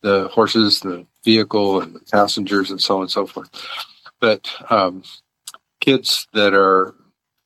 the 0.00 0.28
horses, 0.28 0.80
the 0.80 1.06
vehicle, 1.24 1.80
and 1.80 1.94
the 1.94 2.00
passengers, 2.10 2.70
and 2.70 2.80
so 2.80 2.96
on 2.96 3.02
and 3.02 3.10
so 3.10 3.26
forth. 3.26 3.48
But 4.20 4.50
um, 4.70 5.02
kids 5.80 6.26
that 6.32 6.54
are, 6.54 6.94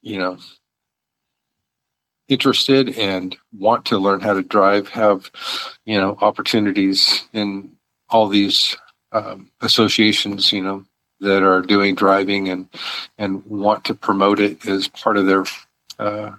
you 0.02 0.18
know, 0.18 0.38
interested 2.28 2.98
and 2.98 3.36
want 3.56 3.86
to 3.86 3.98
learn 3.98 4.20
how 4.20 4.34
to 4.34 4.42
drive 4.42 4.88
have, 4.88 5.30
you 5.84 5.98
know, 5.98 6.16
opportunities 6.20 7.26
in 7.32 7.72
all 8.10 8.28
these 8.28 8.76
um, 9.12 9.50
associations, 9.60 10.52
you 10.52 10.62
know, 10.62 10.84
that 11.20 11.42
are 11.42 11.62
doing 11.62 11.94
driving 11.94 12.48
and 12.48 12.68
and 13.16 13.44
want 13.46 13.84
to 13.84 13.94
promote 13.94 14.40
it 14.40 14.66
as 14.66 14.88
part 14.88 15.16
of 15.16 15.26
their 15.26 15.44
uh, 15.98 16.32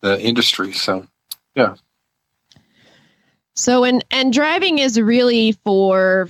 the 0.00 0.20
industry. 0.20 0.72
So, 0.72 1.06
yeah. 1.54 1.76
So, 3.54 3.84
and 3.84 4.04
and 4.10 4.32
driving 4.32 4.78
is 4.78 5.00
really 5.00 5.52
for 5.64 6.28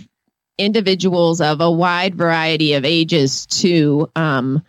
individuals 0.59 1.41
of 1.41 1.61
a 1.61 1.71
wide 1.71 2.15
variety 2.15 2.75
of 2.75 2.85
ages 2.85 3.47
too. 3.47 4.11
Um, 4.15 4.63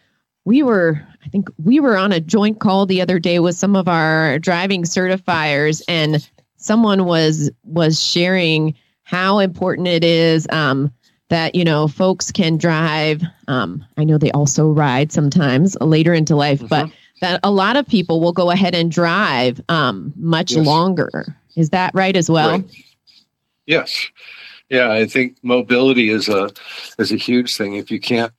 we 0.46 0.64
were, 0.64 1.02
I 1.24 1.30
think, 1.30 1.50
we 1.64 1.80
were 1.80 1.98
on 1.98 2.12
a 2.12 2.20
joint 2.20 2.60
call 2.60 2.86
the 2.86 3.02
other 3.02 3.20
day 3.20 3.40
with 3.40 3.56
some 3.56 3.76
of 3.76 3.88
our 3.88 4.40
driving 4.40 4.84
certifiers, 4.84 5.82
and 5.88 6.28
someone 6.58 7.06
was 7.06 7.52
was 7.64 8.02
sharing 8.02 8.76
how 9.04 9.40
important 9.40 9.88
it 9.88 10.04
is 10.04 10.48
um, 10.50 10.92
that 11.30 11.56
you 11.56 11.64
know 11.64 11.88
folks 11.88 12.32
can 12.32 12.58
drive. 12.58 13.24
Um, 13.48 13.86
I 13.98 14.04
know 14.04 14.18
they 14.18 14.32
also 14.32 14.70
ride 14.70 15.12
sometimes 15.12 15.76
later 15.82 16.14
into 16.14 16.36
life, 16.36 16.60
mm-hmm. 16.60 16.68
but 16.68 16.90
that 17.22 17.40
a 17.44 17.52
lot 17.52 17.78
of 17.78 17.88
people 17.88 18.20
will 18.20 18.34
go 18.34 18.52
ahead 18.52 18.76
and 18.76 18.92
drive 18.92 19.62
um, 19.70 20.14
much 20.16 20.52
yes. 20.52 20.66
longer. 20.66 21.36
Is 21.56 21.70
that 21.70 21.94
right 21.94 22.16
as 22.16 22.30
well? 22.30 22.52
Right. 22.52 22.84
Yes. 23.66 24.10
Yeah, 24.70 24.92
I 24.92 25.06
think 25.06 25.38
mobility 25.44 26.10
is 26.10 26.28
a 26.28 26.52
is 26.98 27.12
a 27.12 27.18
huge 27.18 27.56
thing. 27.56 27.76
If 27.76 27.92
you 27.92 28.00
can't, 28.00 28.34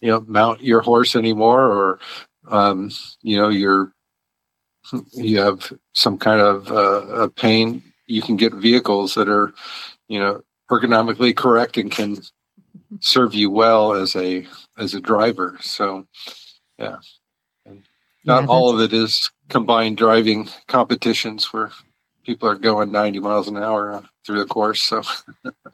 you 0.00 0.08
know, 0.08 0.24
mount 0.26 0.62
your 0.62 0.80
horse 0.80 1.16
anymore, 1.16 1.62
or 1.62 1.98
um, 2.48 2.90
you 3.22 3.36
know, 3.36 3.48
you're 3.48 3.92
you 5.12 5.38
have 5.40 5.72
some 5.92 6.18
kind 6.18 6.40
of 6.40 6.70
uh, 6.70 7.06
a 7.22 7.28
pain, 7.28 7.82
you 8.06 8.22
can 8.22 8.36
get 8.36 8.54
vehicles 8.54 9.14
that 9.14 9.28
are, 9.28 9.52
you 10.08 10.18
know, 10.18 10.42
ergonomically 10.70 11.36
correct 11.36 11.76
and 11.76 11.90
can 11.90 12.18
serve 13.00 13.34
you 13.34 13.50
well 13.50 13.92
as 13.92 14.16
a 14.16 14.46
as 14.78 14.94
a 14.94 15.00
driver. 15.00 15.56
So, 15.60 16.06
yeah, 16.78 16.96
and 17.66 17.82
not 18.24 18.44
yeah, 18.44 18.48
all 18.48 18.74
of 18.74 18.80
it 18.80 18.92
is 18.92 19.30
combined 19.48 19.96
driving 19.96 20.48
competitions 20.68 21.52
where 21.52 21.70
people 22.24 22.48
are 22.48 22.54
going 22.54 22.90
90 22.90 23.20
miles 23.20 23.48
an 23.48 23.56
hour 23.56 24.02
through 24.24 24.38
the 24.38 24.46
course. 24.46 24.82
So, 24.82 25.02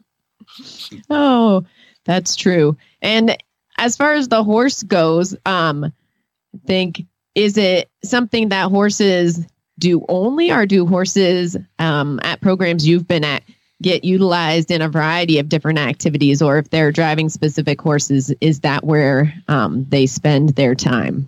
oh, 1.09 1.65
that's 2.05 2.35
true. 2.35 2.77
And 3.01 3.37
as 3.77 3.95
far 3.95 4.13
as 4.13 4.27
the 4.27 4.43
horse 4.43 4.83
goes, 4.83 5.35
um, 5.45 5.85
I 5.85 6.59
think 6.67 7.05
is 7.33 7.57
it 7.57 7.89
something 8.03 8.49
that 8.49 8.69
horses 8.69 9.45
do 9.79 10.05
only, 10.09 10.51
or 10.51 10.65
do 10.65 10.85
horses 10.85 11.57
um, 11.79 12.19
at 12.23 12.41
programs 12.41 12.87
you've 12.87 13.07
been 13.07 13.23
at 13.23 13.43
get 13.81 14.03
utilized 14.03 14.71
in 14.71 14.81
a 14.81 14.89
variety 14.89 15.39
of 15.39 15.49
different 15.49 15.79
activities, 15.79 16.41
or 16.41 16.57
if 16.57 16.69
they're 16.69 16.91
driving 16.91 17.29
specific 17.29 17.81
horses, 17.81 18.33
is 18.41 18.61
that 18.61 18.83
where 18.83 19.33
um, 19.47 19.85
they 19.89 20.05
spend 20.05 20.49
their 20.49 20.75
time? 20.75 21.27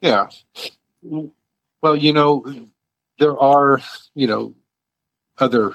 Yeah. 0.00 0.28
Well, 1.02 1.96
you 1.96 2.12
know, 2.12 2.68
there 3.18 3.38
are, 3.38 3.80
you 4.14 4.26
know, 4.26 4.54
other 5.38 5.74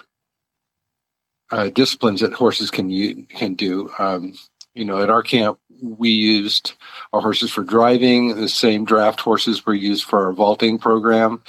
uh, 1.52 1.70
disciplines 1.70 2.22
that 2.22 2.34
horses 2.34 2.72
can 2.72 2.90
u- 2.90 3.26
can 3.30 3.54
do. 3.54 3.92
Um, 4.00 4.34
you 4.74 4.86
know, 4.86 5.02
at 5.02 5.10
our 5.10 5.22
camp, 5.22 5.60
we 5.82 6.10
used 6.10 6.74
our 7.12 7.22
horses 7.22 7.52
for 7.52 7.64
driving. 7.64 8.36
The 8.36 8.50
same 8.50 8.86
draft 8.86 9.20
horses 9.20 9.66
were 9.66 9.74
used 9.74 10.06
for 10.06 10.26
our 10.26 10.34
vaulting 10.34 10.80
program. 10.80 11.44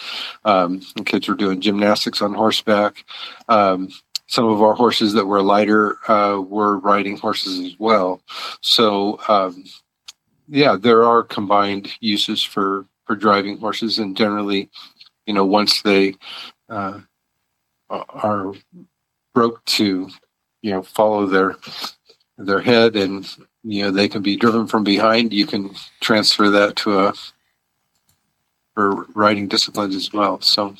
Um, 0.44 0.80
kids 1.04 1.28
were 1.28 1.34
doing 1.34 1.60
gymnastics 1.60 2.20
on 2.20 2.34
horseback. 2.34 3.04
Um, 3.48 3.88
some 4.26 4.46
of 4.46 4.62
our 4.62 4.74
horses 4.74 5.12
that 5.12 5.26
were 5.26 5.42
lighter 5.42 5.98
uh, 6.10 6.40
were 6.40 6.78
riding 6.78 7.16
horses 7.16 7.60
as 7.60 7.78
well. 7.78 8.20
So, 8.60 9.18
um, 9.28 9.64
yeah, 10.48 10.76
there 10.80 11.04
are 11.04 11.22
combined 11.22 11.92
uses 12.00 12.42
for 12.42 12.86
for 13.06 13.16
driving 13.16 13.58
horses, 13.58 13.98
and 13.98 14.16
generally, 14.16 14.70
you 15.26 15.34
know, 15.34 15.44
once 15.44 15.82
they 15.82 16.14
uh, 16.68 17.00
are 17.90 18.52
broke 19.34 19.64
to, 19.66 20.08
you 20.62 20.70
know, 20.70 20.82
follow 20.82 21.26
their 21.26 21.56
their 22.38 22.60
head, 22.60 22.96
and 22.96 23.28
you 23.62 23.82
know 23.82 23.90
they 23.90 24.08
can 24.08 24.22
be 24.22 24.36
driven 24.36 24.66
from 24.66 24.84
behind. 24.84 25.32
You 25.32 25.46
can 25.46 25.74
transfer 26.00 26.50
that 26.50 26.76
to 26.76 26.98
a 26.98 27.14
for 28.74 29.04
riding 29.14 29.48
disciplines 29.48 29.94
as 29.94 30.12
well. 30.12 30.40
So, 30.40 30.74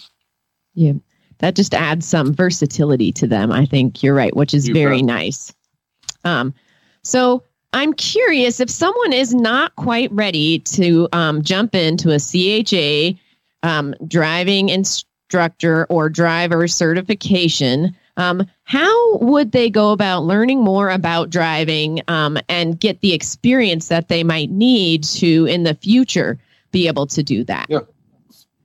yeah, 0.74 0.94
that 1.38 1.54
just 1.54 1.74
adds 1.74 2.06
some 2.06 2.32
versatility 2.32 3.12
to 3.12 3.26
them. 3.26 3.52
I 3.52 3.66
think 3.66 4.02
you're 4.02 4.14
right, 4.14 4.34
which 4.34 4.54
is 4.54 4.68
you 4.68 4.74
very 4.74 4.98
bet. 4.98 5.06
nice. 5.06 5.54
Um, 6.24 6.54
so 7.02 7.42
I'm 7.72 7.92
curious 7.92 8.60
if 8.60 8.70
someone 8.70 9.12
is 9.12 9.34
not 9.34 9.74
quite 9.76 10.10
ready 10.12 10.60
to 10.60 11.08
um, 11.12 11.42
jump 11.42 11.74
into 11.74 12.10
a 12.10 12.18
CHA 12.18 13.18
um, 13.62 13.94
driving 14.06 14.68
instructor 14.68 15.86
or 15.90 16.08
driver 16.08 16.68
certification. 16.68 17.96
Um, 18.16 18.46
how 18.62 19.16
would 19.16 19.50
they 19.52 19.70
go 19.70 19.90
about 19.90 20.22
learning 20.22 20.60
more 20.60 20.88
about 20.88 21.30
driving 21.30 22.00
um, 22.06 22.38
and 22.48 22.78
get 22.78 23.00
the 23.00 23.12
experience 23.12 23.88
that 23.88 24.08
they 24.08 24.22
might 24.22 24.50
need 24.50 25.02
to 25.04 25.46
in 25.46 25.64
the 25.64 25.74
future 25.74 26.38
be 26.70 26.86
able 26.86 27.08
to 27.08 27.22
do 27.22 27.42
that? 27.44 27.66
Yeah, 27.68 27.80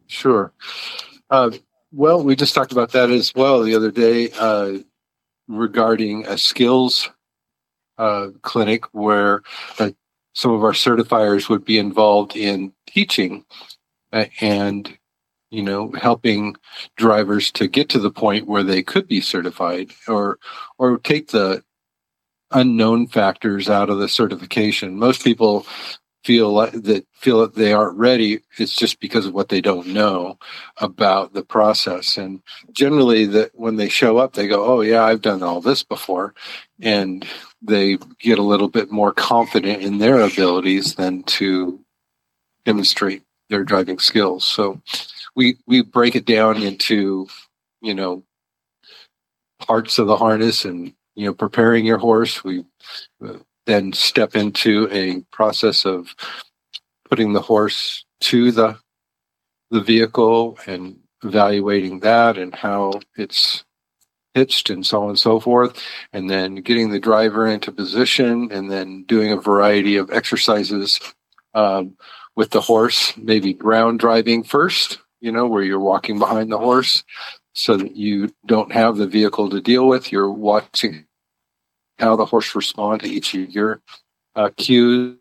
sure. 0.06 0.54
Uh, 1.32 1.52
well, 1.92 2.24
we 2.24 2.36
just 2.36 2.54
talked 2.54 2.72
about 2.72 2.92
that 2.92 3.10
as 3.10 3.34
well 3.34 3.64
the 3.64 3.76
other 3.76 3.92
day 3.92 4.30
uh, 4.38 4.80
regarding 5.48 6.26
a 6.28 6.38
skills 6.38 7.10
uh, 7.98 8.30
clinic 8.42 8.86
where 8.94 9.42
uh, 9.80 9.92
some 10.34 10.52
of 10.52 10.64
our 10.64 10.72
certifiers 10.72 11.50
would 11.50 11.66
be 11.66 11.78
involved 11.78 12.36
in 12.36 12.72
teaching 12.88 13.44
and 14.12 14.98
you 15.52 15.62
know 15.62 15.92
helping 15.92 16.56
drivers 16.96 17.52
to 17.52 17.68
get 17.68 17.90
to 17.90 18.00
the 18.00 18.12
point 18.12 18.48
where 18.48 18.64
they 18.64 18.82
could 18.82 19.08
be 19.08 19.22
certified 19.22 19.92
or 20.08 20.40
or 20.78 20.98
take 21.00 21.30
the 21.30 21.64
unknown 22.52 23.08
factors 23.08 23.70
out 23.70 23.90
of 23.90 24.00
the 24.00 24.08
certification. 24.08 24.98
Most 24.98 25.24
people 25.24 25.66
feel 26.24 26.52
like, 26.52 26.74
that 26.74 27.06
feel 27.14 27.42
that 27.42 27.56
they 27.56 27.74
aren't 27.74 27.98
ready 27.98 28.42
it's 28.58 28.76
just 28.76 29.00
because 29.00 29.26
of 29.26 29.34
what 29.34 29.50
they 29.50 29.62
don't 29.62 29.88
know 29.88 30.38
about 30.78 31.34
the 31.34 31.44
process 31.44 32.18
and 32.18 32.42
generally 32.72 33.26
that 33.26 33.52
when 33.54 33.78
they 33.78 33.90
show 33.90 34.18
up 34.18 34.34
they 34.34 34.48
go 34.48 34.66
oh 34.66 34.82
yeah 34.82 35.04
i've 35.04 35.22
done 35.22 35.42
all 35.42 35.62
this 35.62 35.84
before 35.84 36.34
and 36.82 37.26
they 37.62 37.98
get 38.20 38.40
a 38.40 38.44
little 38.44 38.70
bit 38.70 38.92
more 38.92 39.14
confident 39.14 39.82
in 39.82 39.98
their 39.98 40.22
abilities 40.22 40.96
than 40.96 41.24
to 41.24 41.80
demonstrate 42.66 43.24
their 43.50 43.64
driving 43.64 44.00
skills. 44.00 44.46
So 44.46 44.82
we 45.36 45.58
we 45.68 45.82
break 45.82 46.16
it 46.16 46.26
down 46.26 46.62
into 46.62 47.28
you 47.82 47.94
know 47.94 48.24
parts 49.60 50.00
of 50.00 50.08
the 50.08 50.18
harness 50.18 50.66
and 50.66 50.94
you 51.16 51.26
know 51.26 51.34
preparing 51.34 51.86
your 51.86 51.98
horse. 51.98 52.44
We 52.44 52.66
uh, 53.26 53.40
then 53.70 53.94
step 53.94 54.36
into 54.36 54.90
a 54.92 55.22
process 55.32 55.86
of 55.86 56.16
putting 57.08 57.34
the 57.34 57.42
horse 57.42 58.04
to 58.20 58.52
the 58.52 58.78
the 59.72 59.82
vehicle 59.82 60.58
and 60.66 60.98
evaluating 61.24 62.00
that 62.00 62.40
and 62.40 62.56
how 62.56 62.92
it's 63.16 63.64
hitched 64.34 64.72
and 64.72 64.86
so 64.86 65.04
on 65.04 65.10
and 65.10 65.20
so 65.20 65.40
forth, 65.40 65.80
and 66.12 66.30
then 66.30 66.56
getting 66.56 66.90
the 66.90 67.00
driver 67.00 67.46
into 67.48 67.72
position, 67.72 68.52
and 68.52 68.72
then 68.72 69.04
doing 69.04 69.32
a 69.32 69.38
variety 69.38 69.98
of 69.98 70.10
exercises 70.12 71.00
um, 71.54 71.96
with 72.36 72.50
the 72.50 72.62
horse, 72.62 73.16
maybe 73.18 73.54
ground 73.54 74.00
driving 74.00 74.44
first, 74.44 75.00
you 75.20 75.32
know, 75.32 75.46
where 75.46 75.64
you're 75.64 75.80
walking 75.80 76.18
behind 76.18 76.52
the 76.52 76.58
horse 76.58 77.04
so 77.54 77.78
that 77.78 77.96
you 77.96 78.34
don't 78.46 78.72
have 78.72 78.98
the 78.98 79.08
vehicle 79.08 79.50
to 79.50 79.62
deal 79.62 79.88
with. 79.88 80.12
You're 80.12 80.32
watching 80.32 81.06
how 82.00 82.16
the 82.16 82.26
horse 82.26 82.56
responds 82.56 83.04
to 83.04 83.10
each 83.10 83.34
of 83.34 83.50
your 83.50 83.82
uh, 84.36 84.50
cues 84.58 85.18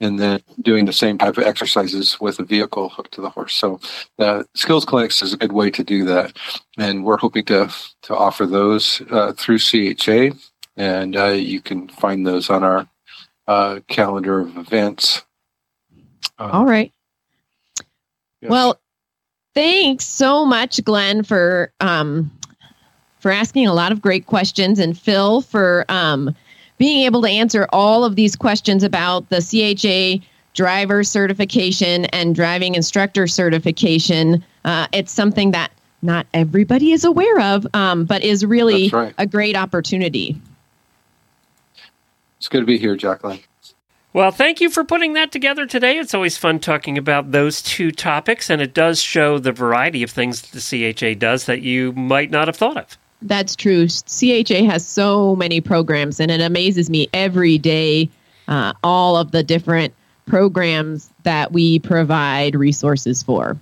and 0.00 0.18
then 0.18 0.40
doing 0.62 0.84
the 0.86 0.92
same 0.92 1.18
type 1.18 1.36
of 1.36 1.44
exercises 1.44 2.20
with 2.20 2.38
a 2.38 2.44
vehicle 2.44 2.88
hooked 2.88 3.12
to 3.12 3.20
the 3.20 3.30
horse. 3.30 3.54
So 3.54 3.80
uh, 4.18 4.44
skills 4.54 4.84
clinics 4.84 5.22
is 5.22 5.32
a 5.32 5.36
good 5.36 5.52
way 5.52 5.70
to 5.70 5.84
do 5.84 6.04
that, 6.06 6.36
and 6.78 7.04
we're 7.04 7.18
hoping 7.18 7.44
to 7.46 7.72
to 8.02 8.16
offer 8.16 8.46
those 8.46 9.02
uh, 9.10 9.32
through 9.32 9.58
CHA, 9.58 10.30
and 10.76 11.16
uh, 11.16 11.26
you 11.26 11.60
can 11.60 11.88
find 11.88 12.26
those 12.26 12.50
on 12.50 12.64
our 12.64 12.88
uh, 13.46 13.80
calendar 13.88 14.40
of 14.40 14.56
events. 14.56 15.22
Um, 16.38 16.50
All 16.50 16.64
right. 16.64 16.92
yes. 18.40 18.50
Well, 18.50 18.80
thanks 19.54 20.04
so 20.04 20.44
much, 20.44 20.82
Glenn, 20.82 21.22
for 21.22 21.72
um, 21.80 22.30
for 23.24 23.30
asking 23.30 23.66
a 23.66 23.72
lot 23.72 23.90
of 23.90 24.02
great 24.02 24.26
questions, 24.26 24.78
and 24.78 24.98
Phil 24.98 25.40
for 25.40 25.86
um, 25.88 26.36
being 26.76 27.06
able 27.06 27.22
to 27.22 27.28
answer 27.30 27.66
all 27.72 28.04
of 28.04 28.16
these 28.16 28.36
questions 28.36 28.82
about 28.82 29.26
the 29.30 29.40
CHA 29.40 30.22
driver 30.52 31.02
certification 31.02 32.04
and 32.06 32.34
driving 32.34 32.74
instructor 32.74 33.26
certification. 33.26 34.44
Uh, 34.66 34.88
it's 34.92 35.10
something 35.10 35.52
that 35.52 35.72
not 36.02 36.26
everybody 36.34 36.92
is 36.92 37.02
aware 37.02 37.40
of, 37.40 37.66
um, 37.72 38.04
but 38.04 38.22
is 38.22 38.44
really 38.44 38.90
right. 38.90 39.14
a 39.16 39.26
great 39.26 39.56
opportunity. 39.56 40.38
it's 42.36 42.48
good 42.48 42.60
to 42.60 42.66
be 42.66 42.76
here, 42.76 42.94
Jacqueline. 42.94 43.40
Well, 44.12 44.32
thank 44.32 44.60
you 44.60 44.68
for 44.68 44.84
putting 44.84 45.14
that 45.14 45.32
together 45.32 45.64
today. 45.64 45.96
It's 45.96 46.12
always 46.12 46.36
fun 46.36 46.58
talking 46.58 46.98
about 46.98 47.32
those 47.32 47.62
two 47.62 47.90
topics, 47.90 48.50
and 48.50 48.60
it 48.60 48.74
does 48.74 49.00
show 49.00 49.38
the 49.38 49.50
variety 49.50 50.02
of 50.02 50.10
things 50.10 50.42
the 50.42 50.92
CHA 50.92 51.18
does 51.18 51.46
that 51.46 51.62
you 51.62 51.92
might 51.92 52.30
not 52.30 52.48
have 52.48 52.56
thought 52.56 52.76
of. 52.76 52.98
That's 53.24 53.56
true. 53.56 53.88
CHA 53.88 54.64
has 54.66 54.86
so 54.86 55.34
many 55.34 55.60
programs, 55.60 56.20
and 56.20 56.30
it 56.30 56.42
amazes 56.42 56.90
me 56.90 57.08
every 57.14 57.56
day 57.58 58.10
uh, 58.48 58.74
all 58.84 59.16
of 59.16 59.30
the 59.30 59.42
different 59.42 59.94
programs 60.26 61.10
that 61.22 61.50
we 61.50 61.78
provide 61.78 62.54
resources 62.54 63.22
for. 63.22 63.56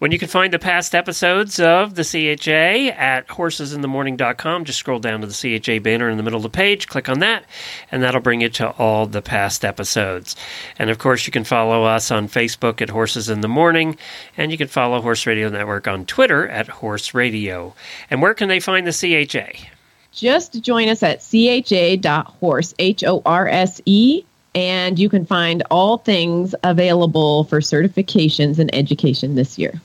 When 0.00 0.12
you 0.12 0.18
can 0.18 0.28
find 0.28 0.50
the 0.50 0.58
past 0.58 0.94
episodes 0.94 1.60
of 1.60 1.94
the 1.94 2.04
CHA 2.04 2.96
at 2.98 3.28
horsesinthemorning.com, 3.28 4.64
just 4.64 4.78
scroll 4.78 4.98
down 4.98 5.20
to 5.20 5.26
the 5.26 5.60
CHA 5.60 5.80
banner 5.80 6.08
in 6.08 6.16
the 6.16 6.22
middle 6.22 6.38
of 6.38 6.42
the 6.42 6.48
page, 6.48 6.88
click 6.88 7.10
on 7.10 7.18
that, 7.18 7.44
and 7.92 8.02
that'll 8.02 8.22
bring 8.22 8.40
you 8.40 8.48
to 8.48 8.70
all 8.78 9.04
the 9.04 9.20
past 9.20 9.62
episodes. 9.62 10.36
And 10.78 10.88
of 10.88 10.96
course, 10.96 11.26
you 11.26 11.32
can 11.32 11.44
follow 11.44 11.84
us 11.84 12.10
on 12.10 12.28
Facebook 12.28 12.80
at 12.80 12.88
Horses 12.88 13.28
in 13.28 13.42
the 13.42 13.48
Morning, 13.48 13.98
and 14.38 14.50
you 14.50 14.56
can 14.56 14.68
follow 14.68 15.02
Horse 15.02 15.26
Radio 15.26 15.50
Network 15.50 15.86
on 15.86 16.06
Twitter 16.06 16.48
at 16.48 16.68
Horse 16.68 17.12
Radio. 17.12 17.74
And 18.08 18.22
where 18.22 18.32
can 18.32 18.48
they 18.48 18.58
find 18.58 18.86
the 18.86 19.26
CHA? 19.26 19.68
Just 20.12 20.62
join 20.62 20.88
us 20.88 21.02
at 21.02 21.20
cha.horse, 21.20 22.74
H 22.78 23.04
O 23.04 23.20
R 23.26 23.46
S 23.46 23.82
E, 23.84 24.24
and 24.54 24.98
you 24.98 25.10
can 25.10 25.26
find 25.26 25.62
all 25.70 25.98
things 25.98 26.54
available 26.64 27.44
for 27.44 27.60
certifications 27.60 28.58
and 28.58 28.74
education 28.74 29.34
this 29.34 29.58
year. 29.58 29.78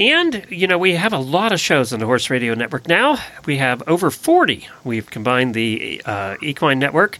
And, 0.00 0.46
you 0.48 0.66
know, 0.66 0.78
we 0.78 0.94
have 0.94 1.12
a 1.12 1.18
lot 1.18 1.52
of 1.52 1.60
shows 1.60 1.92
on 1.92 2.00
the 2.00 2.06
Horse 2.06 2.30
Radio 2.30 2.54
Network 2.54 2.88
now. 2.88 3.18
We 3.44 3.58
have 3.58 3.86
over 3.86 4.10
40. 4.10 4.66
We've 4.82 5.08
combined 5.10 5.52
the 5.52 6.00
uh, 6.06 6.36
Equine 6.40 6.78
Network 6.78 7.18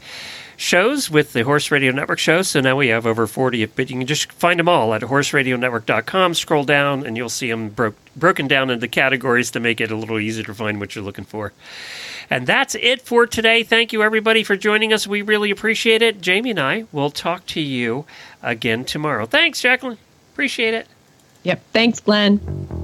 shows 0.56 1.10
with 1.10 1.34
the 1.34 1.42
Horse 1.42 1.70
Radio 1.70 1.92
Network 1.92 2.18
shows. 2.18 2.48
So 2.48 2.62
now 2.62 2.76
we 2.76 2.88
have 2.88 3.04
over 3.04 3.26
40. 3.26 3.66
But 3.66 3.90
you 3.90 3.98
can 3.98 4.06
just 4.06 4.32
find 4.32 4.58
them 4.58 4.66
all 4.66 4.94
at 4.94 5.02
horseradionetwork.com. 5.02 6.32
Scroll 6.32 6.64
down 6.64 7.04
and 7.04 7.18
you'll 7.18 7.28
see 7.28 7.50
them 7.50 7.68
bro- 7.68 7.92
broken 8.16 8.48
down 8.48 8.70
into 8.70 8.88
categories 8.88 9.50
to 9.50 9.60
make 9.60 9.78
it 9.82 9.90
a 9.90 9.96
little 9.96 10.18
easier 10.18 10.44
to 10.44 10.54
find 10.54 10.80
what 10.80 10.94
you're 10.94 11.04
looking 11.04 11.26
for. 11.26 11.52
And 12.30 12.46
that's 12.46 12.74
it 12.76 13.02
for 13.02 13.26
today. 13.26 13.62
Thank 13.62 13.92
you, 13.92 14.02
everybody, 14.02 14.42
for 14.42 14.56
joining 14.56 14.94
us. 14.94 15.06
We 15.06 15.20
really 15.20 15.50
appreciate 15.50 16.00
it. 16.00 16.22
Jamie 16.22 16.52
and 16.52 16.60
I 16.60 16.86
will 16.92 17.10
talk 17.10 17.44
to 17.48 17.60
you 17.60 18.06
again 18.42 18.86
tomorrow. 18.86 19.26
Thanks, 19.26 19.60
Jacqueline. 19.60 19.98
Appreciate 20.32 20.72
it. 20.72 20.86
Yep. 21.44 21.62
Thanks, 21.72 22.00
Glenn. 22.00 22.79